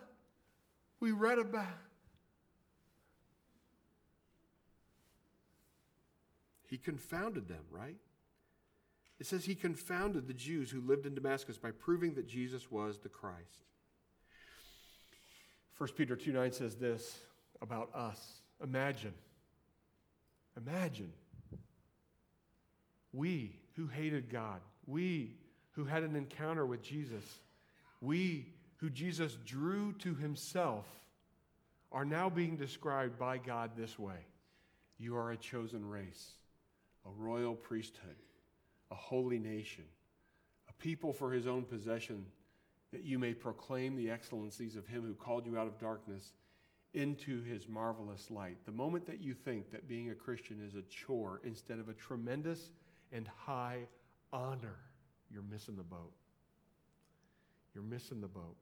we 1.00 1.10
read 1.10 1.38
about? 1.38 1.66
He 6.68 6.78
confounded 6.78 7.48
them, 7.48 7.64
right? 7.70 7.96
It 9.20 9.26
says 9.26 9.44
he 9.44 9.54
confounded 9.54 10.26
the 10.26 10.34
Jews 10.34 10.70
who 10.70 10.80
lived 10.80 11.06
in 11.06 11.14
Damascus 11.14 11.56
by 11.56 11.70
proving 11.70 12.14
that 12.14 12.26
Jesus 12.26 12.70
was 12.70 12.98
the 12.98 13.08
Christ. 13.08 13.64
1 15.78 15.90
Peter 15.96 16.16
2 16.16 16.32
9 16.32 16.52
says 16.52 16.76
this 16.76 17.18
about 17.60 17.90
us. 17.94 18.40
Imagine, 18.62 19.14
imagine, 20.56 21.12
we 23.12 23.56
who 23.74 23.86
hated 23.86 24.30
God, 24.30 24.60
we 24.86 25.36
who 25.72 25.84
had 25.84 26.02
an 26.02 26.14
encounter 26.14 26.64
with 26.64 26.82
Jesus, 26.82 27.24
we 28.00 28.46
who 28.76 28.90
Jesus 28.90 29.36
drew 29.44 29.92
to 29.94 30.14
himself, 30.14 30.86
are 31.90 32.04
now 32.04 32.28
being 32.28 32.56
described 32.56 33.18
by 33.18 33.38
God 33.38 33.70
this 33.76 33.98
way 33.98 34.26
You 34.98 35.16
are 35.16 35.32
a 35.32 35.36
chosen 35.36 35.88
race 35.88 36.32
a 37.06 37.10
royal 37.10 37.54
priesthood, 37.54 38.16
a 38.90 38.94
holy 38.94 39.38
nation, 39.38 39.84
a 40.68 40.72
people 40.74 41.12
for 41.12 41.32
his 41.32 41.46
own 41.46 41.62
possession, 41.62 42.24
that 42.94 43.04
you 43.04 43.18
may 43.18 43.34
proclaim 43.34 43.96
the 43.96 44.08
excellencies 44.08 44.76
of 44.76 44.86
him 44.86 45.02
who 45.02 45.14
called 45.14 45.46
you 45.46 45.58
out 45.58 45.66
of 45.66 45.78
darkness 45.78 46.32
into 46.94 47.42
his 47.42 47.68
marvelous 47.68 48.30
light. 48.30 48.56
The 48.64 48.72
moment 48.72 49.04
that 49.06 49.20
you 49.20 49.34
think 49.34 49.72
that 49.72 49.88
being 49.88 50.10
a 50.10 50.14
Christian 50.14 50.62
is 50.64 50.76
a 50.76 50.82
chore 50.82 51.40
instead 51.44 51.80
of 51.80 51.88
a 51.88 51.92
tremendous 51.92 52.70
and 53.12 53.28
high 53.28 53.80
honor, 54.32 54.76
you're 55.28 55.42
missing 55.42 55.76
the 55.76 55.82
boat. 55.82 56.12
You're 57.74 57.82
missing 57.82 58.20
the 58.20 58.28
boat. 58.28 58.56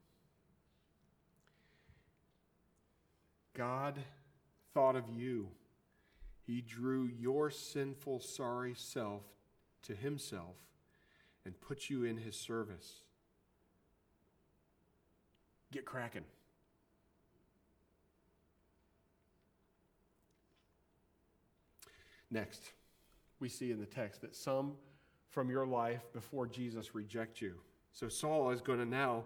God 3.55 3.99
thought 4.73 4.97
of 4.97 5.05
you. 5.15 5.49
He 6.47 6.63
drew 6.63 7.05
your 7.21 7.51
sinful, 7.51 8.21
sorry 8.21 8.75
self 8.75 9.23
to 9.83 9.95
himself 9.95 10.57
and 11.45 11.61
put 11.61 11.91
you 11.91 12.05
in 12.05 12.17
his 12.17 12.35
service. 12.35 13.03
Get 15.73 15.87
cracking. 15.87 16.25
Next, 22.31 22.63
we 23.41 23.49
see 23.49 23.73
in 23.73 23.81
the 23.81 23.87
text 23.87 24.21
that 24.21 24.37
some 24.37 24.73
from 25.29 25.51
your 25.51 25.67
life 25.67 26.03
before 26.13 26.47
Jesus 26.47 26.95
reject 26.95 27.41
you. 27.41 27.55
So 27.93 28.09
Saul 28.09 28.51
is 28.51 28.61
going 28.61 28.79
to 28.79 28.87
now, 28.87 29.25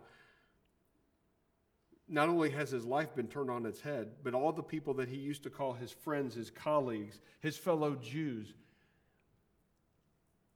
not 2.09 2.29
only 2.29 2.51
has 2.51 2.71
his 2.71 2.85
life 2.85 3.15
been 3.15 3.27
turned 3.27 3.51
on 3.51 3.67
its 3.67 3.81
head, 3.81 4.09
but 4.23 4.35
all 4.35 4.53
the 4.53 4.63
people 4.63 4.95
that 4.95 5.09
he 5.09 5.17
used 5.17 5.43
to 5.45 5.51
call 5.51 5.73
his 5.73 5.91
friends, 5.91 6.35
his 6.35 6.51
colleagues, 6.51 7.21
his 7.41 7.57
fellow 7.57 7.97
Jews, 7.97 8.55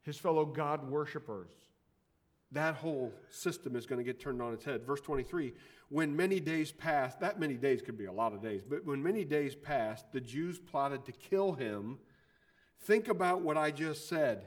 his 0.03 0.17
fellow 0.17 0.45
God 0.45 0.89
worshippers, 0.89 1.51
that 2.53 2.75
whole 2.75 3.13
system 3.31 3.77
is 3.77 3.87
going 3.87 3.99
to 3.99 4.05
get 4.05 4.21
turned 4.21 4.43
on 4.43 4.53
its 4.53 4.65
head. 4.65 4.85
Verse 4.87 5.01
23 5.01 5.53
When 5.89 6.17
many 6.17 6.41
days 6.41 6.73
passed, 6.73 7.21
that 7.21 7.39
many 7.39 7.55
days 7.55 7.83
could 7.83 7.97
be 7.97 8.07
a 8.07 8.13
lot 8.13 8.33
of 8.33 8.43
days, 8.43 8.63
but 8.69 8.85
when 8.85 9.03
many 9.03 9.25
days 9.25 9.55
passed, 9.55 10.13
the 10.13 10.21
Jews 10.21 10.59
plotted 10.59 11.05
to 11.07 11.13
kill 11.13 11.53
him. 11.53 11.99
Think 12.83 13.09
about 13.09 13.43
what 13.43 13.57
I 13.57 13.71
just 13.71 14.09
said. 14.09 14.47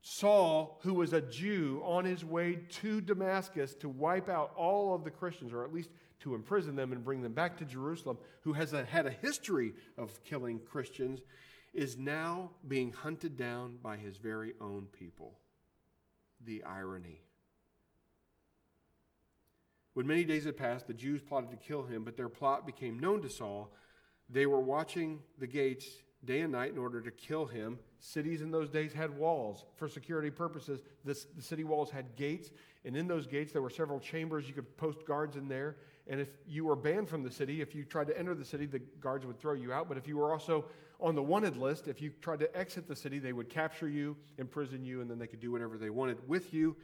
Saul, 0.00 0.78
who 0.82 0.94
was 0.94 1.12
a 1.12 1.20
Jew 1.20 1.82
on 1.84 2.04
his 2.04 2.24
way 2.24 2.60
to 2.80 3.00
Damascus 3.00 3.74
to 3.80 3.88
wipe 3.88 4.28
out 4.28 4.52
all 4.56 4.94
of 4.94 5.02
the 5.02 5.10
Christians, 5.10 5.52
or 5.52 5.64
at 5.64 5.72
least 5.72 5.90
to 6.20 6.34
imprison 6.34 6.76
them 6.76 6.92
and 6.92 7.04
bring 7.04 7.22
them 7.22 7.32
back 7.32 7.58
to 7.58 7.64
Jerusalem, 7.64 8.16
who 8.42 8.52
has 8.52 8.72
a, 8.72 8.84
had 8.84 9.06
a 9.06 9.10
history 9.10 9.74
of 9.98 10.22
killing 10.24 10.60
Christians, 10.60 11.20
is 11.74 11.98
now 11.98 12.50
being 12.66 12.92
hunted 12.92 13.36
down 13.36 13.78
by 13.82 13.96
his 13.96 14.16
very 14.16 14.54
own 14.60 14.86
people. 14.92 15.38
The 16.44 16.62
irony. 16.62 17.25
When 19.96 20.06
many 20.06 20.24
days 20.24 20.44
had 20.44 20.58
passed, 20.58 20.86
the 20.86 20.92
Jews 20.92 21.22
plotted 21.22 21.50
to 21.52 21.56
kill 21.56 21.82
him, 21.82 22.04
but 22.04 22.18
their 22.18 22.28
plot 22.28 22.66
became 22.66 22.98
known 22.98 23.22
to 23.22 23.30
Saul. 23.30 23.72
They 24.28 24.44
were 24.44 24.60
watching 24.60 25.20
the 25.38 25.46
gates 25.46 25.86
day 26.22 26.42
and 26.42 26.52
night 26.52 26.70
in 26.70 26.76
order 26.76 27.00
to 27.00 27.10
kill 27.10 27.46
him. 27.46 27.78
Cities 27.98 28.42
in 28.42 28.50
those 28.50 28.68
days 28.68 28.92
had 28.92 29.16
walls 29.16 29.64
for 29.76 29.88
security 29.88 30.28
purposes. 30.28 30.82
The 31.06 31.14
city 31.38 31.64
walls 31.64 31.90
had 31.90 32.14
gates, 32.14 32.50
and 32.84 32.94
in 32.94 33.08
those 33.08 33.26
gates 33.26 33.54
there 33.54 33.62
were 33.62 33.70
several 33.70 33.98
chambers. 33.98 34.46
You 34.46 34.52
could 34.52 34.76
post 34.76 35.06
guards 35.06 35.36
in 35.36 35.48
there. 35.48 35.76
And 36.06 36.20
if 36.20 36.28
you 36.46 36.66
were 36.66 36.76
banned 36.76 37.08
from 37.08 37.22
the 37.22 37.30
city, 37.30 37.62
if 37.62 37.74
you 37.74 37.82
tried 37.82 38.08
to 38.08 38.18
enter 38.18 38.34
the 38.34 38.44
city, 38.44 38.66
the 38.66 38.80
guards 39.00 39.24
would 39.24 39.40
throw 39.40 39.54
you 39.54 39.72
out. 39.72 39.88
But 39.88 39.96
if 39.96 40.06
you 40.06 40.18
were 40.18 40.30
also 40.30 40.66
on 41.00 41.14
the 41.14 41.22
wanted 41.22 41.56
list, 41.56 41.88
if 41.88 42.02
you 42.02 42.10
tried 42.20 42.40
to 42.40 42.54
exit 42.54 42.86
the 42.86 42.96
city, 42.96 43.18
they 43.18 43.32
would 43.32 43.48
capture 43.48 43.88
you, 43.88 44.14
imprison 44.36 44.84
you, 44.84 45.00
and 45.00 45.10
then 45.10 45.18
they 45.18 45.26
could 45.26 45.40
do 45.40 45.52
whatever 45.52 45.78
they 45.78 45.88
wanted 45.88 46.28
with 46.28 46.52
you. 46.52 46.76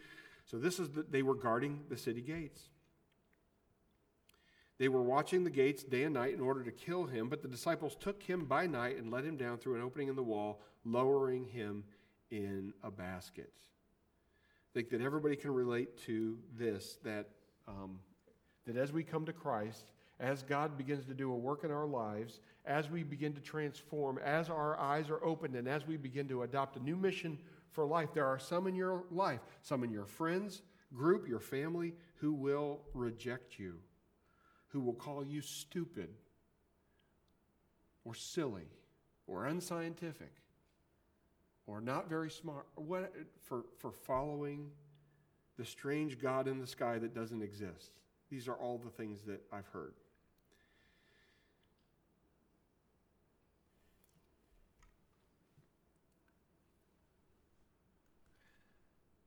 So 0.46 0.56
this 0.56 0.78
is 0.78 0.88
the, 0.88 1.02
they 1.02 1.22
were 1.22 1.34
guarding 1.34 1.80
the 1.90 1.98
city 1.98 2.22
gates. 2.22 2.70
They 4.78 4.88
were 4.88 5.02
watching 5.02 5.44
the 5.44 5.50
gates 5.50 5.82
day 5.82 6.04
and 6.04 6.14
night 6.14 6.34
in 6.34 6.40
order 6.40 6.64
to 6.64 6.72
kill 6.72 7.04
him, 7.04 7.28
but 7.28 7.42
the 7.42 7.48
disciples 7.48 7.96
took 7.98 8.22
him 8.22 8.46
by 8.46 8.66
night 8.66 8.96
and 8.96 9.10
let 9.10 9.24
him 9.24 9.36
down 9.36 9.58
through 9.58 9.76
an 9.76 9.82
opening 9.82 10.08
in 10.08 10.16
the 10.16 10.22
wall, 10.22 10.60
lowering 10.84 11.44
him 11.46 11.84
in 12.30 12.72
a 12.82 12.90
basket. 12.90 13.52
I 13.54 14.72
think 14.74 14.90
that 14.90 15.02
everybody 15.02 15.36
can 15.36 15.52
relate 15.52 15.98
to 16.06 16.38
this 16.56 16.98
that, 17.04 17.28
um, 17.68 17.98
that 18.66 18.76
as 18.76 18.92
we 18.92 19.04
come 19.04 19.26
to 19.26 19.32
Christ, 19.32 19.92
as 20.18 20.42
God 20.42 20.78
begins 20.78 21.04
to 21.06 21.14
do 21.14 21.30
a 21.30 21.36
work 21.36 21.64
in 21.64 21.70
our 21.70 21.86
lives, 21.86 22.40
as 22.64 22.88
we 22.88 23.02
begin 23.02 23.34
to 23.34 23.40
transform, 23.40 24.18
as 24.18 24.48
our 24.48 24.78
eyes 24.78 25.10
are 25.10 25.22
opened, 25.24 25.56
and 25.56 25.68
as 25.68 25.86
we 25.86 25.96
begin 25.96 26.26
to 26.28 26.42
adopt 26.42 26.76
a 26.76 26.80
new 26.82 26.96
mission 26.96 27.38
for 27.70 27.84
life, 27.84 28.10
there 28.14 28.26
are 28.26 28.38
some 28.38 28.66
in 28.66 28.74
your 28.74 29.04
life, 29.10 29.40
some 29.60 29.84
in 29.84 29.90
your 29.90 30.06
friends, 30.06 30.62
group, 30.94 31.28
your 31.28 31.40
family, 31.40 31.94
who 32.16 32.32
will 32.32 32.80
reject 32.94 33.58
you 33.58 33.74
who 34.72 34.80
will 34.80 34.94
call 34.94 35.24
you 35.24 35.40
stupid 35.40 36.08
or 38.04 38.14
silly 38.14 38.68
or 39.26 39.46
unscientific 39.46 40.32
or 41.66 41.80
not 41.80 42.08
very 42.08 42.30
smart 42.30 42.66
what, 42.74 43.12
for, 43.42 43.64
for 43.78 43.92
following 43.92 44.70
the 45.58 45.64
strange 45.64 46.18
God 46.18 46.48
in 46.48 46.58
the 46.58 46.66
sky 46.66 46.98
that 46.98 47.14
doesn't 47.14 47.42
exist. 47.42 47.92
These 48.30 48.48
are 48.48 48.54
all 48.54 48.78
the 48.78 48.90
things 48.90 49.22
that 49.22 49.42
I've 49.52 49.66
heard. 49.66 49.92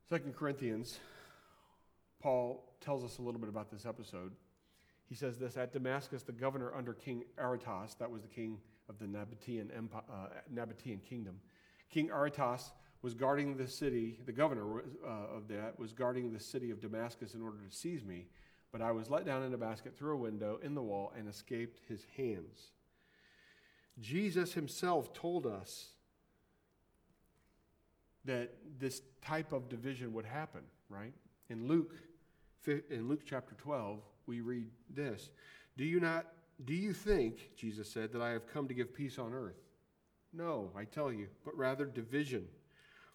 Second 0.10 0.36
Corinthians, 0.36 1.00
Paul 2.22 2.64
tells 2.80 3.04
us 3.04 3.18
a 3.18 3.22
little 3.22 3.40
bit 3.40 3.50
about 3.50 3.72
this 3.72 3.86
episode. 3.86 4.32
He 5.08 5.16
says 5.16 5.38
this 5.38 5.58
At 5.58 5.74
Damascus, 5.74 6.24
the 6.24 6.32
governor 6.32 6.74
under 6.74 6.94
King 6.94 7.24
Aretas, 7.40 7.96
that 8.00 8.10
was 8.10 8.22
the 8.22 8.28
king 8.28 8.58
of 8.90 9.00
the 9.00 9.06
Nabatean, 9.06 9.76
Empire, 9.76 10.04
uh, 10.12 10.66
kingdom, 11.08 11.40
King 11.90 12.12
Aretas 12.12 12.72
was 13.02 13.14
guarding 13.14 13.56
the 13.56 13.68
city, 13.68 14.20
the 14.26 14.32
governor 14.32 14.80
uh, 15.06 15.36
of 15.36 15.48
that 15.48 15.78
was 15.78 15.94
guarding 15.94 16.34
the 16.34 16.40
city 16.40 16.72
of 16.72 16.82
Damascus 16.82 17.36
in 17.36 17.42
order 17.42 17.58
to 17.58 17.76
seize 17.76 18.04
me, 18.04 18.26
but 18.72 18.82
I 18.82 18.92
was 18.92 19.10
let 19.10 19.26
down 19.26 19.44
in 19.44 19.54
a 19.54 19.58
basket 19.58 19.96
through 19.98 20.16
a 20.16 20.18
window 20.18 20.60
in 20.64 20.74
the 20.74 20.82
wall 20.82 21.14
and 21.18 21.30
escaped 21.30 21.82
his 21.88 22.06
hands. 22.18 22.72
Jesus 24.02 24.54
himself 24.54 25.14
told 25.14 25.46
us 25.46 25.90
that 28.26 28.56
this 28.80 29.02
type 29.22 29.54
of 29.54 29.70
division 29.70 30.12
would 30.14 30.26
happen, 30.26 30.62
right? 30.90 31.14
In 31.50 31.68
Luke, 31.68 31.94
in 32.66 33.08
Luke 33.08 33.22
chapter 33.24 33.56
12, 33.56 34.00
we 34.28 34.42
read 34.42 34.68
this 34.90 35.30
Do 35.78 35.86
you 35.86 36.00
not, 36.00 36.26
do 36.64 36.74
you 36.74 36.94
think, 36.94 37.56
Jesus 37.56 37.90
said, 37.90 38.12
that 38.14 38.22
I 38.22 38.32
have 38.32 38.48
come 38.48 38.68
to 38.68 38.74
give 38.74 38.94
peace 38.94 39.20
on 39.20 39.34
earth? 39.34 39.62
No, 40.34 40.72
I 40.76 40.84
tell 40.84 41.12
you, 41.12 41.28
but 41.44 41.58
rather 41.58 41.86
division. 41.86 42.46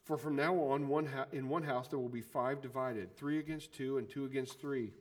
For 0.05 0.17
from 0.17 0.37
now 0.37 0.55
on, 0.57 0.89
one 0.89 1.07
ha- 1.07 1.27
in 1.33 1.49
one 1.49 1.63
house 1.63 1.89
there 1.89 1.99
will 1.99 2.09
be 2.09 2.23
five 2.23 2.63
divided 2.63 3.17
three 3.17 3.39
against 3.39 3.75
two, 3.75 3.99
and 3.99 4.09
two 4.09 4.25
against 4.25 4.61
three. 4.61 4.93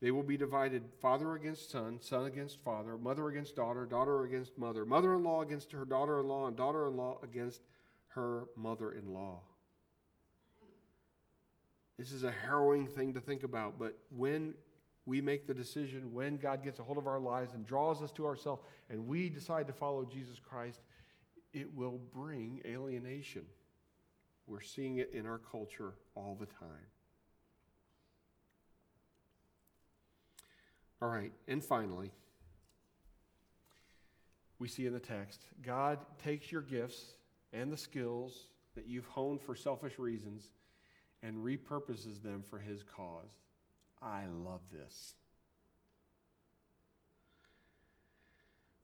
They 0.00 0.10
will 0.10 0.22
be 0.22 0.36
divided 0.36 0.84
father 1.00 1.34
against 1.34 1.70
son, 1.70 1.98
son 2.00 2.24
against 2.24 2.62
father, 2.62 2.96
mother 2.96 3.28
against 3.28 3.56
daughter, 3.56 3.84
daughter 3.84 4.22
against 4.24 4.56
mother, 4.56 4.84
mother 4.84 5.14
in 5.14 5.24
law 5.24 5.42
against 5.42 5.72
her 5.72 5.84
daughter 5.84 6.20
in 6.20 6.28
law, 6.28 6.46
and 6.46 6.56
daughter 6.56 6.86
in 6.86 6.96
law 6.96 7.18
against 7.22 7.60
her 8.08 8.44
mother 8.56 8.92
in 8.92 9.12
law. 9.12 9.40
This 11.98 12.12
is 12.12 12.22
a 12.22 12.30
harrowing 12.30 12.86
thing 12.86 13.14
to 13.14 13.20
think 13.20 13.42
about, 13.42 13.78
but 13.78 13.98
when 14.16 14.54
we 15.08 15.22
make 15.22 15.46
the 15.46 15.54
decision 15.54 16.12
when 16.12 16.36
God 16.36 16.62
gets 16.62 16.80
a 16.80 16.82
hold 16.82 16.98
of 16.98 17.06
our 17.06 17.18
lives 17.18 17.54
and 17.54 17.66
draws 17.66 18.02
us 18.02 18.12
to 18.12 18.26
ourselves 18.26 18.62
and 18.90 19.06
we 19.06 19.30
decide 19.30 19.66
to 19.68 19.72
follow 19.72 20.04
Jesus 20.04 20.38
Christ, 20.38 20.82
it 21.54 21.74
will 21.74 21.98
bring 22.12 22.60
alienation. 22.66 23.46
We're 24.46 24.60
seeing 24.60 24.98
it 24.98 25.10
in 25.14 25.24
our 25.24 25.38
culture 25.38 25.94
all 26.14 26.36
the 26.38 26.44
time. 26.44 26.90
All 31.00 31.08
right, 31.08 31.32
and 31.46 31.64
finally, 31.64 32.10
we 34.58 34.68
see 34.68 34.84
in 34.84 34.92
the 34.92 35.00
text 35.00 35.40
God 35.62 36.00
takes 36.22 36.52
your 36.52 36.60
gifts 36.60 37.14
and 37.54 37.72
the 37.72 37.78
skills 37.78 38.48
that 38.74 38.86
you've 38.86 39.06
honed 39.06 39.40
for 39.40 39.54
selfish 39.54 39.98
reasons 39.98 40.50
and 41.22 41.34
repurposes 41.36 42.22
them 42.22 42.42
for 42.42 42.58
his 42.58 42.82
cause. 42.82 43.30
I 44.02 44.24
love 44.26 44.60
this. 44.72 45.14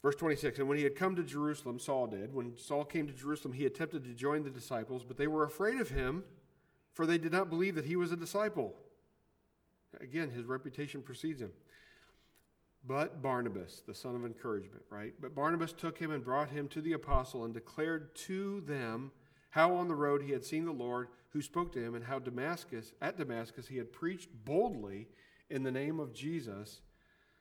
Verse 0.03 0.17
26 0.17 0.59
And 0.59 0.69
when 0.69 0.77
he 0.77 0.85
had 0.85 0.97
come 0.97 1.17
to 1.17 1.23
Jerusalem, 1.23 1.79
Saul 1.79 2.07
did, 2.07 2.35
when 2.35 2.57
Saul 2.59 2.85
came 2.85 3.07
to 3.07 3.13
Jerusalem, 3.13 3.55
he 3.55 3.65
attempted 3.65 4.05
to 4.05 4.13
join 4.13 4.45
the 4.45 4.51
disciples, 4.51 5.03
but 5.03 5.17
they 5.17 5.27
were 5.27 5.45
afraid 5.45 5.81
of 5.81 5.89
him, 5.89 6.25
for 6.93 7.07
they 7.07 7.19
did 7.19 7.33
not 7.33 7.49
believe 7.49 7.75
that 7.75 7.87
he 7.87 7.97
was 7.97 8.13
a 8.13 8.17
disciple. 8.17 8.75
Again, 10.01 10.31
his 10.31 10.45
reputation 10.45 11.01
precedes 11.01 11.41
him. 11.41 11.53
But 12.87 13.23
Barnabas, 13.23 13.83
the 13.87 13.95
son 13.95 14.15
of 14.15 14.27
encouragement, 14.27 14.83
right? 14.91 15.15
But 15.19 15.35
Barnabas 15.35 15.73
took 15.73 15.99
him 15.99 16.11
and 16.11 16.23
brought 16.23 16.51
him 16.51 16.69
to 16.69 16.83
the 16.83 16.93
apostle 16.93 17.45
and 17.47 17.55
declared 17.55 18.15
to 18.17 18.61
them 18.63 19.11
how 19.55 19.77
on 19.77 19.87
the 19.87 19.95
road 19.95 20.21
he 20.21 20.33
had 20.33 20.45
seen 20.45 20.65
the 20.65 20.73
Lord 20.73 21.07
who 21.29 21.41
spoke 21.41 21.73
to 21.73 21.81
him, 21.81 21.95
and 21.95 22.05
how 22.05 22.19
Damascus, 22.19 22.93
at 23.01 23.17
Damascus, 23.17 23.69
he 23.69 23.77
had 23.77 23.93
preached 23.93 24.29
boldly 24.45 25.07
in 25.49 25.63
the 25.63 25.71
name 25.71 26.01
of 26.01 26.13
Jesus. 26.13 26.81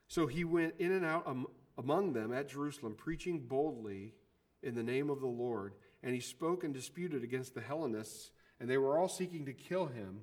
So 0.08 0.28
he 0.28 0.44
went 0.44 0.76
in 0.78 0.92
and 0.92 1.04
out 1.04 1.28
among 1.76 2.14
them 2.14 2.32
at 2.32 2.50
Jerusalem, 2.50 2.94
preaching 2.96 3.40
boldly 3.40 4.14
in 4.62 4.76
the 4.76 4.84
name 4.84 5.10
of 5.10 5.22
the 5.22 5.28
Lord. 5.28 5.74
And 6.04 6.14
he 6.14 6.20
spoke 6.20 6.64
and 6.64 6.72
disputed 6.72 7.24
against 7.24 7.56
the 7.56 7.62
Hellenists, 7.62 8.30
and 8.60 8.70
they 8.70 8.78
were 8.78 8.96
all 8.96 9.10
seeking 9.10 9.48
to 9.48 9.54
kill 9.54 9.88
him. 9.88 10.20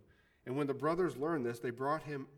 And 0.46 0.56
when 0.56 0.68
the 0.68 0.74
brothers 0.74 1.16
learned 1.16 1.44
this, 1.44 1.58
they 1.58 1.70
brought 1.70 2.04
him 2.04 2.28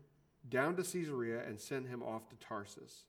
down 0.49 0.75
to 0.77 0.83
Caesarea 0.83 1.43
and 1.45 1.59
sent 1.59 1.87
him 1.87 2.01
off 2.01 2.27
to 2.29 2.35
Tarsus. 2.37 3.05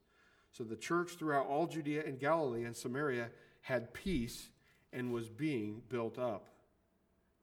So 0.52 0.62
the 0.62 0.76
church 0.76 1.12
throughout 1.12 1.46
all 1.46 1.66
Judea 1.66 2.04
and 2.04 2.20
Galilee 2.20 2.64
and 2.64 2.76
Samaria 2.76 3.30
had 3.62 3.94
peace 3.94 4.50
and 4.94 5.12
was 5.12 5.28
being 5.28 5.82
built 5.88 6.18
up. 6.18 6.46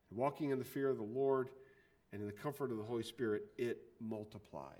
Walking 0.09 0.49
in 0.49 0.59
the 0.59 0.65
fear 0.65 0.89
of 0.89 0.97
the 0.97 1.03
Lord 1.03 1.49
and 2.11 2.21
in 2.21 2.27
the 2.27 2.33
comfort 2.33 2.71
of 2.71 2.77
the 2.77 2.83
Holy 2.83 3.03
Spirit, 3.03 3.43
it 3.57 3.77
multiplied. 3.99 4.79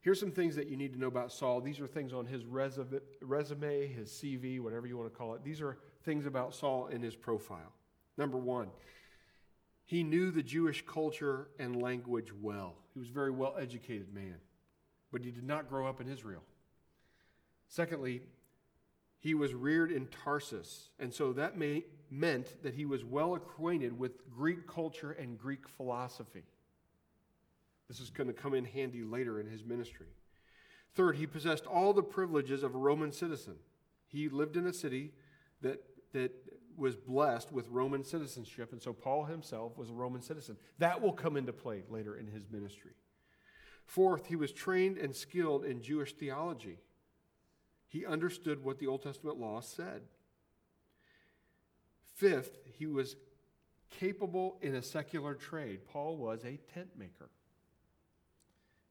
Here's 0.00 0.20
some 0.20 0.32
things 0.32 0.54
that 0.56 0.68
you 0.68 0.76
need 0.76 0.92
to 0.92 0.98
know 0.98 1.06
about 1.06 1.32
Saul. 1.32 1.62
These 1.62 1.80
are 1.80 1.86
things 1.86 2.12
on 2.12 2.26
his 2.26 2.44
resume, 2.44 3.86
his 3.86 4.10
CV, 4.10 4.60
whatever 4.60 4.86
you 4.86 4.98
want 4.98 5.10
to 5.10 5.18
call 5.18 5.34
it. 5.34 5.42
These 5.42 5.62
are 5.62 5.78
things 6.04 6.26
about 6.26 6.54
Saul 6.54 6.88
in 6.88 7.00
his 7.00 7.16
profile. 7.16 7.72
Number 8.18 8.36
one, 8.36 8.68
he 9.86 10.02
knew 10.02 10.30
the 10.30 10.42
Jewish 10.42 10.84
culture 10.86 11.48
and 11.58 11.80
language 11.80 12.32
well. 12.38 12.74
He 12.92 13.00
was 13.00 13.08
a 13.08 13.12
very 13.12 13.30
well 13.30 13.54
educated 13.58 14.12
man, 14.12 14.36
but 15.10 15.24
he 15.24 15.30
did 15.30 15.44
not 15.44 15.70
grow 15.70 15.86
up 15.86 16.02
in 16.02 16.08
Israel. 16.08 16.42
Secondly, 17.68 18.22
he 19.24 19.32
was 19.32 19.54
reared 19.54 19.90
in 19.90 20.06
Tarsus, 20.06 20.90
and 21.00 21.10
so 21.10 21.32
that 21.32 21.56
may, 21.56 21.84
meant 22.10 22.62
that 22.62 22.74
he 22.74 22.84
was 22.84 23.06
well 23.06 23.34
acquainted 23.34 23.98
with 23.98 24.30
Greek 24.30 24.66
culture 24.66 25.12
and 25.12 25.38
Greek 25.38 25.66
philosophy. 25.66 26.42
This 27.88 28.00
is 28.00 28.10
going 28.10 28.26
to 28.26 28.34
come 28.34 28.52
in 28.52 28.66
handy 28.66 29.02
later 29.02 29.40
in 29.40 29.46
his 29.46 29.64
ministry. 29.64 30.08
Third, 30.94 31.16
he 31.16 31.26
possessed 31.26 31.64
all 31.64 31.94
the 31.94 32.02
privileges 32.02 32.62
of 32.62 32.74
a 32.74 32.78
Roman 32.78 33.12
citizen. 33.12 33.54
He 34.08 34.28
lived 34.28 34.58
in 34.58 34.66
a 34.66 34.74
city 34.74 35.12
that, 35.62 35.82
that 36.12 36.32
was 36.76 36.94
blessed 36.94 37.50
with 37.50 37.66
Roman 37.68 38.04
citizenship, 38.04 38.72
and 38.72 38.82
so 38.82 38.92
Paul 38.92 39.24
himself 39.24 39.78
was 39.78 39.88
a 39.88 39.94
Roman 39.94 40.20
citizen. 40.20 40.58
That 40.80 41.00
will 41.00 41.14
come 41.14 41.38
into 41.38 41.54
play 41.54 41.82
later 41.88 42.14
in 42.14 42.26
his 42.26 42.44
ministry. 42.50 42.92
Fourth, 43.86 44.26
he 44.26 44.36
was 44.36 44.52
trained 44.52 44.98
and 44.98 45.16
skilled 45.16 45.64
in 45.64 45.80
Jewish 45.80 46.12
theology. 46.12 46.80
He 47.94 48.04
understood 48.04 48.64
what 48.64 48.80
the 48.80 48.88
Old 48.88 49.04
Testament 49.04 49.38
law 49.38 49.60
said. 49.60 50.02
Fifth, 52.16 52.58
he 52.76 52.86
was 52.86 53.14
capable 53.88 54.58
in 54.62 54.74
a 54.74 54.82
secular 54.82 55.34
trade. 55.34 55.86
Paul 55.86 56.16
was 56.16 56.44
a 56.44 56.58
tent 56.74 56.88
maker. 56.98 57.30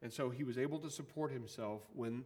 And 0.02 0.14
so 0.14 0.30
he 0.30 0.46
was 0.46 0.58
able 0.58 0.80
to 0.80 0.90
support 0.90 1.34
himself 1.34 1.82
when 1.94 2.24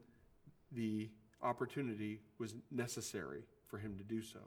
the 0.72 1.10
opportunity 1.42 2.22
was 2.38 2.54
necessary 2.70 3.42
for 3.66 3.80
him 3.80 3.98
to 3.98 4.04
do 4.04 4.22
so. 4.22 4.42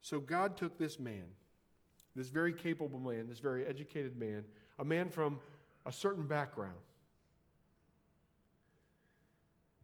So 0.00 0.18
God 0.18 0.56
took 0.56 0.78
this 0.78 0.98
man, 0.98 1.26
this 2.16 2.26
very 2.26 2.52
capable 2.52 2.98
man, 2.98 3.28
this 3.28 3.38
very 3.38 3.64
educated 3.64 4.18
man, 4.18 4.46
a 4.80 4.84
man 4.84 5.10
from 5.10 5.38
a 5.86 5.92
certain 5.92 6.26
background, 6.26 6.74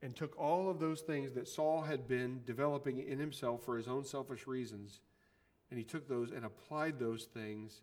and 0.02 0.16
took 0.16 0.36
all 0.38 0.68
of 0.68 0.80
those 0.80 1.00
things 1.00 1.32
that 1.32 1.46
Saul 1.46 1.82
had 1.82 2.08
been 2.08 2.42
developing 2.44 2.98
in 2.98 3.18
himself 3.18 3.64
for 3.64 3.76
his 3.76 3.86
own 3.86 4.04
selfish 4.04 4.46
reasons, 4.46 5.00
and 5.70 5.78
he 5.78 5.84
took 5.84 6.08
those 6.08 6.32
and 6.32 6.44
applied 6.44 6.98
those 6.98 7.24
things 7.24 7.82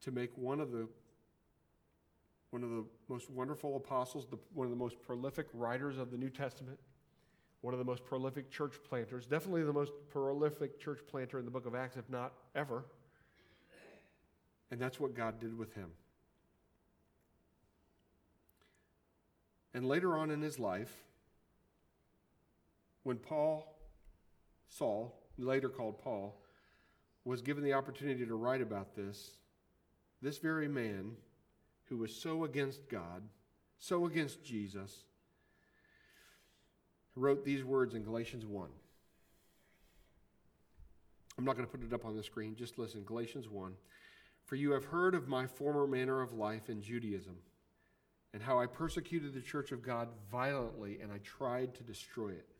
to 0.00 0.10
make 0.10 0.36
one 0.36 0.60
of 0.60 0.72
the 0.72 0.88
one 2.50 2.62
of 2.62 2.70
the 2.70 2.84
most 3.08 3.28
wonderful 3.28 3.76
apostles, 3.76 4.26
the, 4.30 4.38
one 4.54 4.64
of 4.66 4.70
the 4.70 4.76
most 4.76 5.02
prolific 5.02 5.46
writers 5.52 5.98
of 5.98 6.10
the 6.10 6.16
New 6.16 6.30
Testament, 6.30 6.78
one 7.60 7.74
of 7.74 7.78
the 7.78 7.84
most 7.84 8.04
prolific 8.04 8.50
church 8.50 8.76
planters, 8.88 9.26
definitely 9.26 9.62
the 9.64 9.72
most 9.72 9.92
prolific 10.10 10.80
church 10.80 11.00
planter 11.10 11.38
in 11.38 11.44
the 11.44 11.50
book 11.50 11.66
of 11.66 11.74
Acts, 11.74 11.96
if 11.96 12.08
not 12.08 12.32
ever. 12.54 12.84
And 14.70 14.80
that's 14.80 14.98
what 14.98 15.14
God 15.14 15.38
did 15.40 15.58
with 15.58 15.74
him. 15.74 15.90
And 19.74 19.86
later 19.86 20.16
on 20.16 20.30
in 20.30 20.40
his 20.40 20.58
life, 20.58 21.04
when 23.06 23.18
Paul, 23.18 23.78
Saul, 24.66 25.16
later 25.38 25.68
called 25.68 26.02
Paul, 26.02 26.42
was 27.24 27.40
given 27.40 27.62
the 27.62 27.72
opportunity 27.72 28.26
to 28.26 28.34
write 28.34 28.60
about 28.60 28.96
this, 28.96 29.30
this 30.20 30.38
very 30.38 30.66
man 30.66 31.12
who 31.84 31.98
was 31.98 32.12
so 32.12 32.42
against 32.42 32.88
God, 32.88 33.22
so 33.78 34.06
against 34.06 34.44
Jesus, 34.44 35.04
wrote 37.14 37.44
these 37.44 37.62
words 37.62 37.94
in 37.94 38.02
Galatians 38.02 38.44
1. 38.44 38.70
I'm 41.38 41.44
not 41.44 41.54
going 41.54 41.66
to 41.66 41.70
put 41.70 41.86
it 41.86 41.94
up 41.94 42.04
on 42.04 42.16
the 42.16 42.24
screen, 42.24 42.56
just 42.56 42.76
listen. 42.76 43.04
Galatians 43.04 43.48
1. 43.48 43.72
For 44.46 44.56
you 44.56 44.72
have 44.72 44.86
heard 44.86 45.14
of 45.14 45.28
my 45.28 45.46
former 45.46 45.86
manner 45.86 46.22
of 46.22 46.32
life 46.32 46.68
in 46.68 46.82
Judaism, 46.82 47.36
and 48.34 48.42
how 48.42 48.58
I 48.58 48.66
persecuted 48.66 49.32
the 49.32 49.40
church 49.40 49.70
of 49.70 49.80
God 49.80 50.08
violently, 50.28 50.98
and 51.00 51.12
I 51.12 51.18
tried 51.18 51.72
to 51.76 51.84
destroy 51.84 52.30
it. 52.30 52.55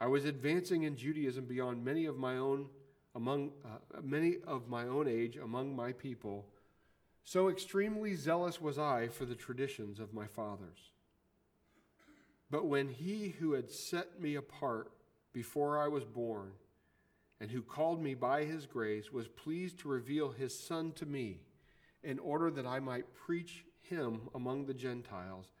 I 0.00 0.06
was 0.06 0.24
advancing 0.24 0.82
in 0.82 0.96
Judaism 0.96 1.44
beyond 1.44 1.84
many 1.84 2.06
of 2.06 2.16
my 2.16 2.36
own 2.36 2.66
among 3.14 3.52
uh, 3.64 4.00
many 4.02 4.36
of 4.46 4.68
my 4.68 4.86
own 4.86 5.06
age 5.06 5.36
among 5.36 5.76
my 5.76 5.92
people 5.92 6.46
so 7.24 7.48
extremely 7.48 8.14
zealous 8.14 8.60
was 8.60 8.78
I 8.78 9.08
for 9.08 9.24
the 9.24 9.34
traditions 9.34 10.00
of 10.00 10.12
my 10.12 10.26
fathers. 10.26 10.90
But 12.50 12.66
when 12.66 12.88
he 12.88 13.34
who 13.38 13.52
had 13.52 13.70
set 13.70 14.20
me 14.20 14.34
apart 14.34 14.90
before 15.32 15.78
I 15.78 15.88
was 15.88 16.04
born, 16.04 16.52
and 17.40 17.50
who 17.50 17.62
called 17.62 18.02
me 18.02 18.14
by 18.14 18.44
his 18.44 18.66
grace, 18.66 19.12
was 19.12 19.26
pleased 19.28 19.78
to 19.80 19.88
reveal 19.88 20.30
his 20.30 20.56
Son 20.58 20.92
to 20.92 21.06
me, 21.06 21.40
in 22.02 22.18
order 22.18 22.50
that 22.50 22.66
I 22.66 22.80
might 22.80 23.14
preach 23.14 23.64
him 23.80 24.28
among 24.34 24.66
the 24.66 24.74
Gentiles, 24.74 25.52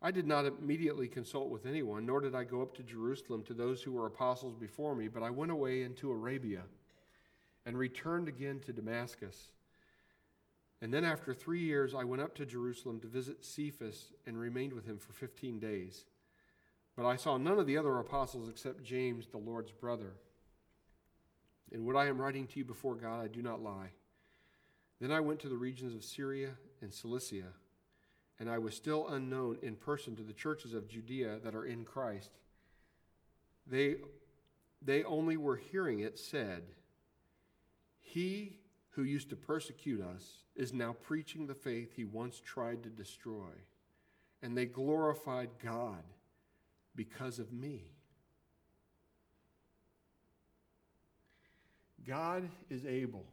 I 0.00 0.10
did 0.12 0.26
not 0.26 0.46
immediately 0.46 1.08
consult 1.08 1.48
with 1.48 1.66
anyone, 1.66 2.06
nor 2.06 2.20
did 2.20 2.34
I 2.34 2.44
go 2.44 2.62
up 2.62 2.74
to 2.76 2.82
Jerusalem 2.82 3.42
to 3.44 3.54
those 3.54 3.82
who 3.82 3.92
were 3.92 4.06
apostles 4.06 4.54
before 4.54 4.94
me, 4.94 5.08
but 5.08 5.24
I 5.24 5.30
went 5.30 5.50
away 5.50 5.82
into 5.82 6.12
Arabia 6.12 6.62
and 7.66 7.76
returned 7.76 8.28
again 8.28 8.60
to 8.60 8.72
Damascus. 8.72 9.50
And 10.80 10.94
then 10.94 11.04
after 11.04 11.34
three 11.34 11.60
years, 11.60 11.94
I 11.94 12.04
went 12.04 12.22
up 12.22 12.36
to 12.36 12.46
Jerusalem 12.46 13.00
to 13.00 13.08
visit 13.08 13.44
Cephas 13.44 14.12
and 14.26 14.38
remained 14.38 14.72
with 14.72 14.86
him 14.86 14.98
for 14.98 15.12
15 15.12 15.58
days. 15.58 16.04
But 16.96 17.06
I 17.06 17.16
saw 17.16 17.36
none 17.36 17.58
of 17.58 17.66
the 17.66 17.76
other 17.76 17.98
apostles 17.98 18.48
except 18.48 18.84
James, 18.84 19.26
the 19.26 19.38
Lord's 19.38 19.72
brother. 19.72 20.14
In 21.72 21.84
what 21.84 21.96
I 21.96 22.06
am 22.06 22.20
writing 22.20 22.46
to 22.46 22.58
you 22.58 22.64
before 22.64 22.94
God, 22.94 23.20
I 23.20 23.26
do 23.26 23.42
not 23.42 23.62
lie. 23.62 23.90
Then 25.00 25.10
I 25.10 25.20
went 25.20 25.40
to 25.40 25.48
the 25.48 25.56
regions 25.56 25.94
of 25.94 26.04
Syria 26.04 26.50
and 26.80 26.92
Cilicia, 26.92 27.52
and 28.40 28.50
I 28.50 28.58
was 28.58 28.74
still 28.74 29.08
unknown 29.08 29.58
in 29.62 29.74
person 29.74 30.14
to 30.16 30.22
the 30.22 30.32
churches 30.32 30.74
of 30.74 30.88
Judea 30.88 31.38
that 31.44 31.54
are 31.54 31.64
in 31.64 31.84
Christ. 31.84 32.30
They, 33.66 33.96
they 34.80 35.04
only 35.04 35.36
were 35.36 35.56
hearing 35.56 36.00
it 36.00 36.18
said, 36.18 36.62
He 38.00 38.58
who 38.98 39.04
used 39.04 39.30
to 39.30 39.36
persecute 39.36 40.00
us, 40.00 40.38
is 40.56 40.72
now 40.72 40.92
preaching 40.92 41.46
the 41.46 41.54
faith 41.54 41.92
he 41.94 42.04
once 42.04 42.42
tried 42.44 42.82
to 42.82 42.88
destroy. 42.88 43.52
And 44.42 44.58
they 44.58 44.66
glorified 44.66 45.50
God 45.62 46.02
because 46.96 47.38
of 47.38 47.52
me. 47.52 47.92
God 52.04 52.48
is 52.68 52.84
able 52.84 53.24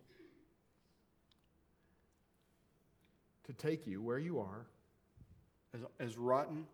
to 3.45 3.53
take 3.53 3.87
you 3.87 4.03
where 4.03 4.19
you 4.19 4.39
are, 4.39 4.67
as, 5.75 5.81
as 5.99 6.17
rotten 6.17 6.65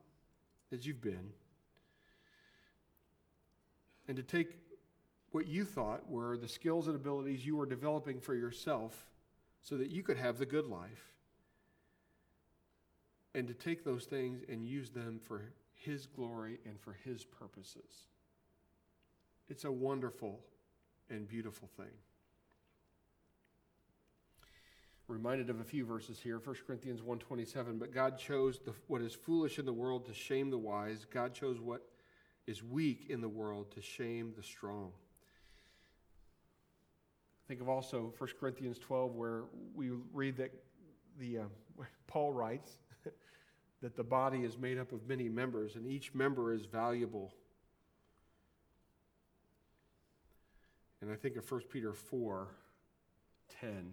as 0.72 0.86
you've 0.86 1.02
been, 1.02 1.34
and 4.08 4.16
to 4.18 4.24
take 4.24 4.58
what 5.32 5.48
you 5.48 5.64
thought 5.64 6.10
were 6.10 6.38
the 6.38 6.48
skills 6.48 6.88
and 6.88 6.96
abilities 6.96 7.46
you 7.46 7.56
were 7.56 7.66
developing 7.66 8.20
for 8.20 8.36
yourself 8.36 9.08
so 9.62 9.78
that 9.78 9.90
you 9.90 10.04
could 10.04 10.18
have 10.18 10.38
the 10.38 10.46
good 10.46 10.66
life. 10.66 11.14
And 13.34 13.48
to 13.48 13.54
take 13.54 13.86
those 13.86 14.04
things 14.06 14.42
and 14.50 14.66
use 14.66 14.90
them 14.90 15.20
for 15.24 15.44
His 15.74 16.06
glory 16.06 16.60
and 16.66 16.78
for 16.80 16.98
His 17.06 17.24
purposes. 17.24 18.08
It's 19.50 19.64
a 19.64 19.72
wonderful 19.72 20.42
and 21.10 21.28
beautiful 21.28 21.70
thing. 21.78 21.94
Reminded 25.12 25.50
of 25.50 25.60
a 25.60 25.64
few 25.66 25.84
verses 25.84 26.22
here, 26.22 26.40
1 26.42 26.56
Corinthians 26.66 27.02
1.27, 27.02 27.78
but 27.78 27.94
God 27.94 28.18
chose 28.18 28.60
the, 28.64 28.74
what 28.88 29.02
is 29.02 29.14
foolish 29.14 29.60
in 29.60 29.66
the 29.66 29.74
world 29.74 30.06
to 30.06 30.14
shame 30.14 30.50
the 30.50 30.58
wise. 30.58 31.06
God 31.14 31.34
chose 31.34 31.60
what 31.60 31.82
is 32.48 32.64
weak 32.64 33.08
in 33.10 33.20
the 33.20 33.28
world 33.28 33.72
to 33.72 33.82
shame 33.82 34.32
the 34.38 34.42
strong. 34.42 34.94
Think 37.50 37.60
of 37.60 37.68
also 37.68 38.14
1 38.18 38.30
Corinthians 38.40 38.80
12, 38.80 39.14
where 39.14 39.44
we 39.76 39.90
read 40.14 40.38
that 40.38 40.54
the 41.20 41.40
uh, 41.40 41.44
Paul 42.08 42.32
writes 42.32 42.78
that 43.82 43.98
the 43.98 44.06
body 44.06 44.46
is 44.46 44.58
made 44.58 44.78
up 44.78 44.94
of 44.94 45.06
many 45.10 45.28
members 45.28 45.76
and 45.76 45.86
each 45.86 46.14
member 46.14 46.54
is 46.54 46.66
valuable. 46.68 47.34
And 51.02 51.12
I 51.12 51.16
think 51.16 51.36
of 51.36 51.52
1 51.52 51.64
Peter 51.70 51.92
4 51.92 52.48
10, 53.60 53.92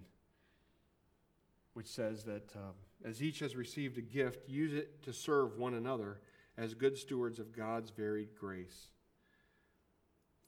which 1.78 1.86
says 1.86 2.24
that 2.24 2.50
um, 2.56 2.72
as 3.04 3.22
each 3.22 3.38
has 3.38 3.54
received 3.54 3.98
a 3.98 4.02
gift, 4.02 4.48
use 4.48 4.74
it 4.74 5.00
to 5.00 5.12
serve 5.12 5.56
one 5.58 5.74
another 5.74 6.18
as 6.56 6.74
good 6.74 6.98
stewards 6.98 7.38
of 7.38 7.56
God's 7.56 7.90
varied 7.90 8.34
grace. 8.34 8.88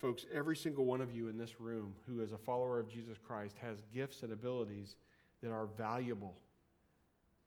Folks, 0.00 0.26
every 0.34 0.56
single 0.56 0.86
one 0.86 1.00
of 1.00 1.14
you 1.14 1.28
in 1.28 1.38
this 1.38 1.60
room 1.60 1.94
who 2.08 2.20
is 2.20 2.32
a 2.32 2.36
follower 2.36 2.80
of 2.80 2.88
Jesus 2.88 3.16
Christ 3.16 3.54
has 3.62 3.80
gifts 3.94 4.24
and 4.24 4.32
abilities 4.32 4.96
that 5.40 5.52
are 5.52 5.68
valuable. 5.78 6.34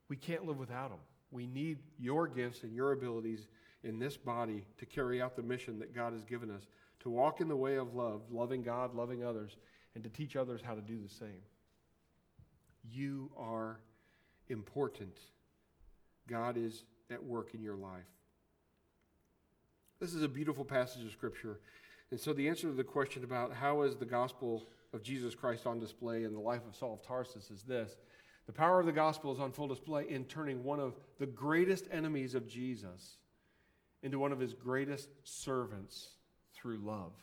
We 0.08 0.16
can't 0.16 0.46
live 0.46 0.60
without 0.60 0.92
them. 0.92 1.00
We 1.30 1.46
need 1.46 1.80
your 2.00 2.30
gifts 2.30 2.64
and 2.64 2.74
your 2.74 2.94
abilities 2.94 3.50
in 3.84 4.00
this 4.00 4.16
body 4.16 4.64
to 4.78 4.86
carry 4.86 5.22
out 5.22 5.36
the 5.36 5.44
mission 5.44 5.78
that 5.80 5.94
God 5.94 6.14
has 6.14 6.24
given 6.24 6.50
us 6.50 6.68
to 7.02 7.10
walk 7.10 7.42
in 7.42 7.50
the 7.50 7.58
way 7.58 7.76
of 7.76 7.96
love, 7.96 8.22
loving 8.32 8.64
God, 8.64 8.96
loving 8.96 9.26
others, 9.26 9.58
and 9.94 10.06
to 10.06 10.10
teach 10.10 10.38
others 10.38 10.62
how 10.64 10.74
to 10.74 10.82
do 10.82 11.02
the 11.02 11.14
same. 11.14 11.42
You 12.90 13.32
are 13.38 13.80
important. 14.50 15.18
God 16.28 16.58
is 16.58 16.84
at 17.10 17.24
work 17.24 17.54
in 17.54 17.62
your 17.62 17.76
life. 17.76 18.04
This 20.00 20.14
is 20.14 20.24
a 20.24 20.28
beautiful 20.28 20.66
passage 20.66 21.06
of 21.06 21.12
Scripture. 21.12 21.60
And 22.12 22.20
so, 22.20 22.34
the 22.34 22.48
answer 22.48 22.68
to 22.68 22.74
the 22.74 22.84
question 22.84 23.24
about 23.24 23.54
how 23.54 23.84
is 23.84 23.96
the 23.96 24.06
gospel 24.06 24.68
of 24.94 25.02
Jesus 25.02 25.34
Christ 25.34 25.66
on 25.66 25.80
display 25.80 26.24
in 26.24 26.34
the 26.34 26.40
life 26.40 26.62
of 26.68 26.76
Saul 26.76 26.94
of 26.94 27.02
Tarsus 27.02 27.50
is 27.50 27.64
this 27.64 27.96
the 28.46 28.54
power 28.54 28.80
of 28.80 28.86
the 28.86 28.92
gospel 28.92 29.32
is 29.32 29.40
on 29.40 29.52
full 29.52 29.68
display 29.68 30.10
in 30.10 30.26
turning 30.26 30.64
one 30.64 30.80
of 30.80 30.96
the 31.20 31.26
greatest 31.26 31.88
enemies 31.92 32.36
of 32.36 32.48
Jesus 32.48 33.18
into 34.02 34.20
one 34.20 34.34
of 34.34 34.40
his 34.40 34.54
greatest 34.54 35.10
servants 35.24 36.10
through 36.54 36.78
love. 36.78 37.14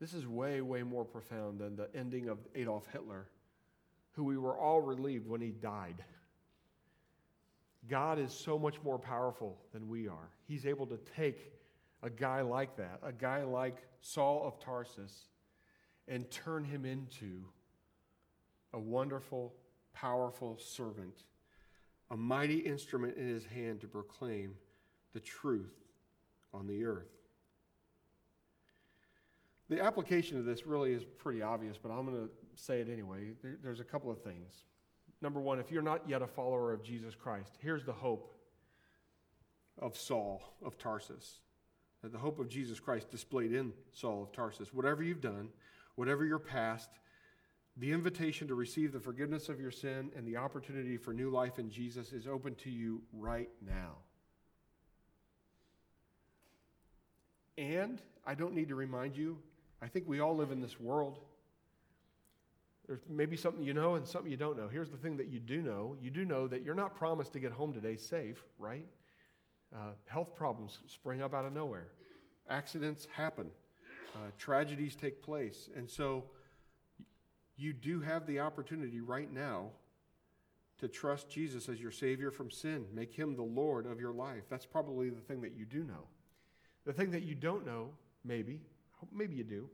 This 0.00 0.14
is 0.14 0.26
way, 0.26 0.60
way 0.60 0.82
more 0.82 1.04
profound 1.04 1.60
than 1.60 1.76
the 1.76 1.88
ending 1.94 2.28
of 2.28 2.38
Adolf 2.54 2.86
Hitler, 2.90 3.26
who 4.14 4.24
we 4.24 4.38
were 4.38 4.56
all 4.56 4.80
relieved 4.80 5.28
when 5.28 5.40
he 5.40 5.50
died. 5.50 5.96
God 7.88 8.18
is 8.18 8.32
so 8.32 8.58
much 8.58 8.76
more 8.82 8.98
powerful 8.98 9.58
than 9.72 9.88
we 9.88 10.08
are. 10.08 10.30
He's 10.46 10.64
able 10.66 10.86
to 10.86 10.98
take 11.16 11.52
a 12.02 12.08
guy 12.10 12.40
like 12.40 12.76
that, 12.76 13.00
a 13.02 13.12
guy 13.12 13.42
like 13.42 13.76
Saul 14.00 14.46
of 14.46 14.58
Tarsus, 14.58 15.28
and 16.08 16.30
turn 16.30 16.64
him 16.64 16.84
into 16.84 17.44
a 18.72 18.78
wonderful, 18.78 19.54
powerful 19.92 20.58
servant, 20.58 21.24
a 22.10 22.16
mighty 22.16 22.58
instrument 22.58 23.16
in 23.16 23.28
his 23.28 23.44
hand 23.44 23.80
to 23.80 23.86
proclaim 23.86 24.54
the 25.12 25.20
truth 25.20 25.74
on 26.52 26.66
the 26.66 26.84
earth. 26.84 27.10
The 29.68 29.82
application 29.82 30.38
of 30.38 30.44
this 30.44 30.66
really 30.66 30.92
is 30.92 31.04
pretty 31.04 31.42
obvious, 31.42 31.76
but 31.82 31.90
I'm 31.90 32.04
going 32.04 32.28
to 32.28 32.30
say 32.54 32.80
it 32.80 32.88
anyway. 32.88 33.32
There's 33.62 33.80
a 33.80 33.84
couple 33.84 34.10
of 34.10 34.22
things. 34.22 34.64
Number 35.20 35.40
one, 35.40 35.58
if 35.58 35.70
you're 35.70 35.82
not 35.82 36.08
yet 36.08 36.22
a 36.22 36.26
follower 36.26 36.72
of 36.72 36.82
Jesus 36.82 37.14
Christ, 37.14 37.56
here's 37.60 37.84
the 37.84 37.92
hope 37.92 38.34
of 39.78 39.96
Saul 39.96 40.42
of 40.62 40.78
Tarsus. 40.78 41.40
The 42.02 42.18
hope 42.18 42.38
of 42.38 42.48
Jesus 42.48 42.78
Christ 42.78 43.10
displayed 43.10 43.52
in 43.52 43.72
Saul 43.92 44.22
of 44.22 44.32
Tarsus. 44.32 44.74
Whatever 44.74 45.02
you've 45.02 45.22
done, 45.22 45.48
whatever 45.94 46.26
your 46.26 46.38
past, 46.38 46.90
the 47.76 47.90
invitation 47.90 48.46
to 48.48 48.54
receive 48.54 48.92
the 48.92 49.00
forgiveness 49.00 49.48
of 49.48 49.58
your 49.58 49.70
sin 49.70 50.10
and 50.14 50.26
the 50.26 50.36
opportunity 50.36 50.96
for 50.96 51.12
new 51.12 51.30
life 51.30 51.58
in 51.58 51.70
Jesus 51.70 52.12
is 52.12 52.26
open 52.26 52.54
to 52.56 52.70
you 52.70 53.02
right 53.12 53.48
now. 53.64 53.96
And 57.56 58.02
I 58.26 58.34
don't 58.34 58.54
need 58.54 58.68
to 58.68 58.74
remind 58.74 59.16
you, 59.16 59.38
I 59.80 59.88
think 59.88 60.06
we 60.06 60.20
all 60.20 60.36
live 60.36 60.50
in 60.50 60.60
this 60.60 60.78
world. 60.78 61.18
There's 62.86 63.00
maybe 63.08 63.36
something 63.36 63.62
you 63.62 63.72
know 63.72 63.94
and 63.94 64.06
something 64.06 64.30
you 64.30 64.36
don't 64.36 64.56
know. 64.56 64.68
Here's 64.68 64.90
the 64.90 64.96
thing 64.96 65.16
that 65.16 65.28
you 65.28 65.40
do 65.40 65.62
know 65.62 65.96
you 66.00 66.10
do 66.10 66.24
know 66.24 66.46
that 66.48 66.62
you're 66.62 66.74
not 66.74 66.94
promised 66.94 67.32
to 67.32 67.40
get 67.40 67.52
home 67.52 67.72
today 67.72 67.96
safe, 67.96 68.44
right? 68.58 68.86
Uh, 69.74 69.92
health 70.06 70.34
problems 70.34 70.78
spring 70.86 71.22
up 71.22 71.34
out 71.34 71.44
of 71.44 71.52
nowhere, 71.52 71.88
accidents 72.48 73.08
happen, 73.12 73.50
uh, 74.14 74.18
tragedies 74.38 74.94
take 74.94 75.22
place. 75.22 75.68
And 75.76 75.88
so, 75.88 76.24
you 77.56 77.72
do 77.72 78.00
have 78.00 78.26
the 78.26 78.40
opportunity 78.40 79.00
right 79.00 79.32
now 79.32 79.70
to 80.78 80.88
trust 80.88 81.30
Jesus 81.30 81.68
as 81.68 81.80
your 81.80 81.92
Savior 81.92 82.30
from 82.30 82.50
sin. 82.50 82.84
Make 82.92 83.12
Him 83.12 83.36
the 83.36 83.42
Lord 83.42 83.86
of 83.86 84.00
your 84.00 84.12
life. 84.12 84.42
That's 84.50 84.66
probably 84.66 85.08
the 85.08 85.20
thing 85.20 85.40
that 85.42 85.56
you 85.56 85.64
do 85.64 85.84
know. 85.84 86.08
The 86.84 86.92
thing 86.92 87.10
that 87.12 87.22
you 87.22 87.34
don't 87.34 87.64
know, 87.64 87.90
maybe, 88.24 88.60
maybe 89.12 89.34
you 89.34 89.44
do, 89.44 89.68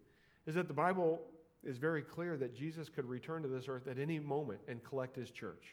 is 0.46 0.54
that 0.54 0.68
the 0.68 0.74
Bible 0.74 1.20
is 1.64 1.78
very 1.78 2.02
clear 2.02 2.36
that 2.36 2.54
Jesus 2.54 2.88
could 2.88 3.04
return 3.04 3.42
to 3.42 3.48
this 3.48 3.68
earth 3.68 3.86
at 3.86 3.98
any 3.98 4.18
moment 4.18 4.60
and 4.68 4.82
collect 4.82 5.16
His 5.16 5.30
church. 5.30 5.66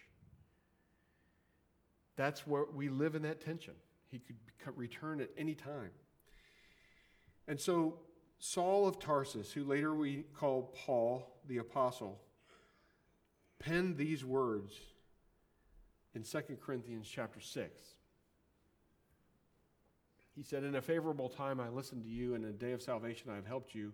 That's 2.15 2.45
where 2.45 2.65
we 2.73 2.89
live 2.89 3.15
in 3.15 3.21
that 3.23 3.41
tension. 3.41 3.73
He 4.09 4.21
could 4.63 4.77
return 4.77 5.21
at 5.21 5.29
any 5.37 5.53
time. 5.53 5.91
And 7.47 7.59
so 7.59 7.99
Saul 8.39 8.87
of 8.87 8.99
Tarsus, 8.99 9.51
who 9.51 9.63
later 9.63 9.93
we 9.93 10.23
call 10.33 10.73
Paul 10.85 11.37
the 11.47 11.57
Apostle, 11.57 12.19
penned 13.59 13.97
these 13.97 14.25
words 14.25 14.73
in 16.13 16.23
2 16.23 16.57
Corinthians 16.61 17.07
chapter 17.07 17.39
6. 17.39 17.81
He 20.35 20.43
said, 20.43 20.63
In 20.63 20.75
a 20.75 20.81
favorable 20.81 21.29
time 21.29 21.59
I 21.59 21.69
listened 21.69 22.03
to 22.03 22.09
you, 22.09 22.35
and 22.35 22.43
in 22.43 22.51
a 22.51 22.53
day 22.53 22.71
of 22.71 22.81
salvation 22.81 23.31
I 23.31 23.35
have 23.35 23.47
helped 23.47 23.73
you. 23.73 23.91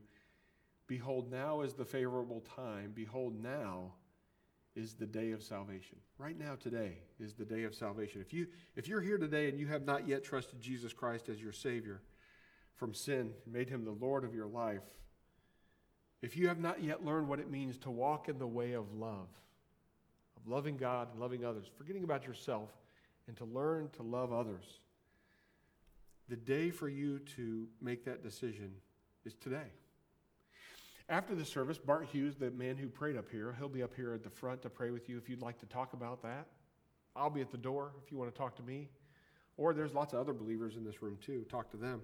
Behold, 0.87 1.31
now 1.31 1.61
is 1.61 1.73
the 1.73 1.85
favorable 1.85 2.43
time. 2.55 2.91
Behold, 2.93 3.41
now 3.41 3.93
is 4.75 4.93
the 4.93 5.05
day 5.05 5.31
of 5.31 5.43
salvation. 5.43 5.97
Right 6.17 6.37
now, 6.37 6.55
today, 6.55 6.97
is 7.19 7.33
the 7.33 7.45
day 7.45 7.63
of 7.63 7.75
salvation. 7.75 8.21
If, 8.21 8.33
you, 8.33 8.47
if 8.75 8.87
you're 8.87 9.01
here 9.01 9.17
today 9.17 9.47
and 9.47 9.59
you 9.59 9.67
have 9.67 9.85
not 9.85 10.07
yet 10.07 10.23
trusted 10.23 10.59
Jesus 10.59 10.93
Christ 10.93 11.29
as 11.29 11.41
your 11.41 11.51
Savior, 11.51 12.01
from 12.75 12.93
sin, 12.93 13.31
made 13.45 13.69
him 13.69 13.85
the 13.85 13.91
Lord 13.91 14.23
of 14.23 14.33
your 14.33 14.47
life, 14.47 14.81
if 16.21 16.35
you 16.35 16.47
have 16.47 16.59
not 16.59 16.81
yet 16.81 17.05
learned 17.05 17.27
what 17.27 17.39
it 17.39 17.51
means 17.51 17.77
to 17.79 17.91
walk 17.91 18.29
in 18.29 18.39
the 18.39 18.47
way 18.47 18.73
of 18.73 18.93
love, 18.93 19.27
of 20.37 20.47
loving 20.47 20.77
God 20.77 21.09
and 21.11 21.19
loving 21.19 21.45
others, 21.45 21.67
forgetting 21.77 22.03
about 22.03 22.25
yourself, 22.25 22.71
and 23.27 23.37
to 23.37 23.45
learn 23.45 23.89
to 23.97 24.03
love 24.03 24.33
others, 24.33 24.79
the 26.29 26.35
day 26.35 26.71
for 26.71 26.89
you 26.89 27.19
to 27.19 27.67
make 27.81 28.05
that 28.05 28.23
decision 28.23 28.71
is 29.25 29.35
today. 29.35 29.71
After 31.09 31.35
the 31.35 31.45
service, 31.45 31.77
Bart 31.77 32.07
Hughes, 32.11 32.35
the 32.35 32.51
man 32.51 32.77
who 32.77 32.87
prayed 32.87 33.17
up 33.17 33.29
here, 33.29 33.55
he'll 33.59 33.67
be 33.67 33.83
up 33.83 33.93
here 33.95 34.13
at 34.13 34.23
the 34.23 34.29
front 34.29 34.61
to 34.61 34.69
pray 34.69 34.91
with 34.91 35.09
you 35.09 35.17
if 35.17 35.29
you'd 35.29 35.41
like 35.41 35.59
to 35.59 35.65
talk 35.65 35.93
about 35.93 36.21
that. 36.23 36.47
I'll 37.15 37.29
be 37.29 37.41
at 37.41 37.51
the 37.51 37.57
door 37.57 37.91
if 38.03 38.11
you 38.11 38.17
want 38.17 38.33
to 38.33 38.37
talk 38.37 38.55
to 38.55 38.63
me. 38.63 38.89
Or 39.57 39.73
there's 39.73 39.93
lots 39.93 40.13
of 40.13 40.19
other 40.19 40.33
believers 40.33 40.77
in 40.77 40.83
this 40.83 41.01
room 41.01 41.17
too. 41.23 41.45
Talk 41.49 41.69
to 41.71 41.77
them. 41.77 42.01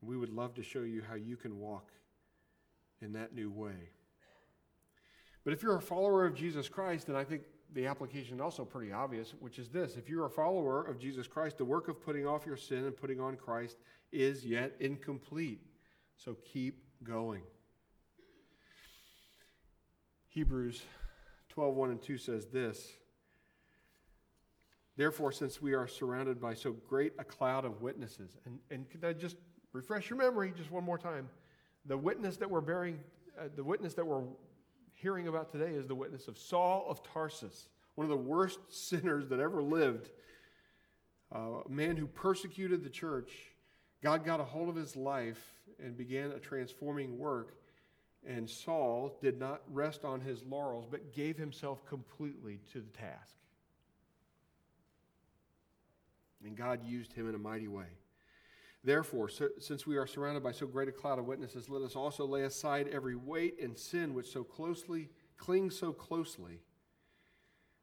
We 0.00 0.16
would 0.16 0.30
love 0.30 0.54
to 0.54 0.62
show 0.62 0.80
you 0.80 1.02
how 1.08 1.14
you 1.14 1.36
can 1.36 1.58
walk 1.58 1.90
in 3.00 3.12
that 3.12 3.34
new 3.34 3.50
way. 3.50 3.90
But 5.44 5.52
if 5.52 5.62
you're 5.62 5.76
a 5.76 5.82
follower 5.82 6.24
of 6.24 6.34
Jesus 6.34 6.68
Christ, 6.68 7.06
then 7.06 7.16
I 7.16 7.24
think 7.24 7.42
the 7.74 7.86
application 7.86 8.36
is 8.36 8.40
also 8.40 8.64
pretty 8.64 8.92
obvious, 8.92 9.34
which 9.40 9.58
is 9.58 9.68
this 9.68 9.96
if 9.96 10.08
you're 10.08 10.26
a 10.26 10.30
follower 10.30 10.82
of 10.82 10.98
Jesus 10.98 11.26
Christ, 11.26 11.58
the 11.58 11.64
work 11.64 11.88
of 11.88 12.00
putting 12.00 12.26
off 12.26 12.46
your 12.46 12.56
sin 12.56 12.84
and 12.84 12.96
putting 12.96 13.20
on 13.20 13.36
Christ 13.36 13.76
is 14.12 14.44
yet 14.44 14.74
incomplete. 14.80 15.60
So 16.16 16.36
keep 16.44 16.82
going. 17.02 17.42
Hebrews 20.34 20.82
12 21.50 21.74
1 21.76 21.90
and 21.90 22.02
2 22.02 22.18
says 22.18 22.46
this 22.46 22.94
Therefore, 24.96 25.30
since 25.30 25.62
we 25.62 25.74
are 25.74 25.86
surrounded 25.86 26.40
by 26.40 26.54
so 26.54 26.72
great 26.72 27.12
a 27.20 27.24
cloud 27.24 27.64
of 27.64 27.82
witnesses, 27.82 28.36
and, 28.44 28.58
and 28.68 28.84
I 29.04 29.12
just 29.12 29.36
refresh 29.72 30.10
your 30.10 30.18
memory 30.18 30.52
just 30.56 30.72
one 30.72 30.82
more 30.82 30.98
time. 30.98 31.28
The 31.86 31.96
witness 31.96 32.36
that 32.38 32.50
we're 32.50 32.60
bearing, 32.60 32.98
uh, 33.38 33.44
the 33.54 33.62
witness 33.62 33.94
that 33.94 34.04
we're 34.04 34.24
hearing 34.92 35.28
about 35.28 35.52
today 35.52 35.70
is 35.70 35.86
the 35.86 35.94
witness 35.94 36.26
of 36.26 36.36
Saul 36.36 36.84
of 36.88 37.00
Tarsus, 37.04 37.68
one 37.94 38.04
of 38.04 38.10
the 38.10 38.16
worst 38.16 38.58
sinners 38.70 39.28
that 39.28 39.38
ever 39.38 39.62
lived, 39.62 40.10
uh, 41.32 41.62
a 41.64 41.70
man 41.70 41.96
who 41.96 42.08
persecuted 42.08 42.82
the 42.82 42.90
church. 42.90 43.30
God 44.02 44.24
got 44.24 44.40
a 44.40 44.44
hold 44.44 44.68
of 44.68 44.74
his 44.74 44.96
life 44.96 45.52
and 45.80 45.96
began 45.96 46.32
a 46.32 46.40
transforming 46.40 47.18
work. 47.18 47.54
And 48.26 48.48
Saul 48.48 49.18
did 49.20 49.38
not 49.38 49.62
rest 49.70 50.04
on 50.04 50.20
his 50.20 50.42
laurels, 50.44 50.86
but 50.90 51.12
gave 51.12 51.36
himself 51.36 51.84
completely 51.86 52.60
to 52.72 52.80
the 52.80 52.98
task. 52.98 53.34
And 56.44 56.56
God 56.56 56.84
used 56.84 57.12
him 57.12 57.28
in 57.28 57.34
a 57.34 57.38
mighty 57.38 57.68
way. 57.68 57.86
Therefore, 58.82 59.30
so, 59.30 59.48
since 59.58 59.86
we 59.86 59.96
are 59.96 60.06
surrounded 60.06 60.42
by 60.42 60.52
so 60.52 60.66
great 60.66 60.88
a 60.88 60.92
cloud 60.92 61.18
of 61.18 61.24
witnesses, 61.24 61.70
let 61.70 61.82
us 61.82 61.96
also 61.96 62.26
lay 62.26 62.42
aside 62.42 62.88
every 62.92 63.16
weight 63.16 63.58
and 63.60 63.78
sin 63.78 64.12
which 64.12 64.30
so 64.30 64.44
closely 64.44 65.08
clings 65.36 65.78
so 65.78 65.92
closely. 65.92 66.60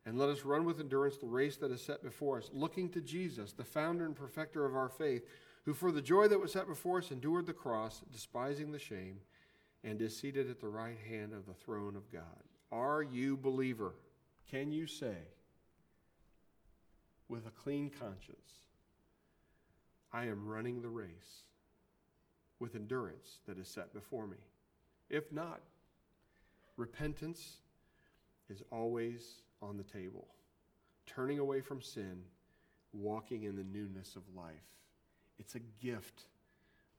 And 0.06 0.18
let 0.18 0.30
us 0.30 0.44
run 0.44 0.66
with 0.66 0.80
endurance 0.80 1.18
the 1.18 1.28
race 1.28 1.58
that 1.58 1.72
is 1.72 1.82
set 1.82 2.02
before 2.02 2.40
us, 2.40 2.50
looking 2.54 2.90
to 2.90 3.02
Jesus, 3.02 3.54
the 3.54 3.64
founder 3.64 4.06
and 4.06 4.16
perfecter 4.16 4.66
of 4.66 4.76
our 4.76 4.90
faith, 4.90 5.28
who 5.66 5.74
for 5.74 5.92
the 5.92 6.02
joy 6.02 6.28
that 6.28 6.40
was 6.40 6.52
set 6.52 6.68
before 6.68 6.98
us 6.98 7.12
endured 7.12 7.46
the 7.46 7.54
cross, 7.54 8.02
despising 8.12 8.72
the 8.72 8.80
shame, 8.80 9.20
and 9.84 10.02
is 10.02 10.16
seated 10.16 10.50
at 10.50 10.60
the 10.60 10.68
right 10.68 10.98
hand 11.10 11.34
of 11.34 11.46
the 11.46 11.54
throne 11.54 11.96
of 11.96 12.12
God. 12.12 12.24
Are 12.72 13.02
you 13.02 13.36
believer? 13.36 13.94
Can 14.50 14.72
you 14.72 14.88
say 14.88 15.18
with 17.28 17.48
a 17.48 17.52
clean 17.52 17.90
conscience, 17.90 18.52
I 20.14 20.26
am 20.26 20.48
running 20.48 20.82
the 20.82 20.90
race 20.90 21.46
with 22.60 22.76
endurance 22.76 23.40
that 23.48 23.58
is 23.58 23.68
set 23.68 23.94
before 23.94 24.28
me? 24.28 24.38
If 25.10 25.32
not, 25.32 25.62
repentance 26.78 27.58
is 28.50 28.62
always 28.72 29.42
on 29.62 29.78
the 29.78 29.84
table. 29.84 30.28
Turning 31.06 31.40
away 31.40 31.62
from 31.62 31.82
sin, 31.82 32.22
walking 32.94 33.44
in 33.44 33.56
the 33.56 33.64
newness 33.64 34.16
of 34.16 34.24
life. 34.36 34.54
It's 35.40 35.56
a 35.56 35.60
gift. 35.82 36.24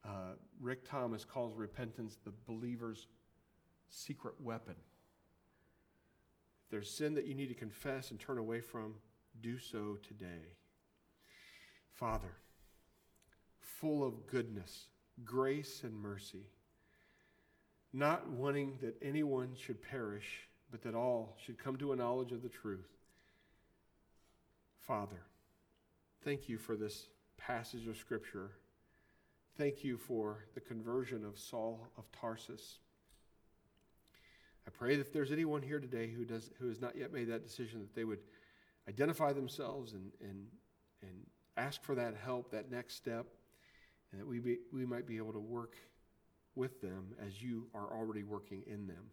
Uh, 0.05 0.33
Rick 0.59 0.87
Thomas 0.87 1.23
calls 1.23 1.55
repentance 1.55 2.17
the 2.23 2.33
believer's 2.45 3.07
secret 3.89 4.35
weapon. 4.41 4.75
If 6.65 6.71
there's 6.71 6.89
sin 6.89 7.13
that 7.15 7.25
you 7.25 7.35
need 7.35 7.49
to 7.49 7.53
confess 7.53 8.11
and 8.11 8.19
turn 8.19 8.37
away 8.37 8.59
from, 8.59 8.95
do 9.41 9.57
so 9.57 9.97
today. 10.07 10.55
Father, 11.93 12.35
full 13.59 14.05
of 14.05 14.27
goodness, 14.27 14.87
grace, 15.23 15.81
and 15.83 15.95
mercy, 15.95 16.47
not 17.93 18.27
wanting 18.29 18.77
that 18.81 18.95
anyone 19.01 19.55
should 19.55 19.81
perish 19.81 20.47
but 20.73 20.81
that 20.81 20.95
all 20.95 21.37
should 21.45 21.59
come 21.59 21.77
to 21.77 21.91
a 21.91 21.95
knowledge 21.95 22.31
of 22.31 22.41
the 22.41 22.49
truth. 22.49 22.89
Father, 24.79 25.21
thank 26.23 26.49
you 26.49 26.57
for 26.57 26.75
this 26.75 27.09
passage 27.37 27.87
of 27.87 27.95
Scripture. 27.95 28.49
Thank 29.55 29.83
you 29.83 29.97
for 29.97 30.45
the 30.55 30.61
conversion 30.61 31.23
of 31.23 31.37
Saul 31.37 31.87
of 31.95 32.11
Tarsus. 32.11 32.79
I 34.65 34.71
pray 34.71 34.95
that 34.95 35.01
if 35.01 35.13
there's 35.13 35.31
anyone 35.31 35.61
here 35.61 35.79
today 35.79 36.09
who, 36.09 36.25
does, 36.25 36.49
who 36.57 36.69
has 36.69 36.81
not 36.81 36.95
yet 36.95 37.13
made 37.13 37.27
that 37.27 37.45
decision, 37.45 37.81
that 37.81 37.93
they 37.93 38.03
would 38.03 38.21
identify 38.89 39.31
themselves 39.31 39.93
and, 39.93 40.11
and, 40.21 40.47
and 41.03 41.11
ask 41.55 41.83
for 41.83 41.93
that 41.93 42.15
help, 42.15 42.49
that 42.49 42.71
next 42.71 42.95
step, 42.95 43.27
and 44.11 44.19
that 44.19 44.25
we, 44.25 44.39
be, 44.39 44.57
we 44.73 44.87
might 44.87 45.05
be 45.05 45.17
able 45.17 45.33
to 45.33 45.39
work 45.39 45.75
with 46.55 46.81
them 46.81 47.13
as 47.23 47.43
you 47.43 47.67
are 47.75 47.95
already 47.95 48.23
working 48.23 48.63
in 48.65 48.87
them. 48.87 49.05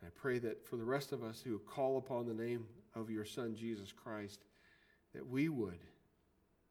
And 0.00 0.08
I 0.08 0.10
pray 0.14 0.38
that 0.40 0.66
for 0.66 0.76
the 0.76 0.84
rest 0.84 1.12
of 1.12 1.24
us 1.24 1.40
who 1.40 1.58
call 1.60 1.96
upon 1.96 2.26
the 2.26 2.34
name 2.34 2.66
of 2.94 3.08
your 3.08 3.24
Son, 3.24 3.54
Jesus 3.54 3.92
Christ, 3.92 4.40
that 5.14 5.26
we 5.26 5.48
would 5.48 5.78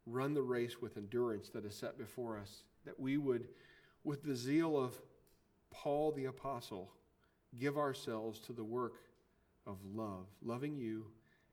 run 0.06 0.34
the 0.34 0.42
race 0.42 0.82
with 0.82 0.98
endurance 0.98 1.50
that 1.50 1.66
is 1.66 1.76
set 1.76 1.98
before 1.98 2.38
us, 2.38 2.64
that 2.86 3.00
we 3.00 3.18
would, 3.18 3.48
with 4.04 4.24
the 4.24 4.36
zeal 4.36 4.78
of 4.78 4.94
Paul 5.72 6.12
the 6.12 6.26
Apostle, 6.26 6.92
give 7.60 7.78
ourselves 7.78 8.40
to 8.42 8.54
the 8.54 8.64
work 8.64 8.96
of 9.66 9.78
love, 9.94 10.28
loving 10.44 10.78
you 10.78 11.06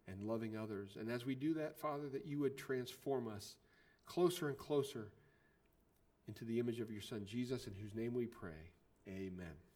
and 0.09 0.23
loving 0.23 0.57
others. 0.57 0.97
And 0.99 1.11
as 1.11 1.25
we 1.25 1.35
do 1.35 1.55
that, 1.55 1.77
Father, 1.77 2.09
that 2.11 2.27
you 2.27 2.41
would 2.41 2.57
transform 2.57 3.29
us 3.29 3.57
closer 4.07 4.49
and 4.49 4.59
closer 4.59 5.09
into 6.29 6.45
the 6.45 6.59
image 6.59 6.81
of 6.81 6.91
your 6.91 7.01
Son, 7.01 7.23
Jesus, 7.25 7.67
in 7.67 7.75
whose 7.75 7.95
name 7.95 8.15
we 8.15 8.27
pray. 8.27 8.71
Amen. 9.09 9.72